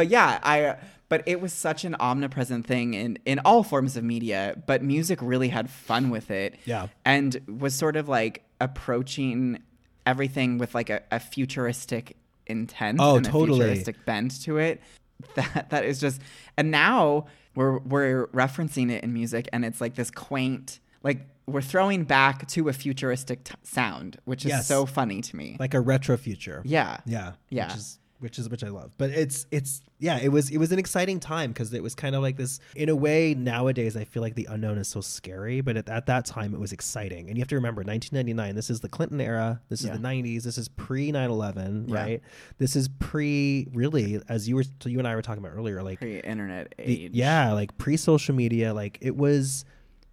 But 0.01 0.09
yeah, 0.09 0.39
I. 0.43 0.77
But 1.11 1.25
it 1.27 1.41
was 1.41 1.53
such 1.53 1.85
an 1.85 1.95
omnipresent 2.01 2.67
thing 2.67 2.95
in 2.95 3.19
in 3.27 3.39
all 3.45 3.63
forms 3.63 3.97
of 3.99 4.05
media. 4.05 4.55
But 4.67 4.83
music 4.83 5.19
really 5.21 5.49
had 5.49 5.69
fun 5.69 6.09
with 6.11 6.31
it. 6.31 6.55
Yeah. 6.65 6.87
and 7.05 7.41
was 7.61 7.75
sort 7.75 7.97
of 7.97 8.09
like 8.09 8.45
approaching 8.61 9.59
everything 10.07 10.59
with 10.59 10.75
like 10.75 10.89
a, 10.91 11.03
a 11.11 11.21
futuristic 11.21 12.17
intent. 12.47 12.99
Oh, 13.01 13.17
and 13.17 13.25
totally. 13.25 13.61
A 13.61 13.65
futuristic 13.65 14.05
bent 14.07 14.43
to 14.45 14.59
it. 14.59 14.81
That 15.35 15.69
that 15.71 15.85
is 15.85 16.01
just. 16.01 16.23
And 16.57 16.71
now 16.71 17.27
we're 17.55 17.79
we're 17.81 18.29
referencing 18.29 18.91
it 18.91 19.05
in 19.05 19.13
music, 19.13 19.49
and 19.53 19.67
it's 19.67 19.79
like 19.81 19.95
this 19.95 20.11
quaint. 20.11 20.81
Like 21.03 21.27
we're 21.47 21.61
throwing 21.61 22.05
back 22.05 22.47
to 22.49 22.69
a 22.71 22.73
futuristic 22.73 23.45
t- 23.45 23.55
sound, 23.63 24.17
which 24.25 24.45
is 24.47 24.51
Yes. 24.51 24.67
so 24.67 24.87
funny 24.87 25.21
to 25.21 25.37
me. 25.37 25.57
Like 25.61 25.75
a 25.75 25.81
retro 25.81 26.17
future. 26.17 26.63
yeah. 26.65 27.01
Yeah. 27.05 27.33
Yeah. 27.51 27.67
Which 27.69 27.77
is 27.77 27.99
which 28.21 28.39
is 28.39 28.49
which 28.49 28.63
I 28.65 28.69
love. 28.69 28.93
But 28.99 29.11
it's 29.11 29.47
it's 29.51 29.83
yeah, 29.99 30.19
it 30.19 30.29
was 30.29 30.51
it 30.51 30.59
was 30.59 30.73
an 30.73 30.79
exciting 30.79 31.21
time 31.21 31.51
because 31.51 31.73
it 31.75 31.83
was 31.83 31.95
kind 31.95 32.15
of 32.15 32.23
like 32.23 32.37
this 32.37 32.61
in 32.77 32.89
a 32.89 32.97
way 32.97 33.35
nowadays 33.35 33.97
I 33.97 34.05
feel 34.05 34.23
like 34.23 34.35
the 34.35 34.47
unknown 34.51 34.79
is 34.79 34.89
so 34.89 35.01
scary, 35.01 35.61
but 35.61 35.77
at, 35.77 35.89
at 35.89 36.07
that 36.07 36.25
time 36.27 36.55
it 36.55 36.61
was 36.61 36.73
exciting. 36.73 37.29
And 37.29 37.37
you 37.37 37.43
have 37.43 37.49
to 37.49 37.57
remember 37.57 37.81
1999, 37.81 38.55
this 38.55 38.71
is 38.71 38.81
the 38.81 38.89
Clinton 38.89 39.21
era, 39.21 39.61
this 39.69 39.83
Yeah. 39.83 39.93
is 39.93 39.99
the 39.99 40.03
90s, 40.07 40.43
this 40.45 40.57
is 40.59 40.69
pre 40.69 41.11
9/11, 41.13 41.89
Yeah. 41.89 41.95
right? 41.95 42.23
This 42.59 42.77
is 42.77 42.89
pre 42.99 43.67
really 43.73 44.21
as 44.29 44.49
you 44.49 44.57
were 44.57 44.65
you 44.85 44.99
and 44.99 45.09
I 45.09 45.15
were 45.17 45.23
talking 45.23 45.43
about 45.45 45.57
earlier 45.57 45.83
like 45.83 45.99
Pre-internet 45.99 46.75
the- 46.79 47.05
age. 47.07 47.13
yeah, 47.13 47.53
like 47.53 47.77
pre 47.79 47.97
social 47.97 48.35
media, 48.35 48.73
like 48.73 48.99
it 49.01 49.17
was 49.17 49.65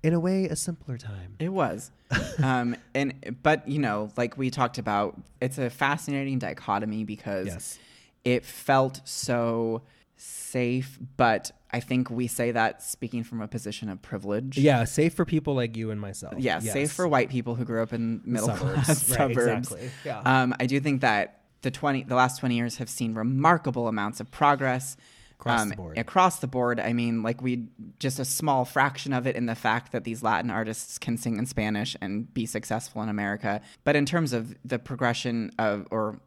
in 0.03 0.13
a 0.13 0.19
way 0.19 0.45
a 0.45 0.55
simpler 0.55 0.97
time. 0.97 1.35
It 1.39 1.49
was. 1.49 1.91
um, 2.41 2.75
and 2.95 3.35
but 3.43 3.67
you 3.67 3.79
know, 3.79 4.09
like 4.15 4.37
we 4.37 4.49
talked 4.49 4.77
about, 4.77 5.19
it's 5.41 5.57
a 5.57 5.69
fascinating 5.69 6.39
dichotomy 6.39 7.03
because 7.03 7.47
Yes. 7.47 7.79
It 8.27 8.43
felt 8.45 8.99
so 9.07 9.83
safe, 10.17 10.99
but 11.15 11.51
I 11.71 11.79
think 11.79 12.09
we 12.09 12.27
say 12.27 12.51
that 12.51 12.81
speaking 12.83 13.23
from 13.23 13.41
a 13.41 13.47
position 13.47 13.87
of 13.89 14.01
privilege. 14.01 14.57
Yeah, 14.57 14.83
safe 14.83 15.13
for 15.13 15.23
people 15.25 15.53
like 15.55 15.77
you 15.77 15.91
and 15.91 16.01
myself. 16.01 16.33
Yeah, 16.37 16.59
Yes. 16.61 16.73
safe 16.73 16.91
for 16.91 17.07
white 17.07 17.29
people 17.29 17.55
who 17.55 17.63
grew 17.63 17.81
up 17.81 17.93
in 17.93 18.21
middle 18.25 18.47
Suburbs. 18.49 18.83
class 18.85 19.09
Right, 19.09 19.17
suburbs. 19.35 19.71
exactly. 19.71 19.89
Yeah. 20.03 20.19
Um, 20.25 20.55
I 20.59 20.65
do 20.65 20.79
think 20.79 21.01
that 21.01 21.41
the 21.61 21.71
twenty 21.71 22.03
the 22.03 22.15
last 22.15 22.39
twenty 22.39 22.55
years 22.55 22.77
have 22.77 22.89
seen 22.89 23.13
remarkable 23.13 23.87
amounts 23.87 24.19
of 24.19 24.29
progress. 24.31 24.97
Across 25.39 25.61
um, 25.61 25.69
the 25.69 25.75
board. 25.75 25.97
Across 25.99 26.39
the 26.39 26.47
board. 26.47 26.79
I 26.79 26.93
mean, 26.93 27.21
like 27.23 27.41
we 27.41 27.67
just 27.99 28.17
a 28.19 28.25
small 28.25 28.65
fraction 28.65 29.13
of 29.13 29.27
it 29.27 29.35
in 29.35 29.45
the 29.45 29.55
fact 29.55 29.91
that 29.91 30.03
these 30.03 30.23
Latin 30.23 30.49
artists 30.49 30.97
can 30.97 31.15
sing 31.17 31.37
in 31.37 31.45
Spanish 31.45 31.95
and 32.01 32.33
be 32.33 32.45
successful 32.47 33.01
in 33.03 33.09
America. 33.09 33.61
But 33.83 33.95
in 33.95 34.05
terms 34.05 34.33
of 34.33 34.55
the 34.65 34.79
progression 34.79 35.51
of 35.59 35.85
or 35.91 36.19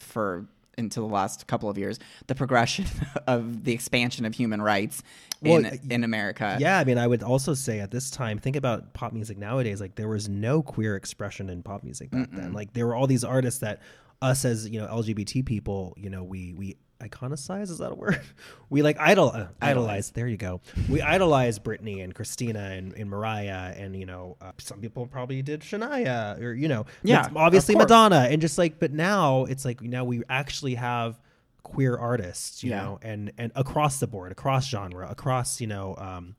for 0.00 0.48
into 0.78 1.00
the 1.00 1.06
last 1.06 1.46
couple 1.46 1.68
of 1.68 1.76
years, 1.76 1.98
the 2.26 2.34
progression 2.34 2.86
of 3.26 3.64
the 3.64 3.72
expansion 3.72 4.24
of 4.24 4.34
human 4.34 4.62
rights 4.62 5.02
in 5.42 5.62
Well, 5.64 5.72
in 5.90 6.04
America. 6.04 6.56
Yeah, 6.58 6.78
I 6.78 6.84
mean, 6.84 6.98
I 6.98 7.06
would 7.06 7.22
also 7.22 7.54
say 7.54 7.80
at 7.80 7.90
this 7.90 8.10
time, 8.10 8.38
think 8.38 8.56
about 8.56 8.94
pop 8.94 9.12
music 9.12 9.38
nowadays. 9.38 9.80
Like, 9.80 9.94
there 9.94 10.08
was 10.08 10.28
no 10.28 10.62
queer 10.62 10.96
expression 10.96 11.50
in 11.50 11.62
pop 11.62 11.84
music 11.84 12.10
back 12.10 12.30
then. 12.32 12.52
Like, 12.52 12.72
there 12.72 12.86
were 12.86 12.94
all 12.94 13.06
these 13.06 13.24
artists 13.24 13.60
that 13.60 13.80
us 14.20 14.44
as 14.44 14.68
you 14.68 14.80
know 14.80 14.86
LGBT 14.88 15.44
people, 15.46 15.94
you 15.96 16.10
know, 16.10 16.24
we 16.24 16.52
we 16.54 16.76
iconicize. 17.00 17.70
Is 17.70 17.78
that 17.78 17.92
a 17.92 17.94
word? 17.94 18.20
We 18.70 18.82
like 18.82 18.98
idol 19.00 19.30
uh, 19.34 19.46
idolize. 19.62 20.10
There 20.10 20.26
you 20.28 20.36
go. 20.36 20.60
We 20.90 21.00
idolize 21.00 21.58
Britney 21.58 22.04
and 22.04 22.14
Christina 22.14 22.58
and, 22.60 22.92
and 22.92 23.08
Mariah 23.08 23.72
and 23.76 23.96
you 23.96 24.04
know 24.04 24.36
uh, 24.42 24.52
some 24.58 24.80
people 24.80 25.06
probably 25.06 25.40
did 25.40 25.62
Shania 25.62 26.38
or 26.42 26.52
you 26.52 26.68
know 26.68 26.84
Yeah, 27.02 27.28
obviously. 27.34 27.76
Madonna 27.76 28.26
and 28.30 28.42
just 28.42 28.58
like 28.58 28.78
but 28.78 28.92
now 28.92 29.44
it's 29.44 29.64
like 29.64 29.80
now 29.80 30.04
we 30.04 30.22
actually 30.28 30.74
have 30.74 31.18
queer 31.62 31.96
artists 31.96 32.62
you 32.62 32.70
Yeah. 32.70 32.82
know 32.82 32.98
and 33.02 33.32
and 33.38 33.52
across 33.54 34.00
the 34.00 34.06
board 34.06 34.32
across 34.32 34.68
genre 34.68 35.08
across 35.10 35.60
you 35.62 35.66
know 35.66 35.94
um 35.96 36.36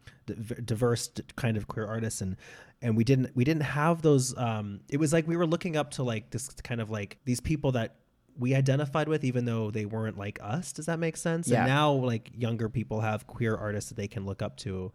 diverse 0.66 1.08
d- 1.08 1.24
kind 1.36 1.58
of 1.58 1.68
queer 1.68 1.86
artists 1.88 2.22
and 2.22 2.36
and 2.82 2.96
we 2.96 3.04
didn't 3.04 3.36
we 3.36 3.44
didn't 3.44 3.64
have 3.64 4.02
those 4.02 4.38
um 4.38 4.82
it 4.90 4.98
was 4.98 5.12
like 5.14 5.28
we 5.28 5.36
were 5.38 5.48
looking 5.48 5.76
up 5.78 5.92
to 5.92 6.04
like 6.04 6.30
this 6.32 6.48
kind 6.64 6.80
of 6.82 6.90
like 6.90 7.18
these 7.26 7.40
people 7.40 7.72
that 7.74 7.96
we 8.40 8.56
identified 8.56 9.08
with 9.08 9.24
even 9.24 9.46
though 9.46 9.70
they 9.70 9.86
weren't 9.86 10.18
like 10.18 10.40
us 10.42 10.72
does 10.72 10.86
that 10.88 10.98
make 11.00 11.18
sense 11.18 11.48
Yeah. 11.48 11.60
and 11.60 11.68
now 11.68 11.92
like 11.92 12.32
younger 12.36 12.70
people 12.70 13.02
have 13.02 13.28
queer 13.28 13.56
artists 13.56 13.90
that 13.90 13.96
they 13.96 14.08
can 14.08 14.26
look 14.26 14.42
up 14.42 14.58
to 14.58 14.92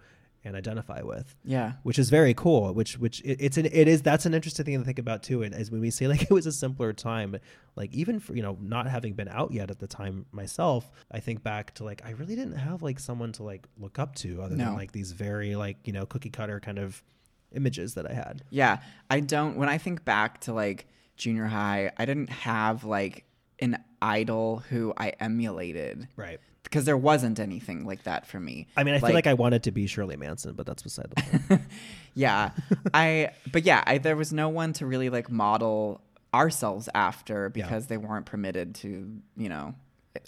and 0.46 0.54
identify 0.57 1.00
with 1.02 1.35
Yeah. 1.44 1.72
which 1.85 1.98
is 1.98 2.11
very 2.11 2.35
cool 2.35 2.74
which 2.74 2.98
which 2.98 3.20
it, 3.22 3.38
it's 3.40 3.57
an 3.57 3.66
it 3.66 3.88
is 3.88 4.02
that's 4.02 4.26
an 4.26 4.35
interesting 4.35 4.64
thing 4.66 4.78
to 4.78 4.85
think 4.85 4.98
about 4.98 5.22
too 5.22 5.42
and 5.42 5.54
as 5.54 5.70
when 5.70 5.80
we 5.80 5.90
say 5.90 6.07
like 6.12 6.22
it 6.22 6.30
was 6.30 6.46
a 6.46 6.52
simpler 6.52 6.92
time 6.92 7.37
like 7.76 7.92
even 7.94 8.20
for 8.20 8.35
you 8.35 8.42
know 8.42 8.57
not 8.61 8.87
having 8.87 9.14
been 9.14 9.28
out 9.28 9.52
yet 9.52 9.70
at 9.70 9.78
the 9.78 9.87
time 9.87 10.26
myself 10.33 10.90
i 11.12 11.18
think 11.20 11.42
back 11.42 11.72
to 11.74 11.85
like 11.85 12.02
i 12.04 12.11
really 12.11 12.37
didn't 12.37 12.57
have 12.59 12.83
like 12.83 12.98
someone 12.98 13.33
to 13.33 13.42
like 13.42 13.66
look 13.78 13.98
up 13.98 14.14
to 14.16 14.42
other 14.42 14.54
No. 14.57 14.66
than 14.66 14.74
like 14.74 14.92
these 14.92 15.12
very 15.12 15.57
like 15.57 15.78
you 15.85 15.92
know 15.92 16.04
cookie 16.07 16.30
cutter 16.30 16.61
kind 16.61 16.78
of 16.78 17.02
images 17.52 17.94
that 17.94 18.11
I 18.11 18.12
had. 18.12 18.42
Yeah, 18.50 18.78
I 19.09 19.20
don't. 19.20 19.57
When 19.57 19.68
I 19.68 19.78
think 19.78 20.04
back 20.04 20.40
to 20.40 20.52
like 20.52 20.88
junior 21.16 21.44
high, 21.46 21.92
I 21.96 22.04
didn't 22.04 22.28
have 22.30 22.83
like 22.83 23.26
an 23.60 23.82
idol 24.02 24.58
who 24.70 24.92
I 24.96 25.10
emulated 25.20 26.08
Right. 26.16 26.40
because 26.64 26.84
there 26.84 26.96
wasn't 26.96 27.38
anything 27.38 27.86
like 27.86 28.02
that 28.04 28.26
for 28.26 28.38
me. 28.40 28.66
I 28.76 28.84
mean, 28.84 28.94
I 28.94 28.98
feel 28.98 29.12
like 29.14 29.26
I 29.26 29.34
wanted 29.34 29.62
to 29.64 29.70
be 29.72 29.86
Shirley 29.86 30.16
Manson, 30.16 30.54
but 30.54 30.66
that's 30.66 30.82
beside 30.82 31.10
the 31.10 31.38
point. 31.48 31.62
yeah, 32.14 32.50
I. 32.92 33.30
But 33.52 33.64
yeah, 33.64 33.82
I, 33.86 33.98
there 33.98 34.16
was 34.16 34.32
no 34.32 34.48
one 34.48 34.72
to 34.74 34.86
really 34.86 35.08
like 35.10 35.30
model 35.30 36.00
ourselves 36.32 36.88
after 36.94 37.52
Yeah. 37.54 37.64
because 37.64 37.86
they 37.86 37.96
weren't 37.96 38.26
permitted 38.26 38.74
to. 38.76 38.88
You 39.36 39.48
know, 39.48 39.74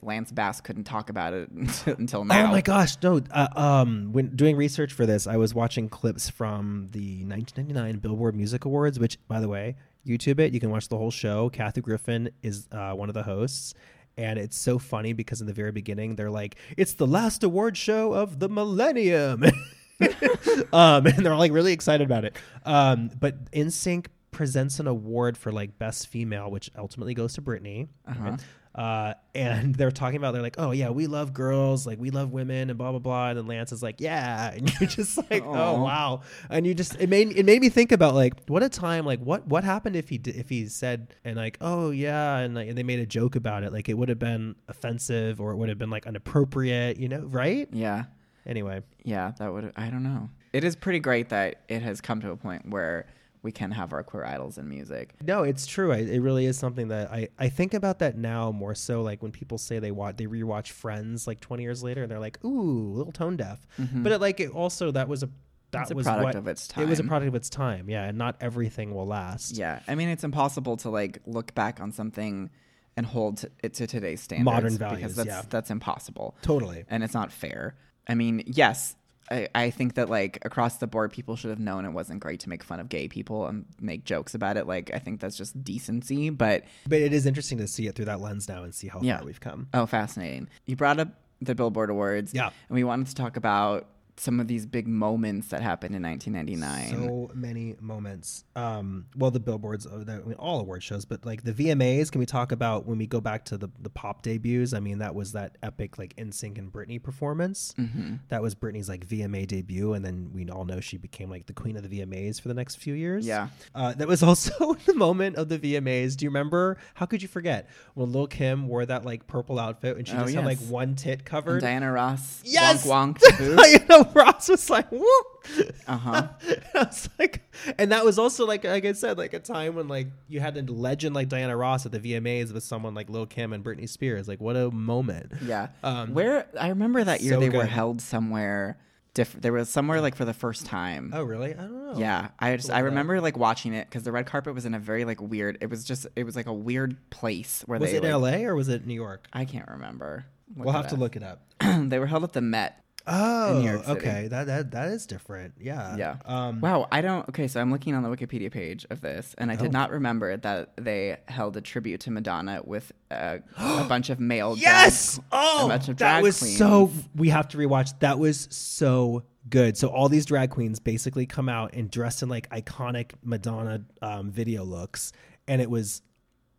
Lance 0.03 0.31
Bass 0.33 0.61
couldn't 0.61 0.85
talk 0.85 1.11
about 1.11 1.33
it 1.35 1.51
until 1.87 2.25
now. 2.25 2.45
Oh 2.47 2.53
my 2.53 2.61
gosh, 2.61 2.97
no! 3.03 3.21
Uh, 3.31 3.49
um, 3.57 4.13
when 4.13 4.35
doing 4.37 4.57
research 4.57 4.93
for 4.93 5.05
this, 5.07 5.27
I 5.27 5.37
was 5.37 5.53
watching 5.55 5.89
clips 5.89 6.31
from 6.31 6.89
the 6.93 7.25
1999 7.25 7.99
Billboard 7.99 8.35
Music 8.37 8.65
Awards, 8.65 8.99
which, 9.01 9.19
by 9.29 9.41
the 9.41 9.49
way, 9.49 9.77
YouTube 10.07 10.41
it. 10.41 10.53
You 10.53 10.61
can 10.61 10.71
watch 10.71 10.89
the 10.89 10.97
whole 10.97 11.11
show. 11.11 11.51
Kathy 11.51 11.81
Griffin 11.81 12.31
is 12.43 12.69
uh, 12.73 12.93
one 12.93 13.09
of 13.09 13.15
the 13.15 13.23
hosts, 13.23 13.75
and 14.17 14.39
it's 14.39 14.57
so 14.57 14.79
funny 14.79 15.13
because 15.13 15.41
in 15.41 15.47
the 15.47 15.53
very 15.53 15.73
beginning 15.73 16.17
they're 16.17 16.31
like, 16.31 16.57
"It's 16.77 16.95
the 16.95 17.07
last 17.07 17.43
award 17.45 17.77
show 17.77 18.13
of 18.13 18.39
the 18.39 18.49
millennium," 18.49 19.45
um, 20.73 21.07
and 21.07 21.25
they're 21.25 21.33
all 21.33 21.39
like 21.39 21.53
really 21.53 21.73
excited 21.73 22.05
about 22.05 22.25
it. 22.25 22.37
Um, 22.65 23.11
but 23.19 23.51
NSYNC 23.53 24.07
presents 24.37 24.79
an 24.81 24.87
award 24.87 25.39
for 25.39 25.51
like 25.51 25.79
best 25.79 26.09
female, 26.09 26.51
which 26.51 26.71
ultimately 26.77 27.15
goes 27.15 27.33
to 27.33 27.41
Britney. 27.43 27.89
Uh-huh. 28.07 28.37
Uh, 28.75 29.15
and 29.35 29.75
they're 29.75 29.91
talking 29.91 30.19
about 30.19 30.35
they're 30.35 30.43
like, 30.43 30.57
oh 30.59 30.73
yeah, 30.73 30.91
we 30.91 31.07
love 31.07 31.33
girls, 31.33 31.87
like 31.87 31.99
we 31.99 32.11
love 32.11 32.31
women, 32.31 32.69
and 32.69 32.77
blah 32.77 32.91
blah 32.91 32.99
blah. 32.99 33.31
And 33.31 33.39
then 33.39 33.47
Lance 33.47 33.73
is 33.73 33.83
like, 33.83 33.99
yeah, 33.99 34.53
and 34.53 34.71
you're 34.79 34.91
just 34.91 35.17
like, 35.31 35.43
oh 35.43 35.83
wow. 35.83 36.21
And 36.51 36.67
you 36.67 36.75
just 36.75 37.01
it 37.01 37.09
made 37.09 37.33
it 37.33 37.47
made 37.47 37.63
me 37.63 37.71
think 37.71 37.93
about 37.93 38.15
like 38.15 38.35
what 38.47 38.63
a 38.63 38.69
time, 38.69 39.07
like 39.07 39.21
what 39.21 39.47
what 39.47 39.65
happened 39.65 39.97
if 39.97 40.11
he 40.11 40.19
did, 40.19 40.37
if 40.37 40.51
he 40.51 40.67
said 40.67 41.15
and 41.25 41.37
like, 41.37 41.57
oh 41.63 41.91
yeah, 41.91 42.37
and 42.37 42.55
like 42.55 42.69
and 42.69 42.77
they 42.77 42.83
made 42.83 42.99
a 42.99 43.07
joke 43.07 43.37
about 43.37 43.65
it, 43.65 43.73
like 43.73 43.89
it 43.89 43.95
would 43.95 44.11
have 44.11 44.19
been 44.19 44.55
offensive 44.69 45.41
or 45.41 45.53
it 45.53 45.57
would 45.57 45.71
have 45.71 45.79
been 45.79 45.89
like 45.91 46.05
inappropriate, 46.05 46.99
you 46.99 47.09
know, 47.09 47.21
right? 47.21 47.71
Yeah. 47.73 48.05
Anyway, 48.45 48.83
Yeah, 49.03 49.33
that 49.39 49.51
would. 49.53 49.73
I 49.77 49.89
don't 49.89 50.03
know. 50.03 50.29
It 50.53 50.65
is 50.65 50.77
pretty 50.77 51.01
great 51.01 51.31
that 51.31 51.63
it 51.69 51.81
has 51.81 52.03
come 52.03 52.21
to 52.21 52.31
a 52.31 52.37
point 52.37 52.69
where 52.69 53.07
we 53.47 53.53
can 53.53 53.71
have 53.71 53.93
our 53.93 54.03
queer 54.03 54.25
idols 54.25 54.59
in 54.59 54.69
music. 54.69 55.15
No, 55.25 55.45
it's 55.45 55.67
true. 55.67 55.93
I, 55.93 55.99
it 55.99 56.19
really 56.19 56.47
is 56.47 56.59
something 56.59 56.89
that 56.89 57.13
I, 57.13 57.29
I 57.39 57.49
think 57.49 57.75
about 57.75 58.01
that 58.01 58.19
now 58.19 58.51
more 58.51 58.75
so 58.75 59.03
like 59.03 59.23
when 59.23 59.31
people 59.31 59.57
say 59.57 59.79
they 59.79 59.93
watch 59.93 60.17
they 60.17 60.27
rewatch 60.27 60.73
Friends 60.73 61.29
like 61.29 61.39
20 61.39 61.63
years 61.63 61.85
later 61.85 62.03
and 62.03 62.11
they're 62.11 62.19
like, 62.19 62.45
ooh, 62.45 62.93
a 62.93 62.97
little 62.99 63.13
tone 63.13 63.37
deaf. 63.37 63.65
Mm-hmm. 63.81 64.03
But 64.03 64.11
it, 64.11 64.21
like 64.21 64.41
it 64.41 64.51
also 64.51 64.91
that 64.91 65.07
was 65.07 65.23
a 65.23 65.29
that 65.71 65.83
It's 65.83 65.91
a 65.93 65.95
was 65.95 66.07
product 66.07 66.25
what, 66.25 66.35
of 66.35 66.49
its 66.49 66.69
It 66.77 66.89
was 66.89 66.99
a 66.99 67.05
product 67.05 67.29
of 67.29 67.35
its 67.37 67.49
time, 67.49 67.89
yeah, 67.89 68.05
and 68.05 68.19
not 68.19 68.37
everything 68.41 68.95
will 68.95 69.07
last. 69.07 69.57
Yeah, 69.57 69.81
I 69.87 69.95
mean, 69.95 70.09
it's 70.09 70.25
impossible 70.25 70.77
to 70.79 70.91
like 70.91 71.21
look 71.25 71.55
back 71.55 71.81
on 71.81 71.93
something 71.93 72.51
and 72.97 73.07
hold 73.07 73.39
t- 73.39 73.49
it 73.63 73.75
to 73.75 73.87
today's 73.87 74.21
standards. 74.21 74.45
Modern 74.45 74.79
values, 74.79 74.99
because 74.99 75.17
that's 75.17 75.29
yeah. 75.29 75.43
that's 75.49 75.71
impossible, 75.71 76.37
Totally. 76.43 76.85
and 76.89 77.05
it's 77.05 77.15
not 77.15 77.31
fair. 77.31 77.77
I 78.09 78.15
mean, 78.15 78.43
yes. 78.47 78.97
I, 79.31 79.49
I 79.55 79.71
think 79.71 79.95
that 79.95 80.09
like 80.09 80.39
across 80.45 80.77
the 80.79 80.87
board 80.87 81.13
people 81.13 81.37
should 81.37 81.51
have 81.51 81.59
known 81.59 81.85
it 81.85 81.91
wasn't 81.91 82.21
great 82.21 82.41
to 82.41 82.49
make 82.49 82.63
fun 82.63 82.79
of 82.81 82.89
gay 82.89 83.09
people 83.09 83.47
and 83.47 83.65
make 83.81 84.05
jokes 84.05 84.35
about 84.35 84.57
it 84.57 84.67
like 84.67 84.91
i 84.95 84.99
think 84.99 85.21
that's 85.21 85.37
just 85.37 85.63
decency 85.65 86.31
but 86.31 86.65
But 86.89 87.01
it 87.01 87.13
is 87.13 87.27
interesting 87.27 87.59
to 87.59 87.67
see 87.69 87.87
it 87.87 87.95
through 87.97 88.05
that 88.07 88.21
lens 88.21 88.49
now 88.49 88.63
and 88.63 88.75
see 88.75 88.89
how 88.89 89.01
Yeah. 89.03 89.17
far 89.19 89.27
we've 89.27 89.41
come. 89.41 89.69
oh 89.75 89.87
fascinating 89.87 90.49
you 90.67 90.77
brought 90.77 91.01
up 91.01 91.09
the 91.43 91.55
billboard 91.55 91.91
awards 91.91 92.33
Yeah. 92.33 92.47
and 92.69 92.75
we 92.75 92.85
wanted 92.85 93.09
to 93.09 93.15
talk 93.15 93.37
about 93.37 93.89
some 94.19 94.41
of 94.41 94.47
these 94.49 94.65
big 94.67 94.89
moments 94.89 95.49
that 95.49 95.61
happened 95.63 95.95
in 95.95 96.03
1999 96.03 96.89
So 97.07 97.31
many 97.35 97.77
moments. 97.81 98.45
Um, 98.55 99.07
well, 99.17 99.31
the 99.31 99.41
billboards, 99.41 99.87
uh, 99.87 100.03
the, 100.05 100.13
I 100.13 100.19
mean, 100.21 100.35
all 100.39 100.61
award 100.61 100.83
shows, 100.83 101.05
but 101.05 101.25
like 101.27 101.43
the 101.45 101.53
VMAs. 101.53 102.11
Can 102.11 102.19
we 102.19 102.27
talk 102.27 102.53
about 102.53 102.87
when 102.87 102.99
we 102.99 103.07
go 103.07 103.21
back 103.21 103.45
to 103.47 103.59
the 103.59 103.69
the 103.81 103.91
pop 103.91 104.23
debuts? 104.23 104.73
I 104.73 104.81
mean, 104.81 104.99
that 104.99 105.15
was 105.15 105.33
that 105.33 105.59
epic 105.63 105.99
like 105.99 106.15
NSYNC 106.17 106.59
and 106.59 106.73
Britney 106.73 107.03
performance. 107.03 107.75
Mm-hmm. 107.79 108.15
That 108.29 108.41
was 108.43 108.55
Britney's 108.55 108.89
like 108.89 109.07
VMA 109.07 109.47
debut, 109.47 109.93
and 109.93 110.05
then 110.05 110.31
we 110.33 110.49
all 110.49 110.65
know 110.65 110.81
she 110.81 110.97
became 110.97 111.29
like 111.31 111.47
the 111.47 111.53
queen 111.53 111.77
of 111.77 111.89
the 111.89 112.01
VMAs 112.01 112.41
for 112.41 112.49
the 112.49 112.55
next 112.55 112.77
few 112.77 112.95
years. 112.95 113.27
Yeah. 113.27 113.49
Uh, 113.75 113.93
that 113.95 114.09
was 114.09 114.23
also 114.31 114.75
the 114.87 114.95
moment 114.95 115.37
of 115.37 115.49
the 115.49 115.59
VMAs. 115.59 116.17
Do 116.17 116.25
you 116.25 116.31
remember? 116.31 116.79
How 116.95 117.07
could 117.07 117.21
you 117.23 117.29
forget 117.29 117.69
when 117.95 118.13
Lil 118.13 118.27
Kim 118.29 118.67
wore 118.69 118.87
that 118.87 119.05
like 119.05 119.27
purple 119.27 119.59
outfit 119.59 119.97
and 119.97 120.07
she 120.09 120.15
Oh, 120.17 120.23
just 120.23 120.35
had 120.35 120.45
like 120.47 120.59
one 120.61 120.95
tit 120.95 121.19
and 121.19 121.25
covered? 121.25 121.61
diana 121.61 121.91
ross 121.93 122.41
Yes! 122.45 122.87
wonk 122.87 123.19
wonk 123.19 124.06
to 124.07 124.13
boot. 124.13 124.19
you 124.19 124.23
know, 124.23 124.25
Ross 124.25 124.49
was 124.49 124.71
like, 124.71 124.91
whoop. 124.91 125.75
uh-huh 125.87 126.29
I 126.75 126.79
was 126.79 127.09
like, 127.19 127.43
and 127.79 127.93
that 127.93 128.05
was 128.05 128.19
also 128.19 128.47
like, 128.47 128.65
like 128.65 128.85
I 128.85 128.93
said, 128.93 129.19
like 129.19 129.33
a 129.35 129.39
time 129.39 129.75
when 129.75 129.89
like 129.89 130.09
you 130.29 130.41
had 130.41 130.57
a 130.57 130.63
legend 130.63 131.15
like 131.15 131.29
Diana 131.29 131.57
Ross 131.57 131.87
at 131.87 131.93
the 131.93 132.01
VMAs 132.01 132.53
with 132.53 132.65
someone 132.65 132.95
like 132.95 133.09
Lil 133.11 133.27
Kim 133.27 133.53
and 133.53 133.65
Britney 133.65 133.89
Spears. 133.89 134.29
Like, 134.29 134.41
what 134.41 134.57
a 134.57 134.71
moment! 134.71 135.33
Yeah. 135.45 135.69
Um, 135.83 136.15
Where 136.15 136.47
I 136.59 136.69
remember 136.69 137.03
that 137.05 137.21
year 137.21 137.35
so 137.35 137.41
they 137.41 137.51
were 137.51 137.67
held 137.67 138.01
somewhere 138.01 138.79
different. 139.15 139.43
There 139.43 139.53
was 139.53 139.69
somewhere 139.69 140.01
like 140.01 140.15
for 140.15 140.25
the 140.25 140.35
first 140.35 140.67
time. 140.67 141.11
Oh, 141.13 141.25
really? 141.25 141.55
I 141.55 141.57
don't 141.57 141.93
know. 141.93 141.99
Yeah, 141.99 142.29
I 142.39 142.57
just 142.57 142.71
I 142.71 142.79
up. 142.81 142.85
remember 142.85 143.21
like 143.21 143.37
watching 143.37 143.75
it 143.75 143.89
because 143.89 144.05
the 144.05 144.13
red 144.13 144.27
carpet 144.27 144.55
was 144.55 144.65
in 144.67 144.75
a 144.75 144.79
very 144.79 145.05
like 145.05 145.21
weird. 145.21 145.59
It 145.61 145.71
was 145.71 145.85
just 145.85 146.07
it 146.15 146.25
was 146.25 146.37
like 146.37 146.47
a 146.47 146.53
weird 146.55 146.97
place 147.11 147.63
where 147.67 147.81
Was 147.81 147.91
they 147.91 147.97
it 147.97 148.03
like, 148.03 148.13
L.A. 148.13 148.45
or 148.45 148.55
was 148.55 148.69
it 148.69 148.87
New 148.87 148.95
York? 148.95 149.27
I 149.33 149.45
can't 149.45 149.69
remember. 149.69 150.27
Look 150.57 150.67
we'll 150.67 150.75
have 150.75 150.89
to 150.89 150.97
look 150.97 151.17
it 151.17 151.25
up. 151.25 151.43
they 151.61 151.99
were 151.99 152.07
held 152.07 152.23
at 152.23 152.33
the 152.33 152.41
Met. 152.41 152.85
Oh, 153.09 153.61
York 153.61 153.85
City. 153.85 153.99
okay. 153.99 154.29
That 154.29 154.47
that 154.47 154.71
that 154.73 154.89
is 154.89 155.07
different. 155.07 155.55
Yeah. 155.61 155.97
Yeah. 155.97 156.17
Um. 156.25 156.61
Wow, 156.61 156.89
I 156.91 157.01
don't. 157.01 157.29
Okay, 157.29 157.47
so 157.49 157.61
I'm 157.61 157.71
looking 157.71 157.95
on 157.95 158.03
the 158.03 158.09
Wikipedia 158.09 158.51
page 158.51 158.85
of 158.91 159.01
this, 159.01 159.35
and 159.39 159.51
I 159.51 159.57
did 159.57 159.69
Oh. 159.69 159.71
not 159.71 159.91
remember 159.91 160.37
that 160.37 160.73
they 160.77 161.17
held 161.29 161.57
a 161.57 161.61
tribute 161.61 162.01
to 162.01 162.11
Madonna 162.11 162.61
with 162.65 162.91
uh, 163.11 163.39
a 163.59 163.85
bunch 163.89 164.11
of 164.11 164.19
male. 164.19 164.57
Yes. 164.59 165.17
drag- 165.17 165.25
Oh, 165.33 165.67
a 165.67 165.69
bunch 165.69 165.89
of 165.89 165.97
that 165.99 166.13
drag 166.15 166.23
was 166.25 166.37
so. 166.57 166.91
We 167.15 167.29
have 167.29 167.49
to 167.49 167.59
rewatch. 167.59 167.99
That 168.01 168.19
was 168.19 168.49
so 168.51 169.23
good. 169.49 169.77
So 169.79 169.89
all 169.89 170.09
these 170.09 170.27
drag 170.27 170.51
queens 170.51 170.81
basically 170.81 171.27
come 171.27 171.49
out 171.49 171.75
and 171.75 171.89
dressed 171.91 172.23
in 172.25 172.29
like 172.29 172.51
iconic 172.51 173.13
Madonna 173.23 173.83
um, 174.03 174.31
video 174.33 174.65
looks, 174.65 175.13
and 175.47 175.63
it 175.63 175.71
was 175.71 176.03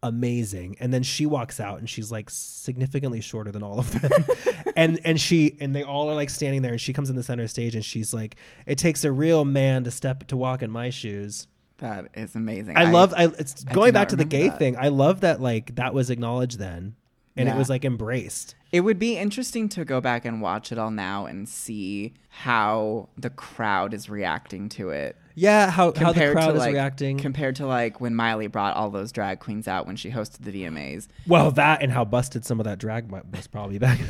amazing. 0.03 0.77
And 0.79 0.93
then 0.93 1.03
she 1.03 1.25
walks 1.25 1.60
out 1.60 1.79
and 1.79 1.89
she's 1.89 2.12
like 2.12 2.29
significantly 2.29 3.21
shorter 3.21 3.51
than 3.51 3.63
all 3.63 3.79
of 3.79 4.01
them. 4.01 4.12
and 4.75 4.99
and 5.03 5.19
she 5.19 5.57
and 5.60 5.75
they 5.75 5.83
all 5.83 6.10
are 6.10 6.15
like 6.15 6.29
standing 6.29 6.62
there 6.62 6.71
and 6.71 6.81
she 6.81 6.93
comes 6.93 7.10
in 7.10 7.15
the 7.15 7.23
center 7.23 7.47
stage 7.47 7.75
and 7.75 7.83
she's 7.83 8.13
like, 8.13 8.36
It 8.65 8.77
takes 8.77 9.03
a 9.03 9.12
real 9.12 9.45
man 9.45 9.83
to 9.83 9.91
step 9.91 10.27
to 10.27 10.38
walk 10.38 10.62
in 10.62 10.71
my 10.71 10.89
shoes. 10.89 11.47
That 11.79 12.05
is 12.15 12.36
amazing. 12.36 12.75
I, 12.75 12.89
love 12.89 13.13
I 13.15 13.25
it's 13.25 13.63
I 13.67 13.73
going 13.73 13.93
back 13.93 14.10
to 14.10 14.15
the 14.15 14.25
gay 14.25 14.49
that. 14.49 14.57
thing. 14.57 14.75
I 14.77 14.88
love 14.88 15.21
that 15.21 15.39
like 15.41 15.75
that 15.75 15.93
was 15.93 16.10
acknowledged 16.10 16.57
then 16.57 16.95
and 17.38 17.49
it 17.49 17.55
was 17.55 17.69
like 17.69 17.86
embraced. 17.86 18.55
It 18.71 18.81
would 18.81 18.99
be 18.99 19.17
interesting 19.17 19.69
to 19.69 19.86
go 19.86 20.01
back 20.01 20.25
and 20.25 20.41
watch 20.41 20.71
it 20.71 20.77
all 20.77 20.91
now 20.91 21.25
and 21.25 21.47
see 21.47 22.13
how 22.29 23.10
the 23.17 23.29
crowd 23.29 23.93
is 23.93 24.10
reacting 24.10 24.69
to 24.69 24.89
it. 24.89 25.15
Yeah, 25.39 25.69
how, 25.69 25.86
how 25.86 25.91
the 25.91 26.00
compared 26.00 26.34
crowd 26.36 26.47
to 26.47 26.54
is 26.54 26.60
like, 26.60 26.73
reacting. 26.73 27.19
compared 27.19 27.58
to 27.58 27.67
like 27.67 28.02
when 28.02 28.15
Miley 28.15 28.47
brought 28.47 28.76
all 28.76 28.89
those 28.89 29.12
drag 29.12 29.39
queens 29.39 29.67
out 29.67 29.86
when 29.86 29.95
she 29.95 30.10
hosted 30.10 30.39
the 30.45 30.52
VMAs. 30.63 31.08
well, 31.28 31.52
that 31.52 31.84
and 31.84 31.91
how 31.91 32.04
busted 32.04 32.43
some 32.43 32.60
of 32.60 32.63
that 32.63 32.80
drag 32.80 33.12
mu- 33.12 33.21
was 33.32 33.45
probably 33.47 33.78
back. 33.78 34.00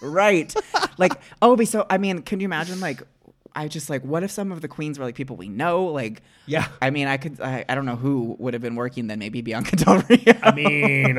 Right. 0.00 0.54
like, 0.96 1.14
oh, 1.42 1.56
but 1.56 1.66
so 1.66 1.84
I 1.90 1.98
mean, 1.98 2.22
can 2.22 2.38
you 2.38 2.44
imagine 2.44 2.78
like 2.78 3.02
I 3.56 3.66
just 3.66 3.90
like 3.90 4.04
what 4.04 4.22
if 4.22 4.30
some 4.30 4.52
of 4.52 4.60
the 4.60 4.68
queens 4.68 4.96
were 5.00 5.04
like 5.04 5.16
people 5.16 5.34
we 5.34 5.48
know? 5.48 5.86
Like 5.86 6.22
yeah. 6.46 6.68
I 6.80 6.90
mean, 6.90 7.08
I 7.08 7.16
could 7.16 7.40
I, 7.40 7.64
I 7.68 7.74
don't 7.74 7.84
know 7.86 7.96
who 7.96 8.36
would 8.38 8.54
have 8.54 8.62
been 8.62 8.76
working 8.76 9.08
then, 9.08 9.18
maybe 9.18 9.40
Bianca 9.40 9.74
Del 9.74 9.98
Rio. 10.08 10.34
I 10.44 10.52
mean, 10.54 11.18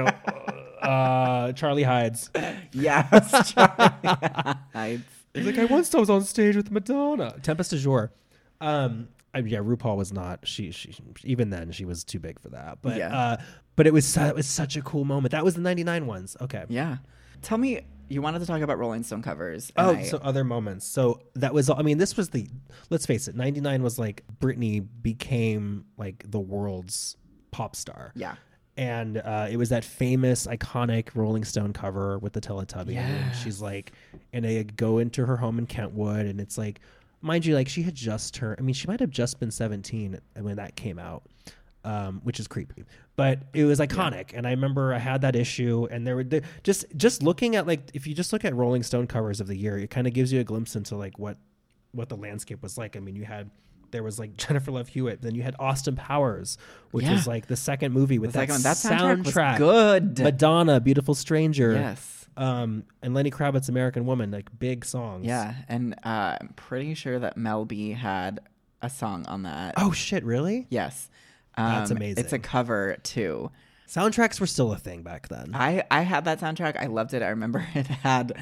uh, 0.82 1.52
Charlie 1.52 1.84
Hides. 1.84 2.30
yes. 2.72 3.52
Charlie. 3.54 5.02
He's 5.34 5.46
like, 5.46 5.58
I 5.58 5.66
once 5.66 5.94
I 5.94 6.00
was 6.00 6.10
on 6.10 6.24
stage 6.24 6.56
with 6.56 6.72
Madonna. 6.72 7.36
Tempest 7.44 7.74
DuJour. 7.74 8.12
Um, 8.62 9.10
I 9.34 9.42
mean, 9.42 9.54
yeah, 9.54 9.60
RuPaul 9.60 9.96
was 9.98 10.12
not. 10.12 10.48
She, 10.48 10.72
she, 10.72 10.94
even 11.24 11.50
then, 11.52 11.72
she 11.72 11.86
was 11.86 12.04
too 12.04 12.20
big 12.20 12.40
for 12.40 12.50
that. 12.50 12.80
But, 12.82 12.98
Yeah. 12.98 13.16
uh, 13.18 13.38
but 13.76 13.86
it 13.88 13.94
was, 13.94 14.06
su- 14.06 14.22
it 14.22 14.36
was 14.36 14.48
such 14.48 14.76
a 14.76 14.82
cool 14.82 15.06
moment. 15.06 15.32
That 15.32 15.44
was 15.46 15.56
the 15.56 15.62
'99 15.62 16.06
ones. 16.08 16.36
Okay. 16.42 16.66
yeah. 16.70 16.98
Tell 17.42 17.58
me 17.58 17.82
you 18.10 18.22
wanted 18.22 18.40
to 18.40 18.46
talk 18.48 18.62
about 18.62 18.78
Rolling 18.80 19.04
Stone 19.04 19.22
covers. 19.22 19.72
Oh, 19.78 19.96
I- 19.96 20.04
so 20.04 20.18
other 20.18 20.44
moments. 20.44 20.86
So 20.86 21.22
that 21.36 21.54
was, 21.54 21.70
I 21.70 21.84
mean, 21.84 21.98
this 22.00 22.18
was 22.18 22.30
the, 22.30 22.48
let's 22.90 23.06
face 23.06 23.28
it, 23.28 23.36
99 23.36 23.84
was 23.84 24.00
like 24.00 24.24
Britney 24.42 24.86
became 25.02 25.86
like 25.98 26.24
the 26.30 26.40
world's 26.40 27.16
pop 27.52 27.76
star. 27.76 28.12
yeah. 28.16 28.36
And 28.78 29.18
uh, 29.18 29.48
it 29.52 29.58
was 29.58 29.70
that 29.70 29.84
famous, 29.84 30.48
iconic 30.48 31.10
Rolling 31.14 31.44
Stone 31.44 31.74
cover 31.74 32.18
with 32.18 32.32
the 32.32 32.40
Teletubby. 32.40 32.96
And 32.96 33.36
she's 33.36 33.62
like, 33.62 33.92
and 34.32 34.46
they 34.46 34.64
go 34.64 35.00
into 35.00 35.26
her 35.26 35.36
home 35.36 35.60
in 35.60 35.66
Kentwood. 35.66 36.26
And 36.26 36.40
it's 36.40 36.58
like, 36.58 36.80
mind 37.22 37.46
you, 37.46 37.56
like 37.56 37.68
she 37.68 37.82
had 37.84 37.96
just 37.96 38.34
turned, 38.34 38.58
I 38.60 38.62
mean, 38.64 38.74
she 38.74 38.88
might 38.88 39.00
have 39.00 39.10
just 39.10 39.40
been 39.40 39.52
17 39.52 40.20
when 40.42 40.56
that 40.58 40.76
came 40.76 41.00
out. 41.00 41.24
Um, 41.86 42.20
which 42.26 42.42
is 42.42 42.48
creepy, 42.48 42.84
but 43.16 43.40
it 43.54 43.64
was 43.64 43.80
iconic, 43.80 44.32
and 44.36 44.46
I 44.46 44.52
remember 44.52 44.94
I 44.94 44.98
had 44.98 45.22
that 45.22 45.34
issue, 45.34 45.88
and 45.90 46.06
there 46.06 46.18
were 46.18 46.26
there, 46.26 46.42
just 46.62 46.84
just 46.98 47.24
looking 47.24 47.56
at 47.56 47.66
like 47.66 47.92
if 47.94 48.06
you 48.06 48.14
just 48.14 48.34
look 48.34 48.44
at 48.44 48.54
Rolling 48.54 48.84
Stone 48.84 49.08
covers 49.08 49.40
of 49.40 49.48
the 49.48 49.56
year, 49.56 49.78
it 49.78 49.90
kind 49.90 50.06
of 50.06 50.12
gives 50.12 50.34
you 50.34 50.42
a 50.42 50.44
glimpse 50.44 50.76
into 50.76 50.98
like 50.98 51.18
what 51.18 51.38
what 51.94 52.10
the 52.10 52.18
landscape 52.18 52.62
was 52.62 52.78
like. 52.78 52.98
I 52.98 53.00
mean, 53.00 53.16
you 53.16 53.24
had 53.24 53.50
there 53.92 54.04
was 54.04 54.20
like 54.20 54.36
Jennifer 54.38 54.72
Love 54.72 54.90
Hewitt. 54.90 55.22
Then 55.22 55.36
you 55.36 55.42
had 55.42 55.56
Austin 55.58 55.96
Powers, 55.96 56.58
which 56.92 57.06
Yeah. 57.06 57.14
was 57.14 57.26
like 57.26 57.48
the 57.48 57.56
second 57.56 57.94
movie 57.94 58.20
with 58.20 58.34
The 58.34 58.40
that, 58.46 58.50
second. 58.50 58.64
That 58.64 59.24
soundtrack 59.24 59.56
soundtrack. 59.56 59.58
good. 59.58 60.20
Madonna, 60.20 60.82
Beautiful 60.82 61.16
Stranger. 61.16 61.72
yes. 61.72 62.19
Um, 62.40 62.86
and 63.02 63.14
Lenny 63.14 63.32
Kravitz, 63.32 63.68
American 63.68 64.06
Woman, 64.06 64.32
like 64.32 64.48
big 64.58 64.86
songs. 64.86 65.26
Yeah, 65.26 65.54
and 65.68 65.94
uh, 66.04 66.38
I'm 66.40 66.54
pretty 66.56 66.94
sure 66.94 67.20
that 67.20 67.36
Mel 67.36 67.66
B 67.66 67.92
had 67.92 68.40
a 68.82 68.90
song 68.90 69.26
on 69.28 69.44
that. 69.44 69.76
Oh 69.78 69.92
shit, 69.92 70.24
really? 70.24 70.66
Yes. 70.70 71.10
Um, 71.56 71.66
That's 71.74 71.92
amazing. 71.92 72.24
It's 72.24 72.34
a 72.34 72.40
cover 72.40 72.98
too. 73.04 73.52
Soundtracks 73.90 74.40
were 74.40 74.46
still 74.46 74.72
a 74.72 74.78
thing 74.78 75.02
back 75.02 75.30
then. 75.30 75.52
I, 75.56 75.84
I 75.90 76.02
had 76.02 76.26
that 76.26 76.40
soundtrack. 76.40 76.80
I 76.80 76.86
loved 76.86 77.16
it. 77.16 77.24
I 77.24 77.30
remember 77.30 77.68
it 77.76 77.88
had 77.88 78.34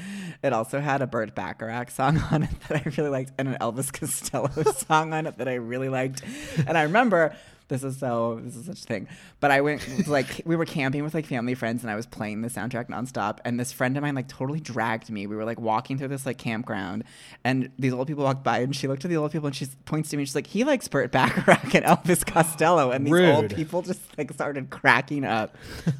it 0.42 0.52
also 0.52 0.78
had 0.78 1.00
a 1.00 1.06
Burt 1.06 1.34
Bacharach 1.34 1.90
song 1.90 2.18
on 2.30 2.42
it 2.42 2.60
that 2.68 2.76
I 2.76 2.90
really 2.96 3.10
liked 3.10 3.32
and 3.38 3.48
an 3.48 3.56
Elvis 3.60 3.92
Costello 3.92 4.50
song 4.72 5.12
on 5.12 5.26
it 5.26 5.38
that 5.38 5.48
I 5.48 5.54
really 5.54 5.88
liked. 5.88 6.22
And 6.66 6.76
I 6.76 6.82
remember 6.82 7.34
this 7.68 7.84
is 7.84 7.98
so 7.98 8.40
this 8.42 8.56
is 8.56 8.66
such 8.66 8.80
a 8.80 8.84
thing. 8.84 9.08
But 9.40 9.50
I 9.50 9.60
went 9.60 10.08
like 10.08 10.42
we 10.44 10.56
were 10.56 10.64
camping 10.64 11.04
with 11.04 11.14
like 11.14 11.26
family 11.26 11.54
friends 11.54 11.82
and 11.82 11.90
I 11.90 11.96
was 11.96 12.06
playing 12.06 12.42
the 12.42 12.48
soundtrack 12.48 12.88
nonstop 12.88 13.38
and 13.44 13.60
this 13.60 13.72
friend 13.72 13.96
of 13.96 14.02
mine 14.02 14.14
like 14.14 14.28
totally 14.28 14.60
dragged 14.60 15.10
me. 15.10 15.26
We 15.26 15.36
were 15.36 15.44
like 15.44 15.60
walking 15.60 15.98
through 15.98 16.08
this 16.08 16.26
like 16.26 16.38
campground 16.38 17.04
and 17.44 17.70
these 17.78 17.92
old 17.92 18.08
people 18.08 18.24
walked 18.24 18.42
by 18.42 18.58
and 18.58 18.74
she 18.74 18.88
looked 18.88 19.04
at 19.04 19.10
the 19.10 19.16
old 19.16 19.32
people 19.32 19.46
and 19.46 19.56
she 19.56 19.66
points 19.84 20.10
to 20.10 20.16
me 20.16 20.22
and 20.22 20.28
she's 20.28 20.34
like, 20.34 20.46
he 20.46 20.64
likes 20.64 20.88
Burt 20.88 21.12
Bacharach 21.12 21.74
and 21.74 21.84
Elvis 21.84 22.26
Costello 22.26 22.90
and 22.90 23.06
these 23.06 23.14
old 23.14 23.54
people 23.54 23.82
just 23.82 24.00
like 24.16 24.32
started 24.32 24.70
cracking 24.70 25.24
up. 25.24 25.56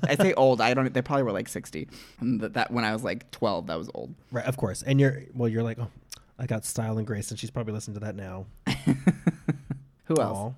I 0.06 0.16
say 0.16 0.32
old. 0.34 0.60
I 0.60 0.74
don't. 0.74 0.92
They 0.92 1.02
probably 1.02 1.24
were 1.24 1.32
like 1.32 1.48
sixty. 1.48 1.88
And 2.20 2.40
that, 2.40 2.54
that 2.54 2.70
when 2.70 2.84
I 2.84 2.92
was 2.92 3.04
like 3.04 3.30
twelve, 3.30 3.66
that 3.66 3.78
was 3.78 3.90
old. 3.94 4.14
Right, 4.30 4.44
of 4.44 4.56
course. 4.56 4.82
And 4.82 5.00
you're 5.00 5.22
well, 5.34 5.48
you're 5.48 5.62
like, 5.62 5.78
oh, 5.78 5.90
I 6.38 6.46
got 6.46 6.64
style 6.64 6.98
and 6.98 7.06
grace, 7.06 7.30
and 7.30 7.38
she's 7.38 7.50
probably 7.50 7.72
listening 7.72 7.94
to 7.94 8.00
that 8.00 8.16
now. 8.16 8.46
Who 10.08 10.16
else? 10.20 10.54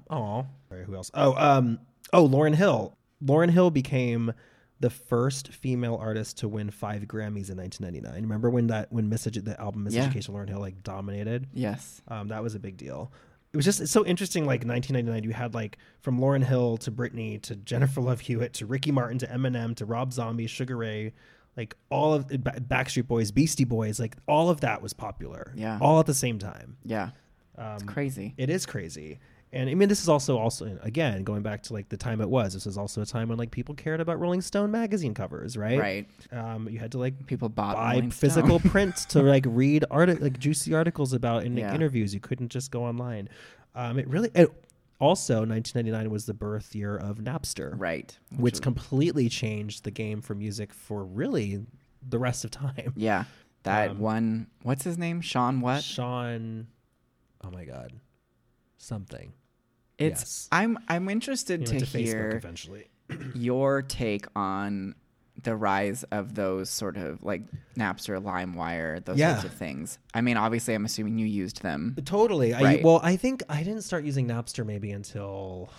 Right, 0.70 0.82
who 0.84 0.94
else? 0.94 1.10
Oh, 1.14 1.34
um, 1.34 1.78
oh, 2.12 2.26
Lauryn 2.28 2.54
Hill. 2.54 2.96
Lauryn 3.24 3.50
Hill 3.50 3.70
became 3.70 4.32
the 4.80 4.90
first 4.90 5.48
female 5.52 5.96
artist 5.96 6.38
to 6.38 6.48
win 6.48 6.70
five 6.70 7.02
Grammys 7.02 7.50
in 7.50 7.58
1999. 7.58 8.22
Remember 8.22 8.48
when 8.48 8.68
that 8.68 8.90
when 8.92 9.08
Miss 9.08 9.26
Edu- 9.26 9.44
the 9.44 9.60
album 9.60 9.84
Miss 9.84 9.94
Yeah. 9.94 10.04
Education 10.04 10.34
Lauryn 10.34 10.48
Hill 10.48 10.60
like 10.60 10.82
dominated? 10.82 11.48
Yes. 11.52 12.00
Um, 12.08 12.28
that 12.28 12.42
was 12.42 12.54
a 12.54 12.58
big 12.58 12.76
deal. 12.78 13.12
It 13.52 13.56
was 13.56 13.64
just 13.66 13.80
it's 13.80 13.90
so 13.90 14.06
interesting. 14.06 14.44
Like 14.46 14.64
1999, 14.64 15.24
you 15.24 15.32
had 15.34 15.52
like 15.54 15.76
from 16.00 16.18
Lauryn 16.20 16.44
Hill 16.44 16.76
to 16.78 16.90
Britney 16.92 17.42
to 17.42 17.56
Jennifer 17.56 18.00
Love 18.00 18.20
Hewitt 18.20 18.54
to 18.54 18.66
Ricky 18.66 18.92
Martin 18.92 19.18
to 19.18 19.26
Eminem 19.26 19.74
to 19.76 19.84
Rob 19.84 20.12
Zombie, 20.12 20.46
Sugar 20.46 20.76
Ray, 20.76 21.12
like 21.56 21.76
all 21.90 22.14
of 22.14 22.28
Ba- 22.28 22.60
Backstreet 22.60 23.08
Boys, 23.08 23.32
Beastie 23.32 23.64
Boys, 23.64 23.98
like 24.00 24.16
all 24.28 24.48
of 24.50 24.60
that 24.60 24.80
was 24.80 24.92
popular. 24.94 25.52
Yeah. 25.56 25.78
all 25.82 25.98
at 26.00 26.06
the 26.06 26.14
same 26.14 26.38
time. 26.38 26.76
Yeah. 26.84 27.10
Um, 27.58 27.74
It's 27.74 27.82
crazy. 27.82 28.34
it 28.38 28.48
is 28.48 28.64
crazy. 28.64 29.18
And 29.52 29.68
I 29.68 29.74
mean, 29.74 29.88
this 29.88 30.00
is 30.00 30.08
also 30.08 30.38
also 30.38 30.78
again 30.82 31.24
going 31.24 31.42
back 31.42 31.62
to 31.64 31.72
like 31.72 31.88
the 31.88 31.96
time 31.96 32.20
it 32.20 32.28
was. 32.28 32.54
This 32.54 32.66
was 32.66 32.78
also 32.78 33.02
a 33.02 33.06
time 33.06 33.28
when 33.28 33.36
like 33.38 33.50
people 33.50 33.74
cared 33.74 34.00
about 34.00 34.20
Rolling 34.20 34.40
Stone 34.40 34.70
magazine 34.70 35.12
covers, 35.12 35.56
right? 35.56 35.78
Right. 35.78 36.08
Um, 36.30 36.68
you 36.68 36.78
had 36.78 36.92
to 36.92 36.98
like 36.98 37.26
People 37.26 37.48
bought 37.48 37.74
buy 37.74 37.94
Rolling 37.94 38.10
physical 38.12 38.60
prints 38.60 39.04
to 39.06 39.22
like 39.34 39.44
read 39.48 39.84
art 39.90 40.20
like 40.20 40.38
juicy 40.38 40.72
articles 40.72 41.12
about 41.12 41.44
in 41.44 41.56
Yeah. 41.56 41.74
interviews. 41.74 42.14
You 42.14 42.20
couldn't 42.20 42.50
just 42.50 42.70
go 42.70 42.84
online. 42.84 43.28
Um, 43.74 43.98
it 43.98 44.06
really. 44.08 44.30
It, 44.34 44.50
also, 45.00 45.46
1999 45.46 46.10
was 46.10 46.26
the 46.26 46.34
birth 46.34 46.74
year 46.74 46.94
of 46.94 47.16
Napster, 47.20 47.72
Right. 47.74 48.16
which 48.36 48.52
was- 48.52 48.60
completely 48.60 49.30
changed 49.30 49.84
the 49.84 49.90
game 49.90 50.20
for 50.20 50.34
music 50.34 50.74
for 50.74 51.04
really 51.06 51.64
the 52.06 52.18
rest 52.18 52.44
of 52.44 52.50
time. 52.50 52.92
Yeah. 52.96 53.24
That 53.62 53.92
um, 53.92 53.98
one. 53.98 54.46
What's 54.62 54.84
his 54.84 54.98
name? 54.98 55.22
Sean. 55.22 55.62
What? 55.62 55.82
Sean, 55.82 56.66
oh 57.42 57.50
my 57.50 57.64
God, 57.64 57.94
something. 58.76 59.32
It's. 60.00 60.20
yes. 60.20 60.48
I'm. 60.50 60.78
I'm 60.88 61.08
interested 61.08 61.66
to 61.66 61.78
to 61.80 61.84
hear 61.84 62.30
eventually. 62.30 62.88
your 63.34 63.82
take 63.82 64.26
on 64.36 64.94
the 65.42 65.56
rise 65.56 66.02
of 66.10 66.34
those 66.34 66.68
sort 66.68 66.96
of 66.96 67.22
like 67.22 67.42
Napster, 67.76 68.22
LimeWire, 68.22 69.02
those 69.04 69.16
Yeah. 69.18 69.34
sorts 69.34 69.44
of 69.46 69.52
things. 69.58 69.98
I 70.12 70.20
mean, 70.20 70.36
obviously, 70.36 70.74
I'm 70.74 70.84
assuming 70.84 71.18
you 71.18 71.26
used 71.26 71.62
them. 71.62 71.96
Totally. 72.04 72.52
I, 72.52 72.80
well, 72.84 73.00
I 73.02 73.16
think 73.16 73.42
I 73.48 73.62
didn't 73.62 73.82
start 73.82 74.04
using 74.04 74.26
Napster 74.28 74.66
maybe 74.66 74.90
until 74.90 75.70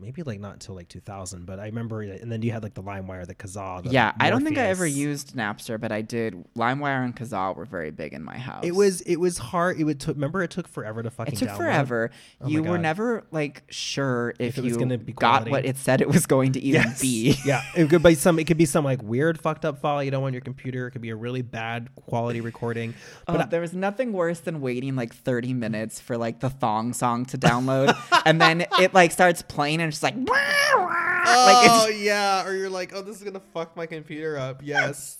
maybe 0.00 0.22
like 0.22 0.40
not 0.40 0.54
until 0.54 0.74
like 0.74 0.88
2000, 0.88 1.46
but 1.46 1.58
I 1.58 1.66
remember. 1.66 2.02
And 2.02 2.30
then 2.30 2.42
you 2.42 2.52
had 2.52 2.62
like 2.62 2.74
the 2.74 2.82
LimeWire, 2.82 3.26
the 3.26 3.34
Kazaa. 3.34 3.82
The 3.82 3.90
Yeah, 3.90 4.12
I 4.20 4.30
don't 4.30 4.44
think 4.44 4.58
I 4.58 4.66
ever 4.66 4.86
used 4.86 5.34
Napster, 5.34 5.80
but 5.80 5.92
I 5.92 6.02
did. 6.02 6.44
LimeWire 6.56 7.04
and 7.04 7.16
Kazaa 7.16 7.54
were 7.56 7.64
very 7.64 7.90
big 7.90 8.12
in 8.12 8.22
my 8.22 8.38
house. 8.38 8.64
It 8.64 8.74
was 8.74 9.00
it 9.02 9.16
was 9.16 9.38
hard. 9.38 9.78
It 9.80 9.84
would 9.84 10.00
took. 10.00 10.16
Remember, 10.16 10.42
it 10.42 10.50
took 10.50 10.68
forever 10.68 11.02
to 11.02 11.10
fucking. 11.10 11.34
It 11.34 11.38
took 11.38 11.48
download? 11.50 11.56
forever. 11.56 12.10
Oh 12.40 12.48
you 12.48 12.62
were 12.62 12.78
never 12.78 13.24
like 13.30 13.62
sure 13.68 14.34
if, 14.38 14.58
it 14.58 14.64
was 14.64 14.72
you 14.72 14.78
gonna 14.78 14.98
be 14.98 15.12
got 15.12 15.48
what 15.48 15.64
it 15.64 15.76
said 15.76 16.00
it 16.00 16.08
was 16.08 16.26
going 16.26 16.52
to 16.52 16.60
even 16.60 16.82
Yes. 16.82 17.00
be. 17.00 17.36
yeah, 17.44 17.62
it 17.76 17.88
could 17.88 18.02
be 18.02 18.14
some. 18.14 18.38
It 18.38 18.44
could 18.46 18.58
be 18.58 18.66
some 18.66 18.84
like 18.84 19.02
weird 19.02 19.40
fucked 19.40 19.64
up 19.64 19.80
file 19.80 20.02
you 20.02 20.10
don't 20.10 20.22
want 20.22 20.30
on 20.30 20.34
your 20.34 20.42
computer. 20.42 20.86
It 20.88 20.90
could 20.92 21.02
be 21.02 21.10
a 21.10 21.16
really 21.16 21.42
bad 21.42 21.88
quality 21.94 22.40
recording. 22.40 22.94
But 23.26 23.32
But 23.32 23.40
Uh, 23.40 23.46
there 23.46 23.60
was 23.60 23.72
nothing 23.72 24.12
worse 24.12 24.40
than 24.40 24.60
waiting 24.60 24.96
like 24.96 25.14
30 25.14 25.54
minutes 25.54 26.00
for 26.00 26.16
like 26.16 26.40
the 26.40 26.50
thong 26.50 26.92
song 26.92 27.24
to 27.26 27.38
download, 27.38 27.96
and 28.26 28.40
then 28.40 28.66
it 28.80 28.92
like 28.94 29.12
starts 29.12 29.42
playing 29.42 29.80
and 29.86 29.92
it's 29.92 30.00
just 30.00 30.02
like, 30.02 30.16
like 30.16 31.70
oh 31.70 31.86
it's, 31.88 32.00
yeah, 32.00 32.44
or 32.44 32.54
you're 32.54 32.70
like, 32.70 32.92
oh, 32.92 33.02
this 33.02 33.16
is 33.16 33.22
gonna 33.22 33.42
fuck 33.54 33.76
my 33.76 33.86
computer 33.86 34.36
up. 34.36 34.60
Yes, 34.64 35.18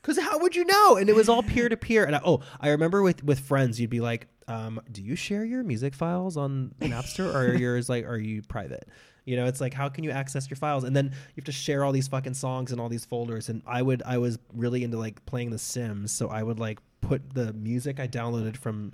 because 0.00 0.18
how 0.18 0.38
would 0.38 0.56
you 0.56 0.64
know? 0.64 0.96
And 0.96 1.10
it 1.10 1.14
was 1.14 1.28
all 1.28 1.42
peer 1.42 1.68
to 1.68 1.76
peer. 1.76 2.06
And 2.06 2.16
I, 2.16 2.20
oh, 2.24 2.40
I 2.60 2.70
remember 2.70 3.02
with 3.02 3.22
with 3.22 3.40
friends, 3.40 3.78
you'd 3.78 3.90
be 3.90 4.00
like, 4.00 4.26
um, 4.48 4.80
do 4.90 5.02
you 5.02 5.16
share 5.16 5.44
your 5.44 5.62
music 5.62 5.94
files 5.94 6.38
on 6.38 6.74
Napster, 6.80 7.34
or 7.34 7.50
are 7.50 7.54
yours 7.56 7.90
like, 7.90 8.06
are 8.06 8.18
you 8.18 8.40
private? 8.42 8.88
You 9.26 9.36
know, 9.36 9.44
it's 9.44 9.60
like, 9.60 9.74
how 9.74 9.90
can 9.90 10.02
you 10.02 10.10
access 10.10 10.48
your 10.48 10.56
files? 10.56 10.82
And 10.84 10.96
then 10.96 11.06
you 11.06 11.36
have 11.36 11.44
to 11.44 11.52
share 11.52 11.84
all 11.84 11.92
these 11.92 12.08
fucking 12.08 12.34
songs 12.34 12.72
and 12.72 12.80
all 12.80 12.88
these 12.88 13.04
folders. 13.04 13.50
And 13.50 13.62
I 13.66 13.82
would, 13.82 14.02
I 14.06 14.16
was 14.16 14.38
really 14.54 14.82
into 14.82 14.96
like 14.96 15.24
playing 15.26 15.50
The 15.50 15.58
Sims, 15.58 16.10
so 16.10 16.30
I 16.30 16.42
would 16.42 16.58
like 16.58 16.78
put 17.02 17.34
the 17.34 17.52
music 17.52 18.00
I 18.00 18.08
downloaded 18.08 18.56
from 18.56 18.92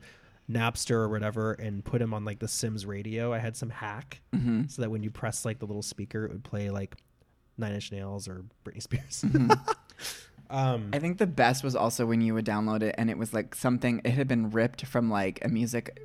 Napster 0.51 0.93
or 0.93 1.09
whatever 1.09 1.53
and 1.53 1.85
put 1.85 1.99
them 1.99 2.15
on 2.15 2.25
like 2.25 2.39
the 2.39 2.49
Sims 2.49 2.87
radio. 2.87 3.33
I 3.33 3.39
had 3.39 3.57
some 3.57 3.71
hack 3.71 4.21
Mm-hmm. 4.35 4.63
so 4.69 4.83
that 4.83 4.91
when 4.91 5.03
you 5.03 5.11
press 5.11 5.45
like 5.45 5.59
the 5.59 5.67
little 5.67 5.83
speaker, 5.83 6.25
it 6.25 6.33
would 6.33 6.45
play 6.45 6.71
like 6.71 6.95
Nine 7.59 7.73
Inch 7.73 7.91
Nails 7.91 8.29
or 8.29 8.45
Britney 8.65 8.83
Spears. 8.83 9.25
Mm-hmm. 9.27 9.51
um, 10.51 10.91
I 10.93 10.99
think 10.99 11.19
the 11.19 11.27
best 11.27 11.65
was 11.65 11.75
also 11.75 12.07
when 12.07 12.21
you 12.21 12.35
would 12.35 12.45
download 12.45 12.83
it 12.83 12.95
and 12.99 13.11
it 13.11 13.19
was 13.19 13.35
like 13.35 13.55
something 13.55 14.01
it 14.05 14.11
had 14.13 14.29
been 14.29 14.51
ripped 14.51 14.87
from 14.87 15.11
like 15.11 15.45
a 15.45 15.49
music 15.49 15.99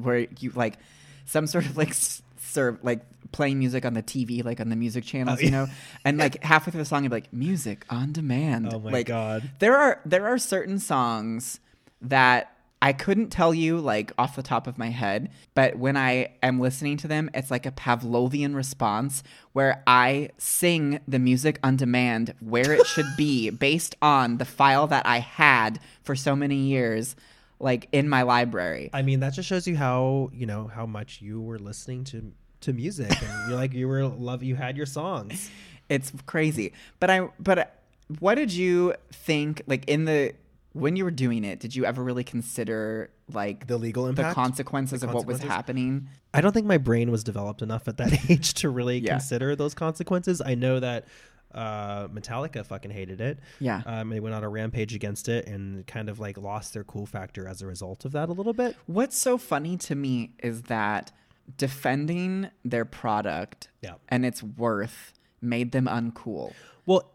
where 0.00 0.26
you 0.38 0.50
like 0.54 0.78
some 1.26 1.46
sort 1.46 1.66
of 1.66 1.76
like 1.76 1.92
serve 2.38 2.78
like 2.82 3.00
playing 3.32 3.58
music 3.58 3.84
on 3.84 3.94
the 3.94 4.02
TV 4.02 4.44
like 4.44 4.60
on 4.60 4.68
the 4.68 4.76
music 4.76 5.04
channels 5.04 5.42
you 5.42 5.48
Oh, 5.48 5.50
yeah. 5.50 5.64
know 5.64 5.66
and 6.04 6.18
like 6.18 6.42
halfway 6.44 6.70
through 6.70 6.78
the 6.82 6.84
song 6.84 7.02
you'd 7.02 7.10
be 7.10 7.16
like 7.16 7.32
music 7.32 7.84
on 7.90 8.12
demand 8.12 8.68
oh 8.72 8.78
my 8.78 8.90
like 8.90 9.06
god! 9.06 9.50
there 9.58 9.76
are 9.76 10.00
there 10.06 10.26
are 10.28 10.38
certain 10.38 10.78
songs 10.78 11.58
that 12.02 12.53
I 12.84 12.92
couldn't 12.92 13.30
tell 13.30 13.54
you 13.54 13.78
like 13.78 14.12
off 14.18 14.36
the 14.36 14.42
top 14.42 14.66
of 14.66 14.76
my 14.76 14.90
head, 14.90 15.30
but 15.54 15.78
when 15.78 15.96
I 15.96 16.34
am 16.42 16.60
listening 16.60 16.98
to 16.98 17.08
them, 17.08 17.30
it's 17.32 17.50
like 17.50 17.64
a 17.64 17.70
Pavlovian 17.70 18.54
response 18.54 19.22
where 19.54 19.82
I 19.86 20.28
sing 20.36 21.00
the 21.08 21.18
music 21.18 21.58
on 21.64 21.76
demand 21.76 22.34
where 22.40 22.72
it 22.72 22.86
should 22.86 23.06
be 23.16 23.48
based 23.68 23.96
on 24.02 24.36
the 24.36 24.44
file 24.44 24.86
that 24.88 25.06
I 25.06 25.20
had 25.20 25.80
for 26.02 26.14
so 26.14 26.36
many 26.36 26.56
years, 26.56 27.16
like 27.58 27.88
in 27.90 28.06
my 28.06 28.20
library. 28.20 28.90
I 28.92 29.00
mean, 29.00 29.20
that 29.20 29.32
just 29.32 29.48
shows 29.48 29.66
you 29.66 29.78
how 29.78 30.28
you 30.34 30.44
know 30.44 30.66
how 30.66 30.84
much 30.84 31.22
you 31.22 31.40
were 31.40 31.58
listening 31.58 32.04
to 32.04 32.32
to 32.60 32.74
music, 32.74 33.10
and 33.10 33.48
you're 33.48 33.56
like 33.56 33.72
you 33.72 33.88
were 33.88 34.04
love. 34.06 34.42
You 34.42 34.56
had 34.56 34.76
your 34.76 34.84
songs. 34.84 35.50
It's 35.88 36.12
crazy. 36.26 36.74
But 37.00 37.08
I 37.08 37.28
but 37.40 37.80
what 38.18 38.34
did 38.34 38.52
you 38.52 38.94
think 39.10 39.62
like 39.66 39.88
in 39.88 40.04
the 40.04 40.34
when 40.74 40.96
you 40.96 41.04
were 41.04 41.10
doing 41.10 41.42
it, 41.44 41.58
did 41.60 41.74
you 41.74 41.84
ever 41.86 42.02
really 42.04 42.24
consider 42.24 43.10
like 43.32 43.66
The 43.66 43.78
legal 43.78 44.02
the 44.04 44.10
impact. 44.10 44.34
consequences 44.34 45.02
of 45.02 45.14
what 45.14 45.24
was 45.26 45.40
happening? 45.42 46.08
I 46.34 46.40
don't 46.42 46.52
think 46.52 46.66
my 46.66 46.78
brain 46.78 47.10
was 47.10 47.24
developed 47.24 47.62
enough 47.62 47.88
at 47.88 47.96
that 47.96 48.12
age 48.30 48.54
to 48.54 48.68
really 48.68 48.98
Yeah. 48.98 49.12
consider 49.12 49.56
those 49.56 49.72
consequences. 49.74 50.42
I 50.44 50.54
know 50.54 50.80
that 50.80 51.06
uh, 51.54 52.08
Metallica 52.08 52.66
fucking 52.66 52.90
hated 52.90 53.20
it. 53.20 53.38
Yeah. 53.60 53.82
Um, 53.86 54.08
they 54.10 54.18
went 54.18 54.34
on 54.34 54.42
a 54.42 54.48
rampage 54.48 54.92
against 54.94 55.28
it 55.28 55.46
and 55.46 55.86
kind 55.86 56.08
of 56.08 56.18
like 56.18 56.36
lost 56.36 56.74
their 56.74 56.82
cool 56.84 57.06
factor 57.06 57.46
as 57.46 57.62
a 57.62 57.66
result 57.68 58.04
of 58.04 58.10
that 58.12 58.28
a 58.28 58.32
little 58.32 58.52
bit. 58.52 58.76
What's 58.86 59.16
so 59.16 59.38
funny 59.38 59.76
to 59.76 59.94
me 59.94 60.34
is 60.42 60.62
that 60.62 61.12
defending 61.56 62.50
their 62.64 62.84
product 62.84 63.68
Yeah. 63.82 63.94
and 64.08 64.26
its 64.26 64.42
worth 64.42 65.12
made 65.40 65.72
them 65.72 65.86
uncool. 65.86 66.52
Well, 66.86 67.13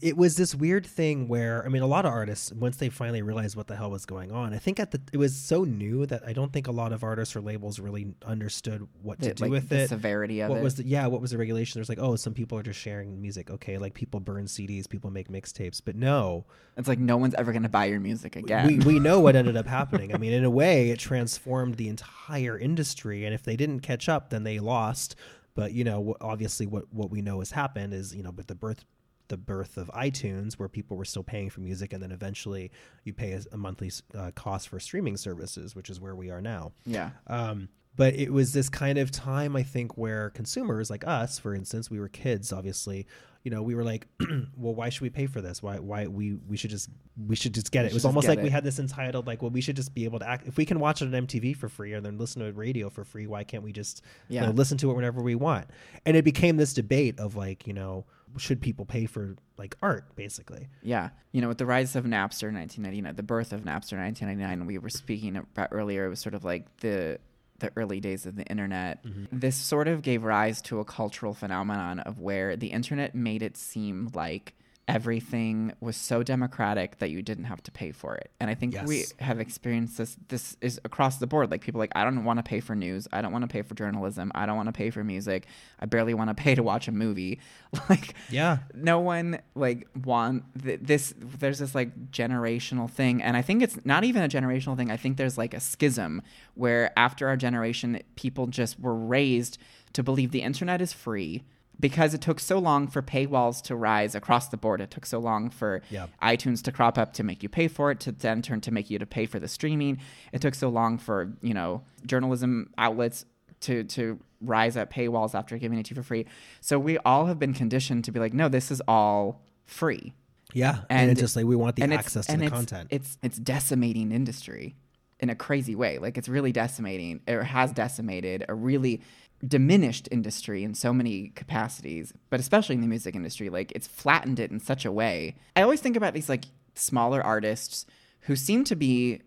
it 0.00 0.16
was 0.16 0.36
this 0.36 0.54
weird 0.54 0.86
thing 0.86 1.28
where 1.28 1.62
I 1.62 1.68
mean, 1.68 1.82
a 1.82 1.86
lot 1.86 2.06
of 2.06 2.12
artists 2.12 2.50
once 2.52 2.78
they 2.78 2.88
finally 2.88 3.20
realized 3.20 3.54
what 3.54 3.66
the 3.66 3.76
hell 3.76 3.90
was 3.90 4.06
going 4.06 4.32
on, 4.32 4.54
I 4.54 4.58
think 4.58 4.80
at 4.80 4.92
the 4.92 5.00
it 5.12 5.18
was 5.18 5.36
so 5.36 5.64
new 5.64 6.06
that 6.06 6.22
I 6.26 6.32
don't 6.32 6.50
think 6.52 6.66
a 6.68 6.72
lot 6.72 6.90
of 6.92 7.04
artists 7.04 7.36
or 7.36 7.42
labels 7.42 7.78
really 7.78 8.14
understood 8.24 8.88
what 9.02 9.20
to 9.20 9.28
The- 9.28 9.34
do 9.34 9.44
like, 9.44 9.50
with 9.50 9.68
the 9.68 9.80
it. 9.80 9.88
severity 9.90 10.40
of 10.40 10.48
what 10.48 10.58
it. 10.60 10.62
was 10.64 10.76
the 10.76 10.86
yeah? 10.86 11.06
What 11.06 11.20
was 11.20 11.32
the 11.32 11.38
regulation? 11.38 11.78
There's 11.78 11.90
like, 11.90 11.98
oh, 12.00 12.16
some 12.16 12.32
people 12.32 12.56
are 12.58 12.62
just 12.62 12.80
sharing 12.80 13.20
music. 13.20 13.50
Okay, 13.50 13.76
like 13.76 13.92
people 13.92 14.20
burn 14.20 14.46
CDs, 14.46 14.88
people 14.88 15.10
make 15.10 15.28
mixtapes, 15.28 15.82
but 15.84 15.96
no, 15.96 16.46
it's 16.78 16.88
like 16.88 16.98
no 16.98 17.18
one's 17.18 17.34
ever 17.34 17.52
gonna 17.52 17.68
buy 17.68 17.84
your 17.84 18.00
music 18.00 18.36
again. 18.36 18.66
we 18.66 18.78
we 18.94 18.98
know 18.98 19.20
what 19.20 19.36
ended 19.36 19.56
up 19.58 19.66
happening. 19.78 20.14
I 20.14 20.18
mean, 20.18 20.32
in 20.32 20.44
a 20.44 20.50
way, 20.50 20.88
it 20.90 20.98
transformed 20.98 21.74
the 21.74 21.88
entire 21.90 22.58
industry, 22.58 23.26
and 23.26 23.34
if 23.34 23.42
they 23.42 23.54
didn't 23.56 23.80
catch 23.80 24.08
up, 24.08 24.30
then 24.30 24.44
they 24.44 24.60
lost. 24.60 25.14
But 25.54 25.72
you 25.72 25.84
know, 25.84 26.14
obviously, 26.22 26.66
what 26.66 26.84
what 26.90 27.10
we 27.10 27.20
know 27.20 27.40
has 27.40 27.50
happened 27.50 27.92
is 27.92 28.14
you 28.14 28.22
know, 28.22 28.30
with 28.30 28.46
the 28.46 28.54
birth 28.54 28.84
the 29.28 29.36
birth 29.36 29.76
of 29.76 29.90
iTunes, 29.94 30.54
where 30.54 30.68
people 30.68 30.96
were 30.96 31.04
still 31.04 31.22
paying 31.22 31.50
for 31.50 31.60
music, 31.60 31.92
and 31.92 32.02
then 32.02 32.12
eventually 32.12 32.70
you 33.04 33.12
pay 33.12 33.32
a, 33.32 33.42
a 33.52 33.56
monthly 33.56 33.90
uh, 34.16 34.30
cost 34.34 34.68
for 34.68 34.80
streaming 34.80 35.16
services, 35.16 35.74
which 35.74 35.90
is 35.90 36.00
where 36.00 36.14
we 36.14 36.30
are 36.30 36.40
now. 36.40 36.72
yeah. 36.84 37.10
Um, 37.26 37.68
but 37.98 38.14
it 38.14 38.32
was 38.32 38.52
this 38.52 38.68
kind 38.68 38.96
of 38.96 39.10
time, 39.10 39.56
I 39.56 39.64
think, 39.64 39.98
where 39.98 40.30
consumers 40.30 40.88
like 40.88 41.04
us, 41.04 41.40
for 41.40 41.52
instance, 41.52 41.90
we 41.90 41.98
were 41.98 42.08
kids, 42.08 42.52
obviously. 42.52 43.08
You 43.42 43.50
know, 43.50 43.60
we 43.60 43.74
were 43.74 43.82
like, 43.82 44.06
"Well, 44.56 44.74
why 44.74 44.88
should 44.88 45.02
we 45.02 45.10
pay 45.10 45.26
for 45.26 45.40
this? 45.40 45.62
Why? 45.64 45.80
Why 45.80 46.06
we 46.06 46.34
we 46.34 46.56
should 46.56 46.70
just 46.70 46.88
we 47.26 47.34
should 47.34 47.54
just 47.54 47.72
get 47.72 47.84
it." 47.84 47.88
It 47.88 47.94
was 47.94 48.04
almost 48.04 48.28
like 48.28 48.40
we 48.40 48.50
had 48.50 48.62
this 48.62 48.78
entitled, 48.78 49.26
like, 49.26 49.42
"Well, 49.42 49.50
we 49.50 49.60
should 49.60 49.74
just 49.74 49.94
be 49.94 50.04
able 50.04 50.20
to 50.20 50.28
act 50.28 50.46
if 50.46 50.56
we 50.56 50.64
can 50.64 50.78
watch 50.78 51.02
it 51.02 51.06
on 51.06 51.26
MTV 51.26 51.56
for 51.56 51.68
free, 51.68 51.92
or 51.92 52.00
then 52.00 52.18
listen 52.18 52.40
to 52.40 52.52
radio 52.52 52.88
for 52.88 53.02
free. 53.02 53.26
Why 53.26 53.42
can't 53.42 53.64
we 53.64 53.72
just 53.72 54.02
you 54.28 54.40
know, 54.46 54.50
listen 54.50 54.78
to 54.78 54.90
it 54.92 54.94
whenever 54.94 55.20
we 55.20 55.34
want?" 55.34 55.66
And 56.06 56.16
it 56.16 56.24
became 56.24 56.56
this 56.56 56.74
debate 56.74 57.18
of 57.18 57.34
like, 57.34 57.66
you 57.66 57.72
know, 57.72 58.04
should 58.36 58.60
people 58.60 58.84
pay 58.84 59.06
for 59.06 59.36
like 59.56 59.76
art, 59.82 60.14
basically? 60.16 60.68
Yeah. 60.82 61.10
You 61.32 61.40
know, 61.40 61.48
with 61.48 61.58
the 61.58 61.66
rise 61.66 61.96
of 61.96 62.04
Napster 62.04 62.48
in 62.48 62.54
1999, 62.54 63.16
the 63.16 63.22
birth 63.22 63.52
of 63.52 63.60
Napster 63.62 63.92
in 63.92 64.00
1999, 64.00 64.66
we 64.66 64.78
were 64.78 64.90
speaking 64.90 65.36
about 65.36 65.68
earlier, 65.72 66.06
it 66.06 66.08
was 66.08 66.20
sort 66.20 66.34
of 66.34 66.44
like 66.44 66.78
the 66.78 67.18
the 67.60 67.72
early 67.76 68.00
days 68.00 68.26
of 68.26 68.36
the 68.36 68.44
internet. 68.44 69.04
Mm-hmm. 69.04 69.38
This 69.38 69.56
sort 69.56 69.88
of 69.88 70.02
gave 70.02 70.22
rise 70.22 70.62
to 70.62 70.80
a 70.80 70.84
cultural 70.84 71.34
phenomenon 71.34 72.00
of 72.00 72.20
where 72.20 72.56
the 72.56 72.68
internet 72.68 73.14
made 73.14 73.42
it 73.42 73.56
seem 73.56 74.10
like 74.14 74.54
everything 74.88 75.70
was 75.80 75.96
so 75.96 76.22
democratic 76.22 76.98
that 76.98 77.10
you 77.10 77.20
didn't 77.20 77.44
have 77.44 77.62
to 77.62 77.70
pay 77.70 77.92
for 77.92 78.16
it. 78.16 78.30
And 78.40 78.48
I 78.48 78.54
think 78.54 78.74
we 78.86 79.04
have 79.20 79.38
experienced 79.38 79.98
this 79.98 80.16
this 80.28 80.56
is 80.62 80.80
across 80.82 81.18
the 81.18 81.26
board. 81.26 81.50
Like 81.50 81.60
people 81.60 81.78
are 81.78 81.84
like 81.84 81.92
I 81.94 82.04
don't 82.04 82.24
want 82.24 82.38
to 82.38 82.42
pay 82.42 82.60
for 82.60 82.74
news, 82.74 83.06
I 83.12 83.20
don't 83.20 83.30
want 83.30 83.42
to 83.42 83.48
pay 83.48 83.60
for 83.60 83.74
journalism, 83.74 84.32
I 84.34 84.46
don't 84.46 84.56
want 84.56 84.68
to 84.68 84.72
pay 84.72 84.88
for 84.88 85.04
music, 85.04 85.46
I 85.78 85.84
barely 85.86 86.14
want 86.14 86.30
to 86.30 86.34
pay 86.34 86.54
to 86.54 86.62
watch 86.62 86.88
a 86.88 86.92
movie. 86.92 87.38
Like 87.88 88.14
Yeah, 88.30 88.58
no 88.74 88.98
one 88.98 89.40
like 89.54 89.86
want 90.04 90.44
th- 90.62 90.80
this 90.82 91.14
there's 91.18 91.58
this 91.58 91.74
like 91.74 92.10
generational 92.10 92.90
thing. 92.90 93.22
And 93.22 93.36
i 93.36 93.42
think 93.42 93.62
it's 93.62 93.78
not 93.84 94.04
even 94.04 94.22
a 94.22 94.28
generational 94.28 94.76
thing. 94.76 94.90
I 94.90 94.96
think 94.96 95.16
there's 95.16 95.36
like 95.38 95.52
a 95.54 95.60
schism 95.60 96.22
where 96.54 96.92
after 96.98 97.28
our 97.28 97.36
generation 97.36 98.00
people 98.16 98.46
just 98.46 98.80
were 98.80 98.94
raised 98.94 99.58
to 99.92 100.02
believe 100.02 100.30
the 100.30 100.42
internet 100.42 100.80
is 100.80 100.92
free 100.92 101.44
because 101.80 102.12
it 102.14 102.20
took 102.20 102.40
so 102.40 102.58
long 102.58 102.88
for 102.88 103.02
paywalls 103.02 103.62
to 103.62 103.76
rise 103.76 104.14
across 104.14 104.48
the 104.48 104.56
board 104.56 104.80
it 104.80 104.90
took 104.90 105.06
so 105.06 105.18
long 105.18 105.48
for 105.50 105.82
Yeah. 105.90 106.06
itunes 106.22 106.62
to 106.62 106.72
crop 106.72 106.98
up 106.98 107.12
to 107.14 107.22
make 107.22 107.42
you 107.42 107.48
pay 107.48 107.68
for 107.68 107.90
it 107.90 108.00
to 108.00 108.12
then 108.12 108.42
turn 108.42 108.60
to 108.62 108.70
make 108.72 108.90
you 108.90 108.98
to 108.98 109.06
pay 109.06 109.26
for 109.26 109.38
the 109.38 109.48
streaming 109.48 109.98
it 110.32 110.40
took 110.40 110.54
so 110.54 110.68
long 110.68 110.98
for 110.98 111.32
you 111.42 111.54
know 111.54 111.82
journalism 112.06 112.70
outlets 112.78 113.24
to 113.60 113.84
to 113.84 114.18
rise 114.40 114.76
at 114.76 114.88
paywalls 114.90 115.34
after 115.34 115.58
giving 115.58 115.78
it 115.80 115.86
to 115.86 115.90
you 115.90 116.00
for 116.00 116.06
free. 116.06 116.24
So 116.60 116.78
we 116.78 116.96
all 116.98 117.26
have 117.26 117.40
been 117.40 117.52
conditioned 117.54 118.04
to 118.04 118.12
be 118.12 118.20
like, 118.20 118.32
no, 118.32 118.48
this 118.48 118.70
is 118.70 118.80
all 118.86 119.42
free. 119.64 120.14
yeah, 120.54 120.82
and, 120.88 121.00
And- 121.00 121.10
it's 121.10 121.20
just 121.20 121.34
like 121.34 121.44
we 121.44 121.56
want 121.56 121.74
the 121.74 121.82
access 121.82 122.26
to 122.26 122.36
the 122.36 122.44
it's, 122.44 122.52
content. 122.52 122.86
It's 122.90 123.18
it's 123.20 123.36
decimating 123.36 124.12
industry 124.12 124.76
in 125.18 125.28
a 125.28 125.34
crazy 125.34 125.74
way. 125.74 125.98
Like 125.98 126.16
it's 126.16 126.28
really 126.28 126.52
decimating 126.52 127.20
or 127.26 127.42
has 127.42 127.72
decimated 127.72 128.44
a 128.48 128.54
really 128.54 129.00
diminished 129.46 130.08
industry 130.10 130.64
in 130.64 130.74
so 130.74 130.92
many 130.92 131.28
capacities, 131.34 132.12
but 132.30 132.40
especially 132.40 132.74
in 132.74 132.80
the 132.80 132.86
music 132.86 133.14
industry. 133.14 133.48
Like 133.48 133.72
it's 133.72 133.86
flattened 133.86 134.40
it 134.40 134.50
in 134.50 134.60
such 134.60 134.84
a 134.84 134.92
way. 134.92 135.36
I 135.54 135.62
always 135.62 135.80
think 135.80 135.96
about 135.96 136.14
these 136.14 136.28
like 136.28 136.46
smaller 136.74 137.22
artists 137.22 137.86
who 138.22 138.36
seem 138.36 138.64
to 138.64 138.76
be 138.76 139.22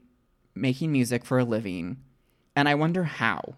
making 0.53 0.91
music 0.91 1.23
for 1.23 1.39
a 1.39 1.45
living, 1.45 1.97
and 2.55 2.67
I 2.67 2.75
wonder 2.75 3.03
how. 3.03 3.55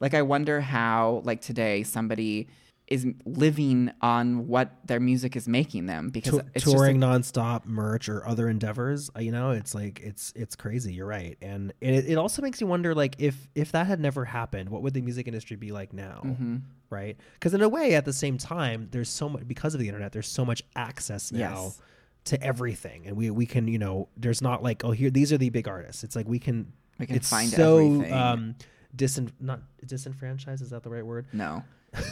Like 0.00 0.14
I 0.14 0.22
wonder 0.22 0.62
how 0.62 1.22
like 1.24 1.42
today 1.42 1.82
somebody 1.82 2.48
is 2.90 3.06
living 3.24 3.90
on 4.02 4.48
what 4.48 4.72
their 4.84 4.98
music 4.98 5.36
is 5.36 5.46
making 5.46 5.86
them 5.86 6.10
because 6.10 6.32
Tou- 6.32 6.46
it's 6.54 6.64
just 6.64 6.76
touring 6.76 7.00
like- 7.00 7.22
nonstop, 7.22 7.64
merch 7.64 8.08
or 8.08 8.26
other 8.26 8.48
endeavors. 8.48 9.08
uh, 9.16 9.20
You 9.20 9.30
know, 9.30 9.52
it's 9.52 9.74
like 9.74 10.00
it's 10.00 10.32
it's 10.34 10.56
crazy. 10.56 10.92
You're 10.94 11.06
right, 11.06 11.38
and 11.40 11.72
it, 11.80 12.06
it 12.10 12.18
also 12.18 12.42
makes 12.42 12.60
you 12.60 12.66
wonder, 12.66 12.94
like 12.94 13.14
if 13.18 13.48
if 13.54 13.70
that 13.72 13.86
had 13.86 14.00
never 14.00 14.24
happened, 14.24 14.68
what 14.70 14.82
would 14.82 14.92
the 14.94 15.02
music 15.02 15.28
industry 15.28 15.56
be 15.56 15.70
like 15.70 15.92
now? 15.92 16.20
Mm-hmm. 16.24 16.56
Right? 16.90 17.16
Because 17.34 17.54
in 17.54 17.62
a 17.62 17.68
way, 17.68 17.94
at 17.94 18.04
the 18.04 18.12
same 18.12 18.36
time, 18.38 18.88
there's 18.90 19.08
so 19.08 19.28
much 19.28 19.46
because 19.46 19.72
of 19.74 19.80
the 19.80 19.86
internet. 19.86 20.10
There's 20.12 20.26
so 20.26 20.44
much 20.44 20.62
access 20.74 21.30
now 21.30 21.62
Yes. 21.66 21.80
to 22.24 22.42
everything, 22.42 23.06
and 23.06 23.16
we 23.16 23.30
we 23.30 23.46
can 23.46 23.68
you 23.68 23.78
know, 23.78 24.08
there's 24.16 24.42
not 24.42 24.64
like 24.64 24.84
oh 24.84 24.90
here 24.90 25.10
these 25.10 25.32
are 25.32 25.38
the 25.38 25.50
big 25.50 25.68
artists. 25.68 26.02
It's 26.02 26.16
like 26.16 26.26
we 26.26 26.40
can 26.40 26.72
We 26.98 27.06
can 27.06 27.14
it's 27.16 27.30
find 27.30 27.48
so 27.48 27.78
everything. 27.78 28.12
um 28.12 28.54
disin 28.96 29.30
not 29.38 29.60
disenfranchised 29.86 30.60
is 30.60 30.70
that 30.70 30.82
the 30.82 30.90
right 30.90 31.06
word? 31.06 31.26
No. 31.32 31.62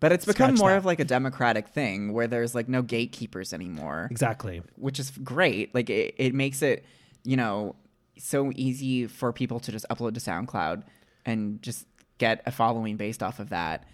But 0.00 0.12
it's 0.12 0.24
become 0.24 0.54
more 0.54 0.70
that. 0.70 0.76
of 0.78 0.84
like 0.84 1.00
a 1.00 1.04
democratic 1.04 1.68
thing 1.68 2.12
where 2.12 2.26
there's 2.28 2.54
like 2.54 2.68
no 2.68 2.82
gatekeepers 2.82 3.52
anymore, 3.52 4.06
Exactly. 4.10 4.62
which 4.76 5.00
is 5.00 5.10
great. 5.10 5.74
Like 5.74 5.90
it, 5.90 6.14
it 6.18 6.34
makes 6.34 6.62
it, 6.62 6.84
you 7.24 7.36
know, 7.36 7.74
so 8.16 8.52
easy 8.54 9.06
for 9.06 9.32
people 9.32 9.58
to 9.60 9.72
just 9.72 9.86
upload 9.90 10.14
to 10.14 10.20
SoundCloud 10.20 10.84
and 11.26 11.60
just 11.62 11.86
get 12.18 12.42
a 12.46 12.52
following 12.52 12.96
based 12.96 13.22
off 13.22 13.38
of 13.40 13.48
that. 13.50 13.84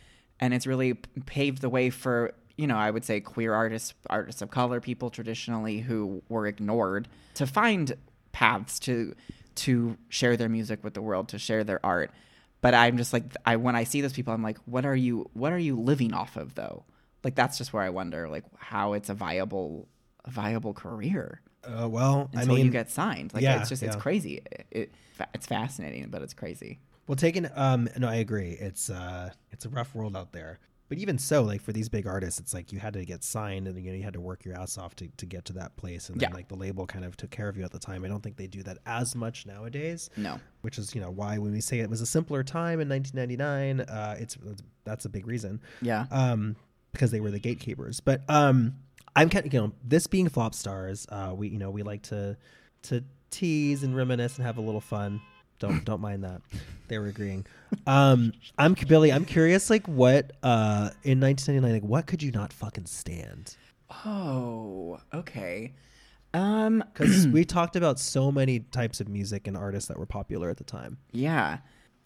And 0.40 0.52
it's 0.52 0.66
really 0.66 0.94
paved 1.26 1.60
the 1.62 1.68
way 1.70 1.88
for, 1.90 2.32
you 2.56 2.66
know, 2.66 2.76
I 2.76 2.90
would 2.90 3.04
say 3.04 3.20
queer 3.20 3.54
artists, 3.54 3.94
artists 4.10 4.42
of 4.42 4.50
color, 4.50 4.80
people 4.80 5.08
traditionally 5.10 5.78
who 5.80 6.22
were 6.28 6.46
ignored 6.46 7.08
to 7.34 7.46
find 7.46 7.94
paths 8.32 8.78
to 8.80 9.14
to 9.56 9.96
share 10.08 10.36
their 10.36 10.48
music 10.48 10.82
with 10.82 10.94
the 10.94 11.00
world, 11.02 11.28
to 11.28 11.38
share 11.38 11.62
their 11.64 11.84
art. 11.86 12.10
But 12.64 12.72
I'm 12.72 12.96
just 12.96 13.12
like 13.12 13.24
I 13.44 13.56
when 13.56 13.76
I 13.76 13.84
see 13.84 14.00
those 14.00 14.14
people, 14.14 14.32
I'm 14.32 14.42
like, 14.42 14.56
what 14.64 14.86
are 14.86 14.96
you 14.96 15.28
what 15.34 15.52
are 15.52 15.58
you 15.58 15.78
living 15.78 16.14
off 16.14 16.38
of 16.38 16.54
though? 16.54 16.86
Like 17.22 17.34
that's 17.34 17.58
just 17.58 17.74
where 17.74 17.82
I 17.82 17.90
wonder 17.90 18.26
like 18.26 18.44
how 18.56 18.94
it's 18.94 19.10
a 19.10 19.14
viable 19.14 19.86
a 20.24 20.30
viable 20.30 20.72
career 20.72 21.42
Uh, 21.62 21.86
well, 21.90 22.30
I 22.34 22.40
until 22.40 22.56
mean, 22.56 22.64
you 22.64 22.72
get 22.72 22.90
signed. 22.90 23.34
Like 23.34 23.42
yeah, 23.42 23.60
it's 23.60 23.68
just 23.68 23.82
it's 23.82 23.96
crazy. 23.96 24.40
It, 24.50 24.66
it 24.70 24.92
it's 25.34 25.46
fascinating, 25.46 26.08
but 26.08 26.22
it's 26.22 26.32
crazy. 26.32 26.78
Well, 27.06 27.16
taken. 27.16 27.50
um, 27.54 27.86
no, 27.98 28.08
I 28.08 28.14
agree. 28.14 28.56
It's 28.58 28.88
uh, 28.88 29.28
it's 29.50 29.66
a 29.66 29.68
rough 29.68 29.94
world 29.94 30.16
out 30.16 30.32
there. 30.32 30.58
But 30.88 30.98
even 30.98 31.16
so, 31.18 31.42
like 31.42 31.62
for 31.62 31.72
these 31.72 31.88
big 31.88 32.06
artists, 32.06 32.38
it's 32.38 32.52
like 32.52 32.70
you 32.70 32.78
had 32.78 32.92
to 32.92 33.04
get 33.06 33.24
signed, 33.24 33.66
and 33.66 33.82
you 33.82 33.90
know 33.90 33.96
you 33.96 34.02
had 34.02 34.12
to 34.12 34.20
work 34.20 34.44
your 34.44 34.54
ass 34.54 34.76
off 34.76 34.94
to, 34.96 35.08
to 35.16 35.24
get 35.26 35.44
to 35.46 35.52
that 35.54 35.74
place, 35.76 36.08
and 36.10 36.20
then 36.20 36.28
Yeah. 36.30 36.34
like 36.36 36.48
the 36.48 36.56
label 36.56 36.86
kind 36.86 37.04
of 37.06 37.16
took 37.16 37.30
care 37.30 37.48
of 37.48 37.56
you 37.56 37.64
at 37.64 37.70
the 37.72 37.78
time. 37.78 38.04
I 38.04 38.08
don't 38.08 38.22
think 38.22 38.36
they 38.36 38.46
do 38.46 38.62
that 38.64 38.78
as 38.84 39.16
much 39.16 39.46
nowadays, 39.46 40.10
No. 40.16 40.38
which 40.60 40.78
is 40.78 40.94
you 40.94 41.00
know 41.00 41.10
why 41.10 41.38
when 41.38 41.52
we 41.52 41.60
say 41.62 41.80
it 41.80 41.88
was 41.88 42.00
a 42.02 42.06
simpler 42.06 42.42
time 42.42 42.80
in 42.80 42.88
1999, 42.88 43.80
uh, 43.80 44.16
it's 44.18 44.36
that's 44.84 45.06
a 45.06 45.08
big 45.08 45.26
reason 45.26 45.60
Yeah. 45.80 46.06
um, 46.10 46.54
because 46.92 47.10
they 47.10 47.20
were 47.20 47.30
the 47.30 47.38
gatekeepers. 47.40 48.00
But 48.00 48.20
um, 48.28 48.74
I'm 49.16 49.30
kind 49.30 49.46
of 49.46 49.54
you 49.54 49.60
know 49.60 49.72
this 49.82 50.06
being 50.06 50.28
flop 50.28 50.54
stars, 50.54 51.06
uh, 51.08 51.32
we 51.34 51.48
you 51.48 51.58
know 51.58 51.70
we 51.70 51.82
like 51.82 52.02
to 52.04 52.36
to 52.82 53.02
tease 53.30 53.82
and 53.82 53.96
reminisce 53.96 54.36
and 54.36 54.44
have 54.46 54.58
a 54.58 54.60
little 54.60 54.82
fun. 54.82 55.20
Don't 55.58 55.84
don't 55.84 56.00
mind 56.00 56.24
that. 56.24 56.42
They 56.88 56.98
were 56.98 57.06
agreeing. 57.06 57.46
Um, 57.86 58.32
I'm 58.58 58.74
Billy. 58.74 59.12
I'm 59.12 59.24
curious, 59.24 59.70
like 59.70 59.86
what 59.86 60.32
uh 60.42 60.90
in 61.02 61.20
1999, 61.20 61.72
like 61.72 61.82
what 61.82 62.06
could 62.06 62.22
you 62.22 62.30
not 62.32 62.52
fucking 62.52 62.86
stand? 62.86 63.56
Oh, 64.04 64.98
okay. 65.12 65.72
Um 66.32 66.84
Because 66.92 67.28
we 67.28 67.44
talked 67.44 67.76
about 67.76 67.98
so 67.98 68.30
many 68.30 68.60
types 68.60 69.00
of 69.00 69.08
music 69.08 69.46
and 69.46 69.56
artists 69.56 69.88
that 69.88 69.98
were 69.98 70.06
popular 70.06 70.50
at 70.50 70.56
the 70.56 70.64
time. 70.64 70.98
Yeah. 71.12 71.58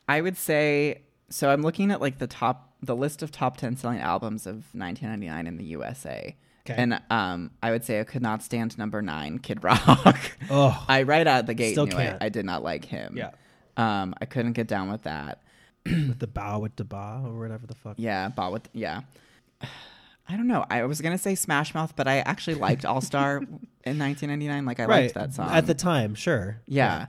I 0.08 0.20
would 0.20 0.36
say 0.36 1.02
so 1.30 1.50
I'm 1.50 1.62
looking 1.62 1.90
at 1.90 2.00
like 2.00 2.18
the 2.18 2.26
top 2.26 2.74
the 2.82 2.96
list 2.96 3.22
of 3.22 3.32
top 3.32 3.56
10 3.56 3.76
selling 3.76 3.98
albums 3.98 4.46
of 4.46 4.54
1999 4.72 5.46
in 5.46 5.56
the 5.56 5.64
USA. 5.64 6.36
Okay. 6.68 6.80
And 6.80 7.00
um 7.10 7.50
I 7.62 7.70
would 7.70 7.84
say 7.84 8.00
I 8.00 8.04
could 8.04 8.22
not 8.22 8.42
stand 8.42 8.76
number 8.78 9.00
9 9.02 9.38
Kid 9.38 9.64
Rock. 9.64 10.18
Oh, 10.50 10.84
I 10.88 11.02
right 11.02 11.26
out 11.26 11.40
of 11.40 11.46
the 11.46 11.54
gate 11.54 11.72
Still 11.72 11.86
knew 11.86 11.92
can't. 11.92 12.22
I, 12.22 12.26
I 12.26 12.28
did 12.28 12.44
not 12.44 12.62
like 12.62 12.84
him. 12.84 13.16
Yeah. 13.16 13.30
Um 13.76 14.14
I 14.20 14.24
couldn't 14.24 14.52
get 14.52 14.66
down 14.66 14.90
with 14.90 15.02
that. 15.04 15.42
with 15.84 16.18
the 16.18 16.26
bow 16.26 16.58
with 16.58 16.76
the 16.76 16.84
ba 16.84 17.22
or 17.24 17.38
whatever 17.38 17.66
the 17.66 17.74
fuck. 17.74 17.94
Yeah, 17.96 18.28
but 18.28 18.52
with 18.52 18.68
yeah. 18.72 19.02
I 20.30 20.36
don't 20.36 20.46
know. 20.46 20.66
I 20.68 20.84
was 20.84 21.00
gonna 21.00 21.18
say 21.18 21.34
Smash 21.34 21.74
Mouth, 21.74 21.94
but 21.96 22.06
I 22.06 22.18
actually 22.18 22.56
liked 22.56 22.84
All 22.84 23.00
Star 23.00 23.36
in 23.84 23.98
1999. 23.98 24.64
Like 24.66 24.80
I 24.80 24.84
right. 24.84 25.02
liked 25.02 25.14
that 25.14 25.34
song 25.34 25.50
at 25.50 25.66
the 25.66 25.74
time. 25.74 26.14
Sure. 26.14 26.60
Yeah. 26.66 27.06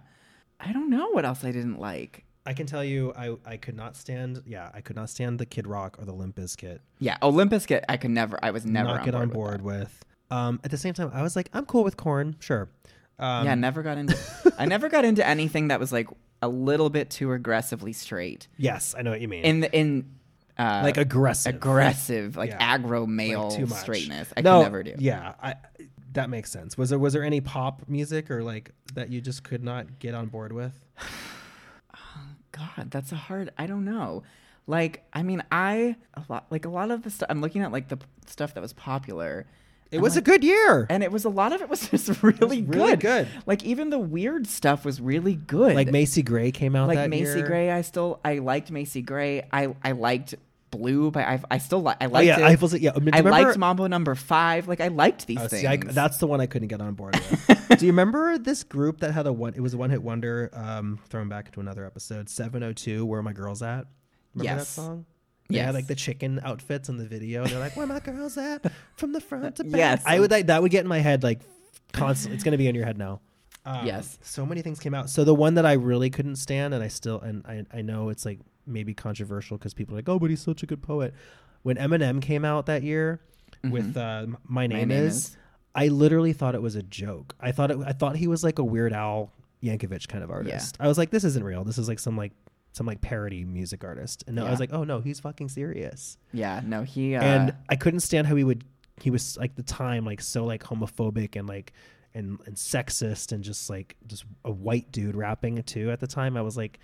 I 0.60 0.72
don't 0.74 0.89
know 0.89 1.10
what 1.12 1.26
else 1.26 1.43
I 1.43 1.51
didn't 1.51 1.80
like. 1.80 2.26
I 2.50 2.54
can 2.54 2.66
tell 2.66 2.84
you, 2.84 3.14
I 3.16 3.36
I 3.45 3.58
could 3.58 3.76
not 3.76 3.95
stand. 3.95 4.41
Yeah, 4.47 4.72
I 4.74 4.82
could 4.82 4.95
not 4.95 5.08
stand 5.12 5.38
the 5.38 5.45
Kid 5.45 5.68
Rock 5.68 5.97
or 6.00 6.06
the 6.06 6.14
Limp 6.14 6.36
Bizkit. 6.36 6.80
Yeah, 6.97 7.16
Limp 7.22 7.52
Bizkit 7.52 7.84
I 7.88 7.95
could 7.95 8.10
never. 8.10 8.39
I 8.41 8.50
was 8.50 8.66
never 8.66 8.88
not 8.89 9.00
on 9.02 9.06
get 9.06 9.12
board 9.12 9.22
on 9.22 9.30
board 9.30 9.60
that. 9.60 9.64
with. 9.64 10.06
Um, 10.32 10.60
at 10.64 10.72
the 10.72 10.78
same 10.78 10.95
time, 10.95 11.12
I 11.14 11.22
was 11.22 11.36
like, 11.36 11.50
I'm 11.54 11.68
cool 11.68 11.84
with 11.84 11.95
Korn, 11.95 12.38
sure. 12.39 12.68
Um, 13.20 13.45
yeah, 13.45 13.54
never 13.54 13.84
got 13.84 14.00
into. 14.00 14.18
I 14.58 14.66
never 14.66 14.89
got 14.89 15.06
into 15.06 15.26
anything 15.26 15.68
that 15.68 15.80
was 15.80 15.91
like 15.91 16.08
a 16.41 16.47
little 16.47 16.89
bit 16.89 17.12
too 17.12 17.34
aggressively 17.34 17.93
straight. 17.93 18.47
Yes, 18.58 18.95
I 18.97 19.04
know 19.04 19.12
what 19.12 19.22
you 19.22 19.28
mean. 19.28 19.43
In 19.43 19.60
the 19.60 19.72
in 19.72 20.16
uh, 20.58 20.82
like 20.84 20.97
aggressive, 20.97 21.54
aggressive, 21.54 22.36
like 22.36 22.50
Yeah. 22.50 22.78
aggro 22.78 23.06
male 23.08 23.50
Like, 23.52 23.70
straightness. 23.80 24.34
I 24.36 24.41
no, 24.41 24.58
could 24.58 24.64
never 24.64 24.82
do. 24.82 24.95
Yeah, 24.97 25.34
I, 25.39 25.54
that 26.14 26.32
makes 26.32 26.52
sense. 26.52 26.80
Was 26.80 26.89
there 26.89 26.97
was 26.97 27.14
there 27.14 27.24
any 27.24 27.41
pop 27.41 27.84
music 27.88 28.32
or 28.32 28.41
like 28.41 28.72
that 28.95 29.12
you 29.12 29.22
just 29.22 29.43
could 29.43 29.64
not 29.64 30.00
get 30.00 30.16
on 30.16 30.30
board 30.30 30.52
with? 30.52 30.74
God, 32.80 32.91
that's 32.91 33.11
a 33.11 33.15
hard. 33.15 33.51
I 33.57 33.65
don't 33.67 33.86
know. 33.86 34.23
Like, 34.67 35.03
I 35.13 35.23
mean, 35.23 35.43
I 35.51 35.95
a 36.13 36.23
lot 36.30 36.45
like 36.51 36.65
a 36.65 36.69
lot 36.69 36.91
of 36.91 37.03
the 37.03 37.09
stuff. 37.09 37.27
I'm 37.30 37.41
looking 37.41 37.61
at 37.61 37.71
like 37.71 37.88
the 37.89 37.97
p- 37.97 38.05
stuff 38.27 38.53
that 38.53 38.61
was 38.61 38.73
popular. 38.73 39.45
It 39.91 39.97
I'm 39.97 40.03
was 40.03 40.15
like- 40.15 40.21
a 40.27 40.32
good 40.32 40.43
year. 40.43 40.86
and 40.91 41.01
it 41.03 41.11
was 41.11 41.25
a 41.25 41.30
lot 41.30 41.51
of 41.53 41.61
it 41.61 41.69
was 41.69 41.88
just 41.89 42.21
really, 42.21 42.61
really 42.61 42.91
good. 42.91 42.99
good. 42.99 43.27
Like 43.47 43.63
even 43.63 43.89
the 43.89 43.97
weird 43.97 44.45
stuff 44.45 44.86
was 44.86 45.01
really 45.01 45.34
good. 45.36 45.73
Like 45.75 45.91
Macy 45.91 46.21
Gray 46.21 46.51
came 46.51 46.75
out 46.75 46.88
like 46.88 47.09
Macy 47.09 47.39
year. 47.39 47.47
Gray. 47.47 47.71
I 47.71 47.82
still 47.82 48.19
I 48.23 48.38
liked 48.38 48.69
Macy 48.69 49.01
Gray. 49.01 49.47
I 49.51 49.73
I 49.84 49.93
liked 49.93 50.36
Blue, 50.72 51.09
but 51.11 51.24
I 51.26 51.41
I 51.49 51.57
still 51.57 51.82
li- 51.84 51.93
I 51.99 52.05
Oh 52.05 52.09
liked 52.09 52.28
yeah, 52.28 52.39
it. 52.39 52.43
I 52.43 52.55
was 52.55 52.74
yeah. 52.80 52.91
I, 52.95 52.99
mean, 52.99 53.13
I 53.13 53.17
remember, 53.20 53.43
liked 53.47 53.57
Mambo 53.57 53.88
Number 53.88 54.13
Five. 54.15 54.67
Like 54.67 54.82
I 54.82 54.89
liked 54.89 55.26
these 55.28 55.39
Oh, 55.39 55.47
things. 55.47 55.61
see, 55.61 55.67
I, 55.67 55.78
that's 55.78 56.17
the 56.17 56.28
one 56.28 56.41
I 56.41 56.45
couldn't 56.45 56.67
get 56.67 56.80
on 56.82 56.93
board 56.93 57.15
with. 57.15 57.65
Do 57.80 57.86
you 57.86 57.91
remember 57.91 58.38
this 58.38 58.63
group 58.63 58.99
that 58.99 59.11
had 59.11 59.26
a 59.28 59.34
one? 59.34 59.53
It 59.55 59.61
was 59.61 59.74
a 59.74 59.78
one 59.78 59.89
hit 59.89 60.03
wonder. 60.03 60.49
Um, 60.53 60.99
thrown 61.09 61.28
back 61.30 61.47
into 61.47 61.59
another 61.59 61.86
episode, 61.86 62.30
seven 62.30 62.61
oh 62.63 62.74
two. 62.74 63.05
Where 63.05 63.20
are 63.20 63.24
my 63.24 63.34
girls 63.34 63.61
at? 63.61 63.86
Remember 64.36 64.53
that 64.53 64.59
Yes. 64.59 64.67
song? 64.70 65.05
They 65.49 65.55
Yes. 65.55 65.65
had 65.65 65.74
like 65.76 65.88
the 65.88 65.95
chicken 65.95 66.39
outfits 66.43 66.89
in 66.89 66.97
the 66.97 67.05
video. 67.05 67.41
And 67.43 67.51
they're 67.51 67.59
like, 67.59 67.76
"Where 67.76 67.88
my 67.88 67.99
girls 67.99 68.38
at?" 68.38 68.72
From 68.95 69.13
the 69.13 69.22
front 69.22 69.55
to 69.55 69.63
back. 69.65 69.78
Yes. 69.78 70.03
I 70.05 70.20
would 70.20 70.30
like 70.30 70.47
that 70.47 70.61
would 70.61 70.72
get 70.72 70.82
in 70.82 70.88
my 70.88 70.99
head 70.99 71.24
like 71.24 71.41
constantly. 71.93 72.36
It's 72.36 72.43
gonna 72.43 72.57
be 72.57 72.67
in 72.67 72.76
your 72.76 72.86
head 72.86 72.97
now. 72.97 73.22
Um, 73.65 73.86
Yes. 73.86 74.17
So 74.22 74.45
many 74.45 74.61
things 74.61 74.80
came 74.80 74.93
out. 74.93 75.09
So 75.09 75.24
the 75.24 75.34
one 75.36 75.55
that 75.55 75.65
I 75.65 75.74
really 75.74 76.09
couldn't 76.09 76.38
stand, 76.38 76.74
and 76.74 76.84
I 76.84 76.88
still, 76.88 77.20
and 77.20 77.43
I, 77.45 77.65
I 77.78 77.82
know 77.82 78.09
it's 78.09 78.26
like 78.26 78.39
maybe 78.66 78.93
controversial 78.93 79.57
because 79.57 79.74
people 79.74 79.95
are 79.95 79.97
like, 79.99 80.10
oh, 80.10 80.20
but 80.20 80.30
he's 80.30 80.41
such 80.41 80.64
a 80.64 80.66
good 80.66 80.82
poet. 80.82 81.14
When 81.64 81.78
Eminem 81.78 82.22
came 82.22 82.45
out 82.45 82.66
that 82.68 82.84
year 82.84 83.20
with 83.64 83.97
uh, 83.97 84.28
My 84.47 84.68
Name, 84.68 84.80
Mm-hmm. 84.82 84.89
Name 84.89 85.05
is, 85.05 85.16
Is. 85.16 85.38
I 85.76 85.88
literally 85.88 86.34
thought 86.34 86.55
it 86.55 86.62
was 86.62 86.76
a 86.76 86.84
joke. 86.84 87.36
I 87.39 87.51
thought 87.51 87.72
it, 87.72 87.78
I 87.86 87.91
thought 87.93 88.16
he 88.16 88.28
was 88.28 88.43
like 88.43 88.60
a 88.60 88.64
Weird 88.64 88.93
Al 88.93 89.32
Yankovic 89.64 90.07
kind 90.07 90.24
of 90.24 90.32
artist. 90.32 90.78
I 90.80 90.88
was 90.88 90.97
like, 90.97 91.10
this 91.10 91.24
isn't 91.24 91.43
real. 91.43 91.64
This 91.64 91.78
is 91.78 91.88
like 91.88 91.99
some 91.99 92.16
like 92.18 92.32
some 92.72 92.86
like 92.86 93.01
parody 93.01 93.43
music 93.45 93.84
artist. 93.84 94.24
And 94.28 94.36
no, 94.36 94.45
I 94.45 94.51
was 94.51 94.60
like, 94.60 94.72
oh 94.74 94.84
no, 94.84 94.99
he's 95.01 95.20
fucking 95.20 95.49
serious. 95.49 96.18
yeah. 96.34 96.62
No, 96.64 96.84
he 96.84 97.16
uh, 97.16 97.22
and 97.24 97.53
I 97.70 97.76
couldn't 97.76 97.99
stand 98.01 98.28
how 98.28 98.36
he 98.36 98.43
would 98.43 98.64
he 99.01 99.10
was 99.12 99.38
like 99.38 99.55
the 99.55 99.64
time 99.64 100.05
like 100.05 100.22
so 100.22 100.43
like 100.45 100.64
homophobic 100.64 101.36
and 101.38 101.47
like 101.47 101.74
and 102.14 102.39
and 102.45 102.55
sexist 102.55 103.32
and 103.32 103.43
just 103.43 103.70
like 103.70 103.95
just 104.07 104.26
a 104.45 104.51
white 104.51 104.91
dude 104.91 105.16
rapping 105.16 105.62
too 105.64 105.91
at 105.91 105.99
the 105.99 106.07
time. 106.07 106.36
I 106.38 106.41
was 106.41 106.57
like 106.57 106.80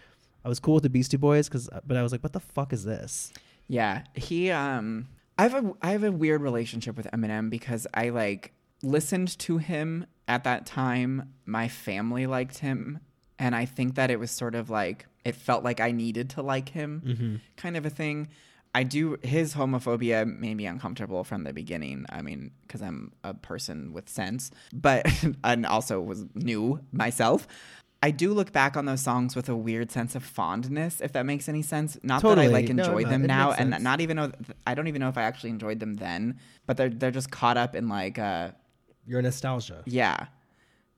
I 0.45 0.47
was 0.47 0.59
cool 0.59 0.75
with 0.75 0.83
the 0.83 0.89
Beastie 0.89 1.17
Boys 1.17 1.49
cuz 1.49 1.67
but 1.85 1.97
I 1.97 2.03
was 2.03 2.11
like 2.11 2.23
what 2.23 2.33
the 2.33 2.39
fuck 2.39 2.71
is 2.71 2.83
this? 2.85 3.33
Yeah, 3.67 4.03
he 4.13 4.51
um 4.51 5.07
I 5.37 5.43
have 5.43 5.55
a 5.55 5.73
I 5.81 5.91
have 5.91 6.03
a 6.03 6.11
weird 6.11 6.41
relationship 6.41 6.95
with 6.95 7.07
Eminem 7.11 7.49
because 7.49 7.87
I 7.93 8.09
like 8.09 8.53
listened 8.83 9.37
to 9.39 9.57
him 9.57 10.05
at 10.27 10.43
that 10.43 10.65
time. 10.65 11.33
My 11.45 11.67
family 11.67 12.27
liked 12.27 12.59
him 12.59 12.99
and 13.39 13.55
I 13.55 13.65
think 13.65 13.95
that 13.95 14.11
it 14.11 14.19
was 14.19 14.31
sort 14.31 14.55
of 14.55 14.69
like 14.69 15.07
it 15.25 15.35
felt 15.35 15.63
like 15.63 15.79
I 15.79 15.91
needed 15.91 16.29
to 16.31 16.41
like 16.43 16.69
him 16.69 17.41
kind 17.57 17.75
of 17.75 17.85
a 17.85 17.89
thing. 17.89 18.27
I 18.75 18.83
do 18.83 19.17
his 19.23 19.55
homophobia 19.55 20.25
made 20.27 20.55
me 20.55 20.65
uncomfortable 20.67 21.23
from 21.23 21.43
the 21.43 21.53
beginning. 21.53 22.05
I 22.09 22.21
mean, 22.21 22.51
cuz 22.67 22.81
I'm 22.81 23.13
a 23.23 23.33
person 23.33 23.93
with 23.93 24.09
sense, 24.09 24.51
but 24.73 25.05
and 25.43 25.65
also 25.65 26.01
was 26.01 26.25
new 26.35 26.81
myself. 26.91 27.47
I 28.05 28.11
do 28.11 28.35
look 28.35 28.51
back 28.51 28.77
on 28.77 28.85
those 28.85 29.01
songs 29.01 29.35
with 29.35 29.49
a 29.49 29.55
weird 29.55 29.91
sense 29.91 30.13
of 30.13 30.23
fondness, 30.23 31.01
if 31.01 31.13
that 31.13 31.25
makes 31.25 31.49
any 31.49 31.63
sense. 31.63 31.97
Not 32.03 32.21
that 32.21 32.37
I 32.37 32.45
like 32.45 32.69
enjoy 32.69 33.01
no, 33.01 33.09
them 33.09 33.23
it 33.23 33.27
now, 33.27 33.51
and 33.53 33.83
not 33.83 33.99
even 33.99 34.17
know. 34.17 34.31
I 34.67 34.75
don't 34.75 34.85
even 34.85 34.99
know 34.99 35.09
if 35.09 35.17
I 35.17 35.23
actually 35.23 35.49
enjoyed 35.49 35.79
them 35.79 35.95
then, 35.95 36.39
but 36.67 36.77
they're 36.77 36.91
they're 36.91 37.09
just 37.09 37.31
caught 37.31 37.57
up 37.57 37.73
in 37.73 37.89
like, 37.89 38.19
uh, 38.19 38.51
Your 39.07 39.23
nostalgia. 39.23 39.81
yeah. 39.87 40.27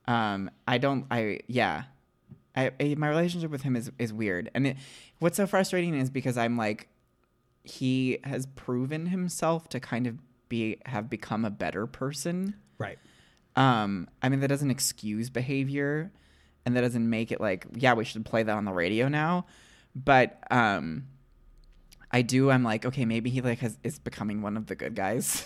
Um, 0.05 0.51
I 0.67 0.79
don't. 0.79 1.05
I 1.09 1.39
yeah. 1.47 1.83
I, 2.57 2.71
I 2.77 2.95
my 2.97 3.07
relationship 3.07 3.51
with 3.51 3.61
him 3.61 3.77
is 3.77 3.89
is 3.97 4.11
weird, 4.11 4.51
and 4.53 4.67
it, 4.67 4.77
what's 5.19 5.37
so 5.37 5.47
frustrating 5.47 5.95
is 5.95 6.09
because 6.09 6.37
I'm 6.37 6.57
like, 6.57 6.89
he 7.63 8.17
has 8.25 8.47
proven 8.47 9.05
himself 9.05 9.69
to 9.69 9.79
kind 9.79 10.07
of 10.07 10.17
be 10.49 10.81
have 10.87 11.09
become 11.09 11.45
a 11.45 11.51
better 11.51 11.87
person. 11.87 12.55
Right. 12.77 12.99
Um, 13.55 14.09
I 14.21 14.27
mean 14.27 14.41
that 14.41 14.49
doesn't 14.49 14.71
excuse 14.71 15.29
behavior, 15.29 16.11
and 16.68 16.76
that 16.76 16.82
doesn't 16.82 17.09
make 17.09 17.32
it 17.32 17.39
like 17.39 17.65
yeah 17.76 17.93
we 17.93 18.03
should 18.03 18.26
play 18.26 18.43
that 18.43 18.51
on 18.57 18.65
the 18.65 18.74
radio 18.74 19.07
now, 19.07 19.45
but 19.95 20.38
um, 20.51 21.07
I 22.11 22.22
do. 22.22 22.51
I'm 22.51 22.63
like 22.63 22.86
okay 22.86 23.05
maybe 23.05 23.30
he 23.30 23.41
like 23.41 23.59
has 23.59 23.78
is 23.84 23.99
becoming 23.99 24.41
one 24.41 24.57
of 24.57 24.68
the 24.68 24.76
good 24.76 24.93
guys 24.95 25.45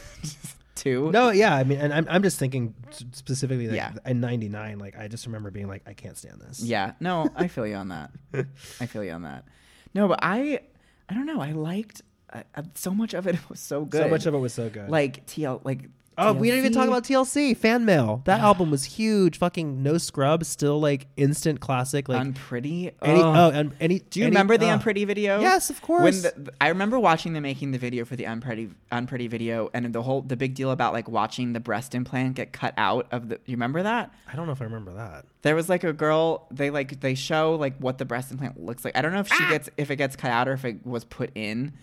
too. 0.76 1.12
No, 1.12 1.30
yeah, 1.30 1.56
I 1.56 1.64
mean 1.64 1.80
and 1.80 1.94
I'm 1.94 2.08
I'm 2.10 2.24
just 2.24 2.40
thinking 2.40 2.74
specifically 3.12 3.68
like 3.68 3.76
Yeah. 3.78 3.94
in 4.06 4.20
99 4.20 4.80
like 4.80 4.98
I 4.98 5.08
just 5.08 5.28
remember 5.28 5.52
being 5.52 5.68
like 5.68 5.84
I 5.86 5.94
can't 5.94 6.18
stand 6.18 6.42
this. 6.42 6.60
Yeah, 6.62 6.94
no, 7.00 7.30
I 7.36 7.48
feel 7.48 7.68
you 7.68 7.76
on 7.76 7.90
that. 7.90 8.12
I 8.82 8.86
feel 8.88 9.04
you 9.04 9.12
on 9.12 9.22
that. 9.24 9.46
No, 9.94 10.08
but 10.08 10.20
I, 10.24 10.62
I 11.10 11.14
don't 11.14 11.26
know. 11.26 11.42
I 11.42 11.52
liked 11.52 12.02
uh, 12.34 12.44
so 12.76 12.92
much 12.94 13.14
of 13.14 13.28
it. 13.28 13.38
was 13.50 13.60
so 13.60 13.84
good. 13.86 14.04
So 14.04 14.08
much 14.10 14.26
of 14.26 14.34
it 14.34 14.38
was 14.38 14.54
so 14.54 14.70
good. 14.70 14.90
like 14.90 15.26
TL, 15.28 15.62
like 15.66 15.82
Oh, 16.22 16.34
we 16.34 16.48
didn't 16.50 16.60
even 16.66 16.74
talk 16.74 16.88
about 16.88 17.04
TLC 17.04 17.56
fan 17.58 17.86
mail. 17.86 18.22
That 18.26 18.40
album 18.42 18.72
was 18.72 18.84
huge. 18.84 19.38
Fucking 19.38 19.82
no 19.84 19.98
scrub, 19.98 20.44
still 20.46 20.80
like 20.80 21.08
instant 21.18 21.60
classic. 21.60 22.08
Like 22.10 22.22
Unpretty. 22.22 22.92
any, 23.02 23.20
Ugh. 23.22 23.26
oh, 23.38 23.50
and 23.58 23.74
any. 23.80 24.00
Do 24.00 24.20
you 24.20 24.26
any- 24.26 24.32
remember 24.32 24.58
the 24.58 24.68
uh, 24.70 24.78
Unpretty 24.78 25.06
video? 25.06 25.40
Yes, 25.40 25.70
of 25.70 25.82
course. 25.82 26.04
When 26.04 26.22
the, 26.46 26.54
I 26.62 26.68
remember 26.70 27.00
watching 27.00 27.34
them 27.34 27.44
making 27.44 27.72
the 27.72 27.78
video 27.78 28.06
for 28.06 28.16
the 28.16 28.26
Unpretty 28.26 28.70
Unpretty 28.92 29.28
video, 29.30 29.70
and 29.74 29.94
the 29.94 30.02
whole 30.02 30.22
the 30.22 30.38
big 30.38 30.54
deal 30.56 30.72
about 30.72 30.94
like 30.94 31.08
watching 31.10 31.54
the 31.54 31.60
breast 31.60 31.96
implant 31.96 32.36
get 32.36 32.54
cut 32.54 32.74
out 32.78 33.08
of 33.12 33.30
the. 33.30 33.36
You 33.46 33.56
remember 33.56 33.84
that? 33.84 34.12
I 34.32 34.36
don't 34.36 34.46
know 34.46 34.54
if 34.54 34.62
I 34.62 34.66
remember 34.66 34.94
that. 34.94 35.26
There 35.42 35.56
was 35.56 35.70
like 35.70 35.84
a 35.84 35.94
girl. 35.94 36.48
They 36.52 36.70
like 36.70 37.00
they 37.02 37.16
show 37.16 37.56
like 37.56 37.76
what 37.80 37.98
the 37.98 38.06
breast 38.06 38.32
implant 38.32 38.64
looks 38.64 38.86
like. 38.86 38.96
I 38.98 39.02
don't 39.02 39.12
know 39.12 39.20
if 39.22 39.32
Ah! 39.32 39.36
she 39.36 39.48
gets 39.50 39.70
if 39.78 39.90
it 39.92 39.96
gets 39.96 40.16
cut 40.16 40.32
out 40.32 40.48
or 40.48 40.54
if 40.54 40.66
it 40.66 40.86
was 40.86 41.04
put 41.04 41.32
in, 41.36 41.74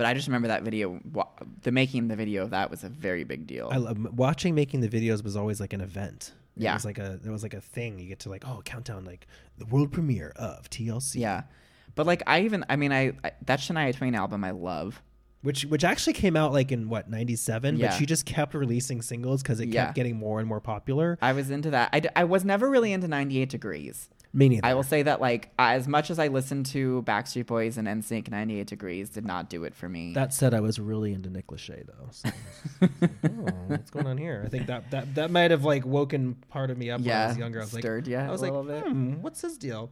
but 0.00 0.06
I 0.06 0.14
just 0.14 0.26
remember 0.28 0.48
that 0.48 0.62
video. 0.62 0.98
The 1.60 1.70
making 1.72 2.08
the 2.08 2.16
video 2.16 2.42
of 2.42 2.50
that 2.50 2.70
was 2.70 2.84
a 2.84 2.88
very 2.88 3.24
big 3.24 3.46
deal. 3.46 3.68
I 3.70 3.76
love 3.76 3.98
watching 4.16 4.54
making 4.54 4.80
the 4.80 4.88
videos 4.88 5.22
was 5.22 5.36
always 5.36 5.60
like 5.60 5.74
an 5.74 5.82
event. 5.82 6.32
Yeah, 6.56 6.70
It 6.70 6.74
was 6.76 6.84
like 6.86 6.96
a 6.98 7.18
there 7.22 7.32
was 7.32 7.42
like 7.42 7.52
a 7.52 7.60
thing. 7.60 7.98
You 7.98 8.08
get 8.08 8.20
to 8.20 8.30
like 8.30 8.44
oh 8.48 8.62
countdown 8.64 9.04
like 9.04 9.26
the 9.58 9.66
world 9.66 9.92
premiere 9.92 10.32
of 10.36 10.70
TLC. 10.70 11.16
yeah, 11.16 11.42
but 11.94 12.06
like 12.06 12.22
I 12.26 12.40
even 12.40 12.64
I 12.70 12.76
mean 12.76 12.92
I, 12.92 13.12
I 13.22 13.32
that 13.44 13.60
Shania 13.60 13.94
Twain 13.94 14.14
album 14.14 14.42
I 14.42 14.52
love. 14.52 15.02
which 15.42 15.64
which 15.66 15.84
actually 15.84 16.14
came 16.14 16.36
out 16.36 16.52
like 16.52 16.72
in 16.72 16.88
what 16.88 17.08
ninety 17.10 17.36
seven, 17.36 17.76
Yeah. 17.76 17.88
but 17.88 17.96
she 17.98 18.06
just 18.06 18.24
kept 18.24 18.54
releasing 18.54 19.02
singles 19.02 19.42
because 19.42 19.60
it 19.60 19.68
Yeah. 19.68 19.84
kept 19.86 19.96
getting 19.96 20.16
more 20.16 20.38
and 20.40 20.48
more 20.48 20.60
popular. 20.60 21.18
I 21.20 21.32
was 21.34 21.50
into 21.50 21.70
that. 21.70 21.90
I, 21.92 22.00
d- 22.00 22.08
I 22.16 22.24
was 22.24 22.44
never 22.44 22.68
really 22.70 22.92
into 22.92 23.06
98 23.08 23.48
Degrees. 23.50 24.08
Me 24.32 24.48
neither. 24.48 24.64
I 24.64 24.74
will 24.74 24.84
say 24.84 25.02
that 25.02 25.20
like 25.20 25.50
as 25.58 25.88
much 25.88 26.08
as 26.08 26.20
I 26.20 26.28
listened 26.28 26.66
to 26.66 27.02
Backstreet 27.06 27.46
Boys 27.46 27.76
and 27.76 27.88
NSYNC, 27.88 28.30
98 28.30 28.66
Degrees 28.66 29.10
did 29.10 29.24
not 29.24 29.50
do 29.50 29.64
it 29.64 29.74
for 29.74 29.88
me. 29.88 30.12
That 30.14 30.32
said, 30.32 30.54
I 30.54 30.60
was 30.60 30.78
really 30.78 31.12
into 31.12 31.30
Nick 31.30 31.48
Lachey 31.48 31.84
though. 31.84 32.08
So. 32.10 32.30
oh, 33.24 33.52
what's 33.66 33.90
going 33.90 34.06
on 34.06 34.18
here? 34.18 34.42
I 34.46 34.48
think 34.48 34.66
that 34.66 34.90
that 34.92 35.16
that 35.16 35.30
might 35.32 35.50
have 35.50 35.64
like 35.64 35.84
woken 35.84 36.36
part 36.48 36.70
of 36.70 36.78
me 36.78 36.90
up 36.90 37.00
when 37.00 37.10
I 37.10 37.26
was 37.26 37.38
younger. 37.38 37.58
I 37.58 37.64
was 37.64 37.74
like, 37.74 37.82
stirred 37.82 38.06
ya 38.06 38.20
I 38.20 38.30
was 38.30 38.40
like, 38.40 38.52
hmm, 38.52 39.14
what's 39.14 39.40
his 39.40 39.58
deal? 39.58 39.90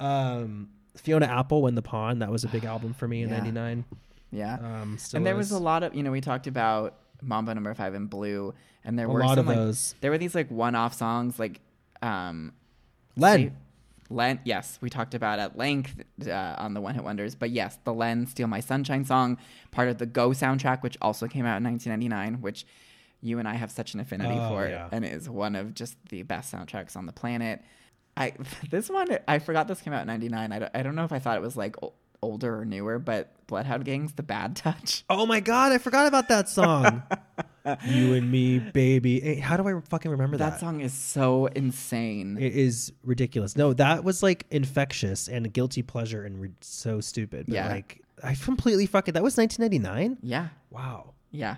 Um, 0.00 0.70
Fiona 0.96 1.26
Apple, 1.26 1.62
When 1.62 1.76
the 1.76 1.82
Pawn. 1.82 2.18
That 2.18 2.30
was 2.30 2.42
a 2.42 2.48
big 2.48 2.64
album 2.72 2.92
for 2.92 3.06
me 3.06 3.22
in 3.22 3.30
'99. 3.30 3.84
yeah. 4.32 4.54
Um, 4.54 4.98
still 4.98 5.18
and 5.18 5.26
there 5.26 5.36
was 5.36 5.52
a 5.52 5.58
lot 5.58 5.84
of 5.84 5.94
you 5.94 6.02
know 6.02 6.10
we 6.10 6.20
talked 6.20 6.48
about 6.48 6.98
Mambo 7.22 7.52
Number 7.52 7.72
Five 7.74 7.94
and 7.94 8.10
Blue, 8.10 8.52
and 8.84 8.98
there 8.98 9.08
were 9.08 9.12
A 9.12 9.14
were 9.14 9.28
lot 9.28 9.36
some, 9.36 9.40
of 9.40 9.46
like, 9.46 9.56
those. 9.56 9.94
There 10.00 10.10
were 10.10 10.18
these 10.18 10.34
like 10.34 10.50
one-off 10.50 10.94
songs 10.94 11.38
like 11.38 11.60
um, 12.02 12.52
Len. 13.16 13.56
Len, 14.08 14.40
yes, 14.44 14.78
we 14.80 14.88
talked 14.90 15.14
about 15.14 15.38
at 15.38 15.56
length 15.58 16.02
uh, 16.26 16.54
on 16.58 16.74
the 16.74 16.80
One 16.80 16.94
Hit 16.94 17.04
Wonders, 17.04 17.34
but 17.34 17.50
yes, 17.50 17.78
the 17.84 17.92
Len 17.92 18.26
"Steal 18.26 18.46
My 18.46 18.60
Sunshine" 18.60 19.04
song, 19.04 19.38
part 19.70 19.88
of 19.88 19.98
the 19.98 20.06
Go 20.06 20.30
soundtrack, 20.30 20.82
which 20.82 20.96
also 21.02 21.26
came 21.26 21.44
out 21.44 21.56
in 21.58 21.64
1999, 21.64 22.40
which 22.40 22.66
you 23.20 23.38
and 23.38 23.48
I 23.48 23.54
have 23.54 23.70
such 23.70 23.94
an 23.94 24.00
affinity 24.00 24.36
Oh, 24.38 24.48
for, 24.50 24.68
yeah. 24.68 24.88
and 24.92 25.04
is 25.04 25.28
one 25.28 25.56
of 25.56 25.74
just 25.74 25.96
the 26.10 26.22
best 26.22 26.52
soundtracks 26.54 26.96
on 26.96 27.06
the 27.06 27.12
planet. 27.12 27.62
I 28.16 28.32
this 28.70 28.88
one 28.88 29.08
I 29.26 29.38
forgot 29.40 29.66
this 29.68 29.80
came 29.80 29.92
out 29.92 30.02
in 30.02 30.06
'99. 30.06 30.52
I 30.52 30.58
don't, 30.58 30.70
I 30.74 30.82
don't 30.82 30.94
know 30.94 31.04
if 31.04 31.12
I 31.12 31.18
thought 31.18 31.36
it 31.36 31.42
was 31.42 31.56
like 31.56 31.76
o- 31.82 31.94
older 32.22 32.60
or 32.60 32.64
newer, 32.64 32.98
but 32.98 33.32
Bloodhound 33.46 33.84
Gang's 33.84 34.12
"The 34.12 34.22
Bad 34.22 34.54
Touch." 34.56 35.04
Oh 35.10 35.26
my 35.26 35.40
god, 35.40 35.72
I 35.72 35.78
forgot 35.78 36.06
about 36.06 36.28
that 36.28 36.48
song. 36.48 37.02
you 37.84 38.14
and 38.14 38.30
me, 38.30 38.58
baby. 38.58 39.20
Hey, 39.20 39.34
how 39.36 39.56
do 39.56 39.66
I 39.68 39.80
fucking 39.88 40.10
remember 40.10 40.36
that? 40.38 40.50
That 40.52 40.60
song 40.60 40.80
is 40.80 40.92
so 40.92 41.46
insane. 41.46 42.36
It 42.40 42.54
is 42.54 42.92
ridiculous. 43.04 43.56
No, 43.56 43.72
that 43.74 44.04
was 44.04 44.22
like 44.22 44.46
infectious 44.50 45.28
and 45.28 45.46
a 45.46 45.48
guilty 45.48 45.82
pleasure 45.82 46.24
and 46.24 46.40
re- 46.40 46.50
so 46.60 47.00
stupid. 47.00 47.46
But 47.46 47.54
Yeah. 47.54 47.68
like, 47.68 48.02
I 48.22 48.34
completely 48.34 48.86
fucking. 48.86 49.14
That 49.14 49.22
was 49.22 49.36
1999. 49.36 50.18
yeah, 50.22 50.48
Wow, 50.70 51.14
yeah, 51.30 51.56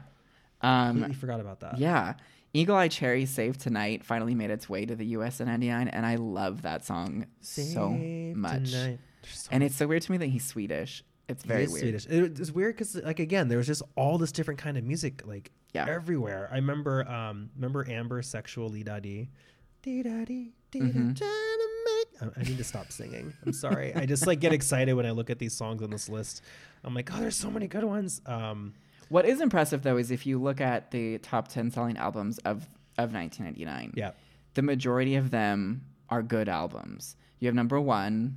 um, 0.62 0.88
completely 0.96 1.14
forgot 1.14 1.40
about 1.40 1.60
that. 1.60 1.78
yeah. 1.78 2.14
Eagle 2.54 2.76
Eye 2.76 2.88
Cherry 2.88 3.26
Save 3.26 3.58
Tonight 3.58 4.02
finally 4.04 4.34
made 4.34 4.50
its 4.50 4.68
way 4.70 4.86
to 4.86 4.96
the 4.96 5.04
US 5.08 5.38
in 5.40 5.46
99, 5.48 5.88
and 5.88 6.06
I 6.06 6.14
love 6.16 6.62
that 6.62 6.84
song 6.84 7.26
so 7.40 7.90
much. 7.90 8.70
So 8.70 8.96
And 9.52 9.62
it's 9.62 9.74
so 9.76 9.86
weird 9.86 10.02
to 10.02 10.12
me 10.12 10.18
that 10.18 10.26
he's 10.28 10.46
Swedish. 10.46 11.04
It's 11.28 11.44
very 11.44 11.66
weird. 11.66 11.80
Swedish. 12.00 12.06
It, 12.06 12.40
it's 12.40 12.50
weird 12.50 12.74
because, 12.74 12.94
like, 12.96 13.20
again, 13.20 13.48
there 13.48 13.58
was 13.58 13.66
just 13.66 13.82
all 13.96 14.16
this 14.16 14.32
different 14.32 14.58
kind 14.58 14.78
of 14.78 14.84
music, 14.84 15.26
like, 15.26 15.50
Yeah. 15.74 15.86
everywhere. 15.88 16.48
I 16.50 16.56
remember, 16.56 17.06
um, 17.08 17.50
remember 17.56 17.86
Amber 17.88 18.22
Sexual 18.22 18.70
Lee 18.70 18.82
Da 18.82 19.00
Dee? 19.00 19.28
Dee 19.82 20.02
da 20.02 20.24
dee, 20.24 20.52
dee 20.72 20.80
da, 20.80 20.92
trying 20.92 21.14
to 21.14 21.68
make. 21.86 22.32
I, 22.36 22.42
need 22.42 22.58
to 22.58 22.64
stop 22.64 22.90
singing. 22.90 23.32
I'm 23.46 23.52
sorry. 23.52 23.94
I 23.94 24.06
just 24.06 24.26
like 24.26 24.40
get 24.40 24.52
excited 24.52 24.94
when 24.94 25.06
I 25.06 25.12
look 25.12 25.30
at 25.30 25.38
these 25.38 25.52
songs 25.52 25.82
on 25.82 25.90
this 25.90 26.08
list. 26.08 26.42
I'm 26.82 26.94
like, 26.94 27.10
oh, 27.14 27.20
there's 27.20 27.36
so 27.36 27.50
many 27.50 27.68
good 27.68 27.84
ones. 27.84 28.20
Um, 28.26 28.74
What 29.08 29.24
is 29.24 29.40
impressive 29.40 29.82
though 29.82 29.96
is 29.98 30.10
if 30.10 30.26
you 30.26 30.40
look 30.40 30.60
at 30.60 30.90
the 30.90 31.18
top 31.18 31.48
10 31.48 31.70
selling 31.70 31.96
albums 31.96 32.38
of 32.38 32.66
of 32.98 33.12
1999. 33.12 33.92
yeah, 33.96 34.10
The 34.54 34.62
majority 34.62 35.14
of 35.14 35.30
them 35.30 35.84
are 36.10 36.22
good 36.22 36.48
albums. 36.48 37.14
You 37.38 37.46
have 37.46 37.54
number 37.54 37.80
1, 37.80 38.36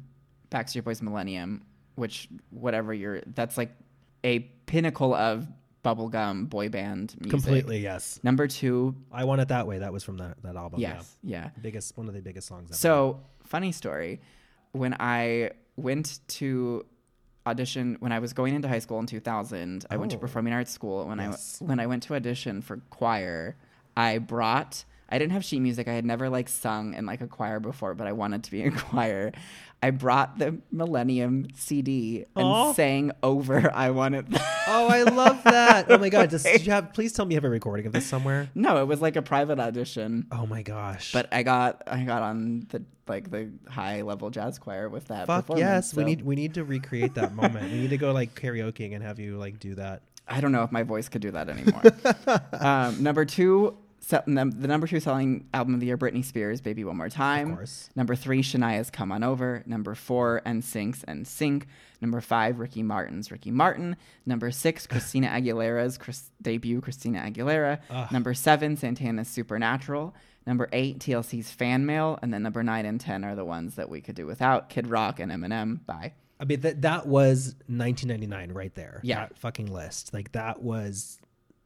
Backstreet 0.52 0.84
Boys 0.84 1.02
Millennium, 1.02 1.64
which 1.96 2.30
whatever 2.52 2.94
you're 2.94 3.22
that's 3.34 3.58
like 3.58 3.72
a 4.24 4.40
pinnacle 4.68 5.16
of 5.16 5.48
bubblegum 5.84 6.50
boy 6.50 6.70
band 6.70 7.16
music. 7.20 7.30
completely. 7.32 7.80
Yes, 7.80 8.20
Number 8.24 8.48
2, 8.48 8.96
I 9.12 9.24
want 9.24 9.42
it 9.42 9.48
that 9.50 9.66
way. 9.68 9.80
That 9.80 9.92
was 9.94 10.04
from 10.04 10.18
that 10.18 10.42
that 10.44 10.56
album. 10.56 10.80
yes, 10.80 11.16
yeah. 11.24 11.44
yeah, 11.46 11.50
biggest 11.62 11.98
one 11.98 12.08
of 12.08 12.14
the 12.14 12.22
biggest 12.22 12.48
songs. 12.48 12.70
Ever. 12.72 12.78
So, 12.78 13.20
funny 13.46 13.72
story. 13.72 14.22
When 14.74 14.96
I 15.00 15.52
went 15.76 16.20
to 16.40 16.86
audition 17.48 17.98
when 18.00 18.12
I 18.12 18.20
was 18.20 18.34
going 18.34 18.54
into 18.54 18.68
high 18.68 18.80
school 18.80 19.00
in 19.00 19.08
2000, 19.08 19.86
I 19.90 19.98
went 19.98 20.12
to 20.12 20.18
Oh. 20.18 20.20
performing 20.20 20.54
arts 20.54 20.72
school. 20.72 21.08
When 21.08 21.18
Yes. 21.18 21.60
I 21.62 21.66
when 21.66 21.80
I 21.80 21.88
went 21.88 22.04
to 22.04 22.16
audition 22.16 22.62
for 22.62 22.78
choir, 22.92 23.56
I 23.98 24.20
brought 24.20 24.86
I 25.12 25.20
didn't 25.20 25.34
have 25.34 25.44
sheet 25.44 25.60
music. 25.60 25.88
I 25.88 25.94
had 25.94 26.06
never 26.06 26.30
like 26.30 26.48
sung 26.50 26.94
in 26.94 27.06
like 27.06 27.22
a 27.22 27.28
choir 27.28 27.60
before, 27.60 27.94
but 27.94 28.08
I 28.08 28.14
wanted 28.14 28.44
to 28.46 28.52
be 28.52 28.62
in 28.62 28.72
choir. 28.76 29.32
I 29.84 29.90
brought 29.90 30.38
the 30.38 30.60
Millennium 30.72 31.48
CD 31.56 32.26
and 32.36 32.46
Aw. 32.46 32.74
sang 32.74 33.12
over 33.24 33.72
"I 33.74 33.90
Want 33.90 34.16
It." 34.16 34.26
oh, 34.68 34.88
I 34.88 35.04
love 35.04 35.44
that. 35.44 35.88
Oh 35.90 35.98
my 35.98 36.10
god, 36.10 36.30
does, 36.30 36.44
did 36.44 36.66
you 36.66 36.72
have? 36.72 36.94
Please 36.94 37.14
tell 37.14 37.26
me 37.26 37.34
you 37.34 37.38
have 37.38 37.46
a 37.46 37.50
recording 37.50 37.88
of 37.88 37.94
this 37.94 38.06
somewhere. 38.06 38.50
no, 38.56 38.78
it 38.82 38.88
was 38.88 39.02
like 39.02 39.16
a 39.16 39.22
private 39.22 39.60
audition. 39.60 40.28
Oh 40.32 40.46
my 40.46 40.62
gosh. 40.62 41.12
But 41.12 41.28
I 41.34 41.44
got 41.44 41.82
I 41.88 42.04
got 42.04 42.22
on 42.22 42.68
the 42.70 42.84
like 43.08 43.30
the 43.32 43.50
high 43.68 44.04
level 44.04 44.30
jazz 44.30 44.60
choir 44.60 44.88
with 44.88 45.08
that. 45.08 45.28
Fuck 45.28 45.50
yes, 45.58 45.94
we 45.96 46.04
need 46.04 46.22
we 46.22 46.36
need 46.36 46.54
to 46.54 46.64
recreate 46.64 47.16
that 47.16 47.34
moment. 47.34 47.72
We 47.72 47.80
need 47.82 47.90
to 47.90 47.98
go 47.98 48.12
like 48.14 48.40
karaoke 48.40 48.94
and 48.94 49.04
have 49.04 49.20
you 49.20 49.38
like 49.38 49.60
do 49.60 49.76
that. 49.76 50.04
I 50.28 50.40
don't 50.40 50.52
know 50.52 50.64
if 50.64 50.72
my 50.72 50.84
voice 50.84 51.10
could 51.10 51.22
do 51.22 51.32
that 51.32 51.50
anymore. 51.50 51.82
um, 52.54 53.02
number 53.04 53.26
two, 53.26 53.76
the 54.10 54.68
number 54.68 54.88
two 54.88 55.00
selling 55.00 55.48
album 55.54 55.74
of 55.74 55.80
the 55.80 55.86
year, 55.86 55.98
Britney 55.98 56.24
Spears, 56.26 56.60
"Baby 56.62 56.84
One 56.84 56.98
More 56.98 57.10
Time." 57.10 57.52
Of 57.52 57.58
course. 57.58 57.90
Number 57.96 58.16
three, 58.16 58.42
Shania's 58.42 58.90
"Come 58.90 59.12
On 59.12 59.24
Over." 59.24 59.64
Number 59.66 59.96
four, 59.96 60.42
NSYNC's 60.46 61.04
"NSYNC." 61.08 61.64
Number 62.02 62.20
five, 62.20 62.60
Ricky 62.60 62.84
Martin's 62.84 63.32
"Ricky 63.32 63.52
Martin." 63.52 63.96
Number 64.26 64.52
six, 64.52 64.88
Christina 64.92 65.28
Aguilera's 65.28 65.98
Chris- 65.98 66.32
debut, 66.42 66.82
Christina 66.82 67.20
Aguilera. 67.20 67.80
Ugh. 67.90 68.12
Number 68.12 68.34
seven, 68.34 68.76
Santana's 68.76 69.28
"Supernatural." 69.28 70.16
Number 70.48 70.68
eight, 70.72 71.00
TLC's 71.00 71.52
"Fan 71.52 71.86
Mail," 71.86 72.18
and 72.22 72.34
then 72.34 72.42
number 72.44 72.64
nine 72.64 72.86
and 72.86 73.00
ten 73.00 73.24
are 73.24 73.36
the 73.36 73.46
ones 73.46 73.76
that 73.76 73.90
we 73.90 74.02
could 74.02 74.16
do 74.16 74.26
without: 74.26 74.70
Kid 74.70 74.88
Rock 74.88 75.20
and 75.20 75.32
Eminem. 75.32 75.86
Bye. 75.86 76.14
I 76.40 76.46
mean 76.46 76.62
that 76.62 76.82
that 76.82 77.06
was 77.06 77.54
1999 77.68 78.52
right 78.54 78.74
there. 78.74 79.00
Yeah. 79.04 79.20
that 79.28 79.38
fucking 79.38 79.72
list. 79.72 80.12
Like 80.12 80.32
that 80.32 80.64
was 80.64 81.20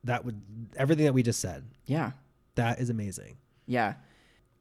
that 0.03 0.25
would 0.25 0.41
everything 0.75 1.05
that 1.05 1.13
we 1.13 1.23
just 1.23 1.39
said. 1.39 1.63
Yeah. 1.85 2.11
That 2.55 2.79
is 2.79 2.89
amazing. 2.89 3.37
Yeah. 3.67 3.95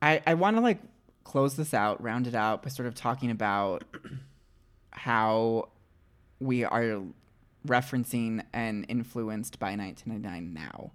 I, 0.02 0.22
I 0.26 0.34
want 0.34 0.56
to 0.56 0.60
like 0.60 0.80
close 1.24 1.56
this 1.56 1.72
out, 1.74 2.02
round 2.02 2.26
it 2.26 2.34
out 2.34 2.62
by 2.62 2.68
sort 2.68 2.86
of 2.86 2.94
talking 2.94 3.30
about 3.30 3.84
how 4.90 5.68
we 6.38 6.64
are 6.64 7.00
referencing 7.66 8.44
and 8.52 8.84
influenced 8.88 9.58
by 9.58 9.74
1999 9.74 10.52
now. 10.52 10.92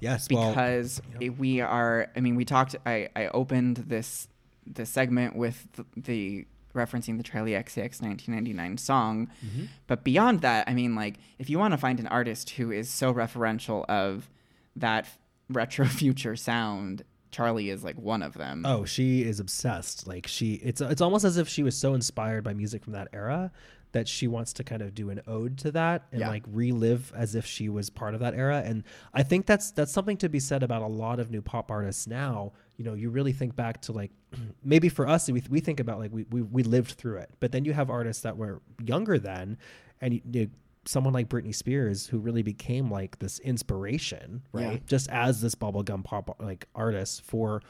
Yes, 0.00 0.28
well, 0.30 0.50
Because 0.50 1.00
we 1.38 1.60
are, 1.60 2.08
I 2.16 2.20
mean, 2.20 2.34
we 2.34 2.44
talked, 2.44 2.74
I, 2.86 3.08
I 3.14 3.28
opened 3.28 3.76
this, 3.76 4.28
this 4.66 4.88
segment 4.90 5.36
with 5.36 5.68
the, 5.72 5.84
the 5.96 6.46
referencing 6.74 7.18
the 7.18 7.24
Charli 7.24 7.50
XCX 7.50 8.00
1999 8.00 8.78
song. 8.78 9.28
Mm-hmm. 9.44 9.64
But 9.86 10.04
beyond 10.04 10.40
that, 10.40 10.68
I 10.68 10.74
mean, 10.74 10.94
like, 10.94 11.16
if 11.38 11.50
you 11.50 11.58
want 11.58 11.72
to 11.72 11.78
find 11.78 12.00
an 12.00 12.06
artist 12.06 12.50
who 12.50 12.70
is 12.70 12.88
so 12.88 13.12
referential 13.12 13.84
of 13.86 14.30
that 14.76 15.06
retro 15.50 15.84
future 16.02 16.36
sound, 16.36 17.02
Charli 17.32 17.70
is 17.72 17.84
like 17.84 17.96
one 17.98 18.22
of 18.22 18.34
them. 18.34 18.64
Oh, 18.66 18.84
she 18.84 19.22
is 19.22 19.38
obsessed. 19.40 20.06
Like 20.06 20.26
she, 20.26 20.54
it's 20.54 20.80
it's 20.80 21.00
almost 21.00 21.24
as 21.24 21.36
if 21.36 21.48
she 21.48 21.62
was 21.62 21.76
so 21.76 21.94
inspired 21.94 22.42
by 22.44 22.54
music 22.54 22.82
from 22.84 22.94
that 22.94 23.08
era 23.12 23.52
that 23.92 24.06
she 24.06 24.28
wants 24.28 24.52
to 24.52 24.62
kind 24.62 24.82
of 24.82 24.94
do 24.94 25.10
an 25.10 25.20
ode 25.26 25.58
to 25.58 25.72
that 25.72 26.06
and 26.12 26.20
Yeah. 26.20 26.28
like 26.28 26.44
relive 26.46 27.12
as 27.16 27.34
if 27.34 27.44
she 27.44 27.68
was 27.68 27.90
part 27.90 28.14
of 28.14 28.20
that 28.20 28.34
era. 28.34 28.62
And 28.64 28.84
I 29.12 29.24
think 29.24 29.46
that's 29.46 29.72
that's 29.72 29.92
something 29.92 30.16
to 30.18 30.28
be 30.28 30.38
said 30.40 30.62
about 30.62 30.82
a 30.82 30.86
lot 30.86 31.18
of 31.20 31.30
new 31.30 31.42
pop 31.42 31.70
artists 31.70 32.06
now. 32.06 32.52
You 32.76 32.84
know, 32.84 32.94
you 32.94 33.10
really 33.10 33.32
think 33.32 33.54
back 33.56 33.82
to 33.82 33.92
like 33.92 34.10
maybe 34.64 34.88
for 34.88 35.08
us 35.08 35.28
we 35.30 35.42
we 35.50 35.60
think 35.60 35.80
about 35.80 35.98
like 35.98 36.12
we 36.12 36.24
we, 36.30 36.42
we 36.42 36.62
lived 36.62 36.92
through 36.92 37.18
it, 37.18 37.30
but 37.40 37.52
then 37.52 37.64
you 37.64 37.72
have 37.72 37.90
artists 37.90 38.22
that 38.22 38.36
were 38.36 38.60
younger 38.84 39.18
then, 39.18 39.58
and 40.00 40.14
you, 40.14 40.20
you 40.32 40.50
someone 40.90 41.14
like 41.14 41.28
Britney 41.28 41.54
Spears 41.54 42.08
who 42.08 42.18
really 42.18 42.42
became 42.42 42.90
like 42.90 43.18
this 43.20 43.38
inspiration, 43.38 44.42
right? 44.52 44.72
Yeah. 44.72 44.78
Just 44.86 45.08
as 45.10 45.40
this 45.40 45.54
bubblegum 45.54 46.02
pop 46.02 46.36
like 46.40 46.66
artist 46.74 47.22
for 47.22 47.62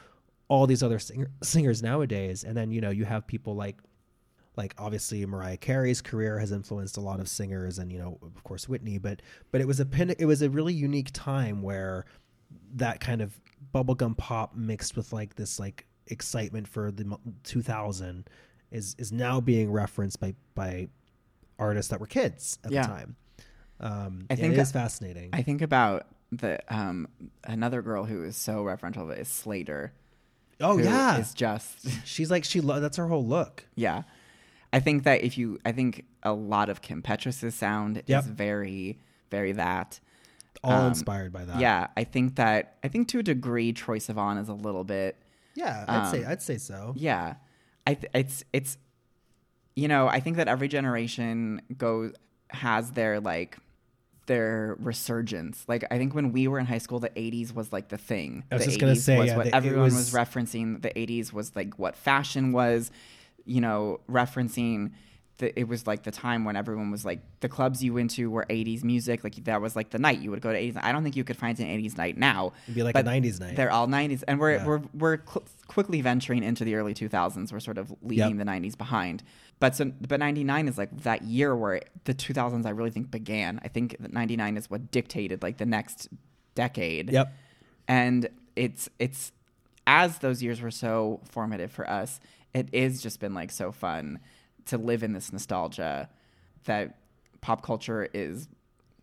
all 0.49 0.67
these 0.67 0.83
other 0.83 0.99
singer, 0.99 1.31
singers 1.43 1.83
nowadays. 1.83 2.45
And 2.45 2.57
then, 2.57 2.73
you 2.73 2.81
know, 2.81 2.91
you 2.91 3.05
have 3.05 3.27
people 3.27 3.55
like 3.55 3.77
like 4.57 4.75
obviously 4.79 5.25
Mariah 5.27 5.59
Carey's 5.59 6.01
career 6.01 6.39
has 6.39 6.51
influenced 6.51 6.97
a 6.97 7.01
lot 7.01 7.21
of 7.21 7.29
singers 7.29 7.79
and 7.79 7.93
you 7.93 7.99
know, 7.99 8.19
of 8.23 8.43
course 8.43 8.69
Whitney, 8.69 8.97
but 8.97 9.21
but 9.53 9.61
it 9.61 9.67
was 9.67 9.81
a 9.81 9.87
pin 9.87 10.15
it 10.19 10.27
was 10.27 10.41
a 10.41 10.49
really 10.49 10.75
unique 10.75 11.11
time 11.13 11.61
where 11.61 12.07
that 12.75 13.01
kind 13.01 13.21
of 13.21 13.39
bubblegum 13.75 14.17
pop 14.17 14.57
mixed 14.57 14.97
with 14.97 15.13
like 15.13 15.37
this 15.37 15.61
like 15.61 15.87
excitement 16.07 16.67
for 16.67 16.91
the 16.91 17.19
2000 17.45 18.29
is 18.71 18.97
is 18.99 19.13
now 19.13 19.41
being 19.41 19.71
referenced 19.71 20.19
by 20.21 20.35
by 20.55 20.89
artists 21.61 21.91
that 21.91 22.01
were 22.01 22.07
kids 22.07 22.59
at 22.65 22.73
Yeah. 22.73 22.83
the 22.83 22.89
time. 22.89 23.17
Um, 23.81 24.27
I 24.29 24.35
think 24.37 24.55
it 24.55 24.59
is 24.59 24.73
fascinating. 24.73 25.31
I 25.33 25.43
think 25.43 25.63
about 25.63 26.07
the 26.33 26.61
um 26.75 27.09
another 27.45 27.83
girl 27.83 28.05
who 28.05 28.23
is 28.25 28.37
so 28.37 28.63
referential 28.65 29.17
is 29.17 29.29
Slayyyter. 29.29 29.91
oh 30.61 30.79
yeah, 30.79 31.19
is 31.19 31.33
just 31.35 31.89
she's 32.07 32.31
like 32.31 32.45
she 32.45 32.61
lo- 32.61 32.81
that's 32.81 32.97
her 32.99 33.07
whole 33.09 33.25
look. 33.27 33.67
yeah. 33.75 34.03
I 34.73 34.79
think 34.79 35.03
that 35.03 35.25
if 35.25 35.37
you, 35.37 35.59
I 35.67 35.73
think 35.73 36.05
a 36.23 36.33
lot 36.33 36.69
of 36.69 36.81
Kim 36.81 37.03
Petras' 37.03 37.53
sound 37.53 38.05
Yep. 38.07 38.23
is 38.23 38.29
very, 38.29 39.01
very 39.29 39.51
that. 39.51 39.99
All 40.63 40.71
Um, 40.71 40.87
inspired 40.91 41.33
by 41.33 41.45
that. 41.45 41.59
Yeah, 41.59 41.89
I 41.97 42.05
think 42.05 42.37
that 42.37 42.77
I 42.85 42.87
think 42.89 43.09
to 43.09 43.19
a 43.19 43.23
degree 43.25 43.73
Troye 43.73 43.97
Sivan 43.99 44.41
is 44.41 44.49
a 44.49 44.55
little 44.55 44.85
bit. 44.85 45.17
yeah. 45.55 45.85
I'd 45.89 46.11
say 46.13 46.23
Um, 46.25 46.31
I'd 46.31 46.43
say 46.43 46.57
so. 46.59 46.95
Yeah, 46.97 47.35
I 47.85 47.95
th- 47.95 48.13
it's 48.15 48.45
it's, 48.53 48.79
you 49.77 49.89
know, 49.89 50.09
I 50.09 50.21
think 50.21 50.37
that 50.37 50.49
every 50.49 50.69
generation 50.69 51.63
goes 51.77 52.13
has 52.51 52.93
their 52.93 53.21
like 53.21 53.57
their 54.27 54.77
resurgence. 54.81 55.65
Like 55.69 55.85
I 55.91 55.99
think 55.99 56.15
when 56.15 56.33
we 56.33 56.49
were 56.49 56.59
in 56.59 56.67
high 56.67 56.79
school, 56.79 56.99
the 57.01 57.11
'80s 57.11 57.55
was 57.55 57.73
like 57.73 57.89
the 57.89 57.99
thing. 57.99 58.45
I 58.51 58.57
was 58.57 58.65
the 58.65 58.71
just 58.71 58.81
gonna 58.81 58.93
80s 58.93 58.97
say, 58.99 59.19
was 59.19 59.27
yeah, 59.29 59.37
what 59.37 59.47
the- 59.47 59.55
everyone 59.55 59.83
was, 59.85 59.95
was- 59.95 60.13
referencing. 60.13 60.83
The 60.83 60.91
'80s 60.91 61.33
was 61.33 61.55
like 61.57 61.79
what 61.79 61.97
fashion 61.97 62.53
was, 62.53 62.91
you 63.45 63.61
know, 63.61 64.01
referencing. 64.11 64.93
The, 65.41 65.59
it 65.59 65.67
was 65.69 65.87
like 65.87 66.03
the 66.05 66.11
time 66.11 66.45
when 66.45 66.55
everyone 66.55 66.91
was 66.91 67.05
like 67.05 67.21
the 67.41 67.49
clubs 67.49 67.83
you 67.83 67.93
went 67.95 68.11
to 68.13 68.31
were 68.31 68.47
80s 68.49 68.85
music 68.85 69.25
like 69.25 69.35
that 69.45 69.61
was 69.61 69.75
like 69.75 69.91
the 69.91 69.99
night. 69.99 70.21
You 70.21 70.31
would 70.31 70.41
go 70.43 70.53
to 70.53 70.59
80s 70.59 70.77
i 70.83 70.93
don't 70.93 71.03
think 71.03 71.17
you 71.17 71.25
could 71.25 71.37
find 71.37 71.59
an 71.59 71.67
80s 71.67 71.97
night 71.97 72.17
now 72.19 72.53
It'd 72.67 72.75
be 72.75 72.83
like 72.83 72.97
a 72.97 73.03
90s 73.03 73.41
night. 73.41 73.57
they're 73.57 73.73
all 73.73 73.87
90s 73.89 74.23
and 74.29 74.39
we're 74.39 74.53
Yeah. 74.57 74.67
we're 74.67 74.83
we're 75.03 75.19
cl- 75.27 75.45
quickly 75.67 76.01
venturing 76.03 76.43
into 76.45 76.63
the 76.65 76.75
early 76.77 76.95
2000s 76.95 77.53
we're 77.53 77.61
sort 77.61 77.79
of 77.79 77.93
leaving 78.03 78.37
the 78.37 78.45
90s 78.45 78.77
behind. 78.79 79.23
But 79.61 79.75
so 79.77 79.93
but 80.09 80.21
99 80.21 80.69
is 80.69 80.79
like 80.79 80.93
that 81.03 81.23
year 81.23 81.57
where 81.57 81.81
the 82.05 82.15
2000s 82.15 82.67
i 82.67 82.71
really 82.71 82.91
think 82.91 83.11
began. 83.11 83.61
I 83.65 83.69
think 83.69 83.97
that 84.01 84.13
99 84.13 84.57
is 84.57 84.71
what 84.71 84.91
dictated 84.91 85.43
like 85.43 85.57
the 85.59 85.67
next 85.67 86.09
decade. 86.55 87.11
Yep. 87.11 87.33
and 87.89 88.29
it's 88.57 88.89
it's 88.99 89.33
as 89.87 90.19
those 90.19 90.43
years 90.43 90.61
were 90.61 90.71
so 90.71 91.21
formative 91.25 91.73
for 91.73 91.89
us 91.89 92.21
it 92.53 92.69
is 92.73 93.01
just 93.03 93.21
been 93.21 93.33
like 93.35 93.51
so 93.51 93.73
fun 93.73 94.19
to 94.71 94.79
live 94.79 95.03
in 95.03 95.13
this 95.13 95.33
nostalgia 95.33 96.09
that 96.65 96.97
pop 97.41 97.63
culture 97.63 98.09
is 98.13 98.49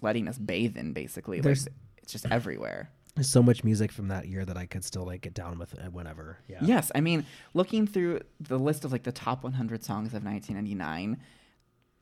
letting 0.02 0.28
us 0.28 0.38
bathe 0.38 0.76
in 0.78 0.94
basically 0.94 1.42
like 1.42 1.58
it's 2.04 2.12
just 2.12 2.26
everywhere 2.32 2.90
There's 3.16 3.30
so 3.30 3.42
much 3.42 3.64
music 3.64 3.92
from 3.92 4.10
that 4.10 4.28
year 4.28 4.46
that 4.46 4.58
I 4.58 4.68
could 4.68 4.84
still 4.84 5.06
like 5.06 5.22
get 5.22 5.34
down 5.34 5.58
with 5.58 5.74
uh, 5.74 5.90
whenever. 5.90 6.38
Yeah. 6.48 6.60
Yes, 6.62 6.92
I 6.94 7.02
mean, 7.02 7.26
looking 7.56 7.88
through 7.88 8.20
the 8.40 8.60
list 8.60 8.86
of 8.86 8.92
like 8.92 9.02
the 9.04 9.12
top 9.12 9.44
100 9.44 9.84
songs 9.84 10.14
of 10.14 10.24
1999, 10.24 11.18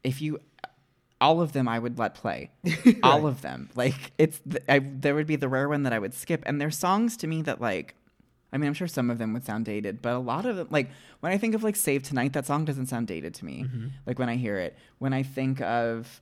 if 0.03 0.21
you, 0.21 0.39
all 1.21 1.39
of 1.41 1.53
them 1.53 1.69
I 1.69 1.79
would 1.79 1.97
let 1.97 2.15
play. 2.15 2.51
All 3.01 3.25
of 3.27 3.41
them. 3.41 3.69
Like 3.75 4.11
it's 4.17 4.39
th- 4.39 4.63
I, 4.67 4.79
there 4.79 5.15
would 5.15 5.25
be 5.25 5.37
the 5.37 5.47
rare 5.47 5.69
one 5.69 5.83
that 5.83 5.93
I 5.93 5.99
would 5.99 6.13
skip 6.13 6.43
and 6.45 6.59
there's 6.59 6.77
songs 6.77 7.15
to 7.17 7.27
me 7.27 7.41
that 7.43 7.61
like 7.61 7.95
I 8.55 8.57
mean, 8.57 8.67
I'm 8.69 8.73
sure 8.73 8.87
some 8.87 9.09
of 9.09 9.17
them 9.17 9.33
would 9.33 9.43
sound 9.43 9.65
dated, 9.65 10.01
but 10.01 10.13
a 10.13 10.17
lot 10.17 10.45
of 10.45 10.55
them 10.55 10.67
like 10.71 10.89
when 11.19 11.31
I 11.33 11.37
think 11.37 11.53
of 11.55 11.63
like 11.63 11.75
Save 11.75 12.03
Tonight, 12.03 12.33
that 12.33 12.45
song 12.45 12.63
doesn't 12.65 12.85
sound 12.87 13.07
dated 13.07 13.33
to 13.35 13.45
me. 13.45 13.65
Mm-hmm. 13.65 13.87
Like 14.05 14.17
when 14.17 14.29
I 14.29 14.37
hear 14.37 14.57
it. 14.57 14.77
When 14.99 15.11
I 15.13 15.23
think 15.23 15.59
of 15.61 16.21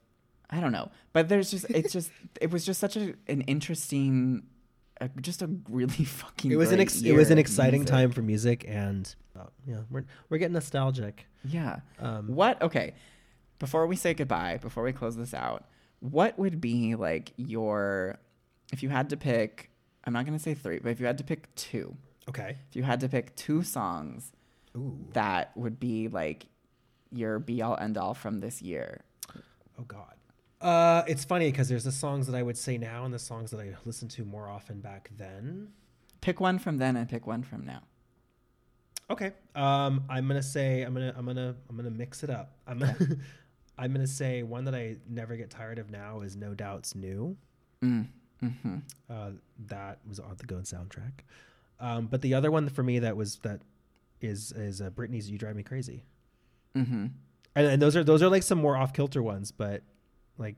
I 0.50 0.60
don't 0.60 0.72
know. 0.72 0.90
But 1.14 1.30
there's 1.30 1.52
just 1.52 1.70
it's 1.70 1.94
just 1.94 2.12
it 2.42 2.50
was 2.52 2.66
just 2.66 2.80
such 2.80 2.98
a 2.98 3.14
an 3.28 3.42
interesting 3.42 4.44
uh, 5.00 5.08
just 5.22 5.42
a 5.42 5.50
really 5.70 6.04
fucking 6.06 6.52
It 6.52 6.56
was 6.56 6.72
an 6.72 6.80
ex- 6.80 7.02
it 7.02 7.14
was 7.14 7.30
an 7.32 7.38
exciting 7.38 7.82
music. 7.82 7.92
time 7.94 8.12
for 8.12 8.22
music, 8.22 8.66
and 8.68 9.14
uh, 9.40 9.46
yeah, 9.68 9.82
we're 9.92 10.06
we're 10.30 10.40
getting 10.40 10.54
nostalgic. 10.54 11.28
Yeah. 11.46 11.80
Um, 12.00 12.28
What? 12.28 12.62
Okay. 12.62 12.94
Before 13.60 13.86
we 13.88 13.96
say 13.96 14.14
goodbye, 14.14 14.58
before 14.62 14.84
we 14.84 14.92
close 14.92 15.16
this 15.16 15.34
out, 15.34 15.66
what 16.00 16.38
would 16.38 16.60
be 16.60 16.96
like 16.96 17.32
your, 17.38 18.20
if 18.74 18.84
you 18.84 18.90
had 18.90 19.10
to 19.12 19.18
pick, 19.18 19.70
I'm 20.04 20.12
not 20.12 20.26
going 20.26 20.38
to 20.38 20.44
say 20.44 20.54
three, 20.54 20.80
but 20.80 20.90
if 20.90 21.00
you 21.00 21.06
had 21.06 21.18
to 21.20 21.24
pick 21.24 21.54
two, 21.56 21.96
Okay. 22.30 22.58
if 22.70 22.76
you 22.76 22.84
had 22.84 23.00
to 23.02 23.10
pick 23.10 23.36
two 23.36 23.64
songs 23.64 24.32
Ooh. 24.78 24.98
that 25.14 25.56
would 25.56 25.80
be 25.80 26.08
like 26.08 26.48
your 27.12 27.40
be 27.40 27.62
all 27.62 27.78
end 27.78 27.98
all 27.98 28.14
from 28.14 28.40
this 28.40 28.62
year. 28.62 29.02
Oh 29.80 29.84
God. 29.88 30.16
Uh, 30.62 31.04
it's 31.08 31.26
funny 31.26 31.52
because 31.52 31.68
there's 31.68 31.84
the 31.84 31.92
songs 31.92 32.26
that 32.28 32.36
I 32.36 32.42
would 32.42 32.58
say 32.58 32.78
now 32.78 33.04
and 33.04 33.14
the 33.14 33.20
songs 33.20 33.52
that 33.52 33.60
I 33.60 33.74
listened 33.86 34.12
to 34.12 34.24
more 34.24 34.48
often 34.48 34.80
back 34.80 35.10
then. 35.18 35.70
Pick 36.22 36.40
one 36.40 36.58
from 36.58 36.78
then 36.78 36.96
and 36.96 37.10
pick 37.10 37.28
one 37.28 37.44
from 37.44 37.66
now. 37.66 37.82
Okay. 39.10 39.34
Um, 39.56 40.06
I'm 40.10 40.28
gonna 40.28 40.42
say 40.42 40.84
I'm 40.84 40.94
gonna 40.94 41.14
I'm 41.18 41.26
gonna 41.26 41.56
I'm 41.70 41.76
gonna 41.76 41.92
mix 41.92 42.24
it 42.24 42.30
up. 42.30 42.56
I'm 42.66 42.80
gonna 42.80 42.96
I'm 43.78 43.92
gonna 43.92 44.08
say 44.08 44.44
one 44.44 44.66
that 44.66 44.76
I 44.76 44.98
never 45.10 45.36
get 45.36 45.50
tired 45.50 45.80
of 45.80 45.92
now 45.92 46.22
is 46.22 46.36
No 46.36 46.54
Doubt's 46.54 46.96
New. 46.96 47.36
Mm. 47.84 48.08
Mm-hmm. 48.42 48.78
Uh, 49.10 49.32
that 49.68 50.00
was 50.08 50.20
on 50.20 50.36
the 50.38 50.46
Go 50.46 50.56
soundtrack. 50.58 51.22
Um, 51.80 52.08
but 52.08 52.22
the 52.22 52.34
other 52.34 52.50
one 52.52 52.70
for 52.70 52.84
me 52.84 53.00
that 53.00 53.18
was 53.18 53.38
that 53.44 53.62
is 54.22 54.52
is 54.54 54.82
uh, 54.82 54.90
Britney's 54.90 55.30
"You 55.30 55.38
Drive 55.38 55.56
Me 55.56 55.64
Crazy," 55.64 56.04
Mm-hmm. 56.76 57.08
and, 57.56 57.68
and 57.68 57.82
those 57.82 57.96
are 57.96 58.04
those 58.04 58.22
are 58.24 58.30
like 58.30 58.44
some 58.44 58.60
more 58.60 58.78
off 58.78 58.94
kilter 58.94 59.22
ones, 59.22 59.52
but 59.52 59.82
like 60.38 60.56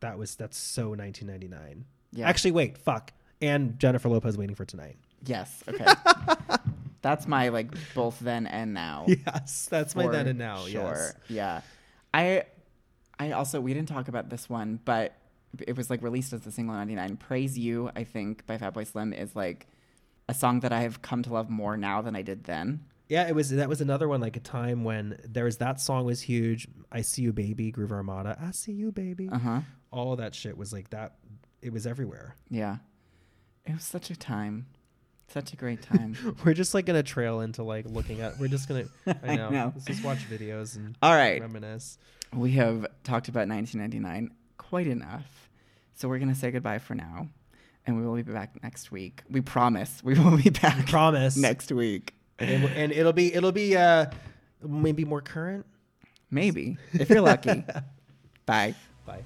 that 0.00 0.18
was 0.18 0.34
that's 0.36 0.56
so 0.58 0.90
1999. 0.90 1.84
Yeah. 2.12 2.28
Actually, 2.28 2.52
wait, 2.52 2.76
fuck, 2.78 3.12
and 3.40 3.78
Jennifer 3.78 4.08
Lopez 4.08 4.36
waiting 4.36 4.54
for 4.56 4.64
tonight. 4.64 4.96
yes. 5.24 5.62
Okay. 5.68 5.86
That's 7.02 7.26
my 7.28 7.48
like 7.50 7.70
both 7.94 8.18
then 8.20 8.46
and 8.46 8.72
now. 8.72 9.04
Yes, 9.06 9.68
that's 9.70 9.94
my 9.94 10.06
then 10.08 10.26
and 10.26 10.38
now. 10.38 10.60
Yes. 10.64 10.70
Sure. 10.72 11.10
Yeah. 11.28 11.60
I 12.14 12.44
I 13.18 13.32
also 13.32 13.60
we 13.60 13.74
didn't 13.74 13.88
talk 13.90 14.08
about 14.08 14.30
this 14.30 14.48
one, 14.48 14.80
but 14.86 15.14
it 15.66 15.76
was 15.76 15.90
like 15.90 16.02
released 16.02 16.32
as 16.32 16.40
the 16.40 16.50
single 16.50 16.74
99. 16.74 17.18
Praise 17.18 17.58
You, 17.58 17.90
I 17.94 18.04
think, 18.04 18.46
by 18.46 18.56
Fatboy 18.56 18.86
Slim 18.86 19.12
is 19.12 19.36
like 19.36 19.66
a 20.28 20.34
song 20.34 20.60
that 20.60 20.72
I 20.72 20.80
have 20.82 21.02
come 21.02 21.22
to 21.22 21.32
love 21.32 21.50
more 21.50 21.76
now 21.76 22.00
than 22.02 22.16
I 22.16 22.22
did 22.22 22.44
then. 22.44 22.84
Yeah, 23.08 23.28
it 23.28 23.34
was 23.34 23.50
that 23.50 23.68
was 23.68 23.80
another 23.80 24.08
one 24.08 24.20
like 24.20 24.36
a 24.36 24.40
time 24.40 24.82
when 24.84 25.18
there 25.28 25.44
was 25.44 25.58
that 25.58 25.80
song 25.80 26.04
was 26.06 26.22
huge. 26.22 26.66
I 26.90 27.02
see 27.02 27.22
you 27.22 27.32
baby, 27.32 27.70
Groove 27.70 27.92
Armada. 27.92 28.38
I 28.40 28.50
see 28.52 28.72
you 28.72 28.92
baby. 28.92 29.28
Uh-huh. 29.30 29.60
All 29.90 30.12
of 30.12 30.18
that 30.18 30.34
shit 30.34 30.56
was 30.56 30.72
like 30.72 30.90
that 30.90 31.16
it 31.60 31.72
was 31.72 31.86
everywhere. 31.86 32.34
Yeah. 32.50 32.78
It 33.66 33.72
was 33.74 33.84
such 33.84 34.10
a 34.10 34.16
time. 34.16 34.66
Such 35.28 35.52
a 35.52 35.56
great 35.56 35.82
time. 35.82 36.16
We're 36.44 36.54
just 36.54 36.74
like 36.74 36.86
gonna 36.86 37.02
trail 37.02 37.40
into 37.40 37.62
like 37.62 37.84
looking 37.86 38.20
at 38.20 38.38
we're 38.38 38.48
just 38.48 38.68
gonna 38.68 38.84
I 39.06 39.14
I 39.32 39.36
know. 39.36 39.50
know. 39.50 39.72
Let's 39.74 39.86
just 39.86 40.04
watch 40.04 40.28
videos 40.30 40.76
and 40.76 40.96
All 41.02 41.14
right. 41.14 41.40
reminisce. 41.40 41.98
We 42.32 42.52
have 42.52 42.86
talked 43.04 43.28
about 43.28 43.48
1999 43.48 44.30
quite 44.56 44.86
enough. 44.86 45.50
So 45.94 46.08
we're 46.08 46.18
going 46.18 46.32
to 46.32 46.34
say 46.34 46.50
goodbye 46.50 46.80
for 46.80 46.94
now. 46.96 47.28
And 47.86 47.96
we 47.98 48.06
will 48.06 48.14
be 48.16 48.22
back 48.22 48.62
next 48.62 48.90
week. 48.90 49.22
We 49.30 49.40
promise 49.42 50.00
we 50.02 50.14
will 50.18 50.36
be 50.36 50.50
back 50.50 50.86
Promise. 50.86 51.36
next 51.36 51.70
week. 51.72 52.14
and, 52.38 52.64
and 52.64 52.92
it'll 52.92 53.12
be 53.12 53.32
it'll 53.34 53.52
be 53.52 53.76
uh 53.76 54.06
maybe 54.62 55.04
more 55.04 55.20
current. 55.20 55.66
Maybe, 56.30 56.78
if 56.94 57.10
you're 57.10 57.20
lucky. 57.20 57.62
Bye. 58.46 58.74
Bye. 59.06 59.22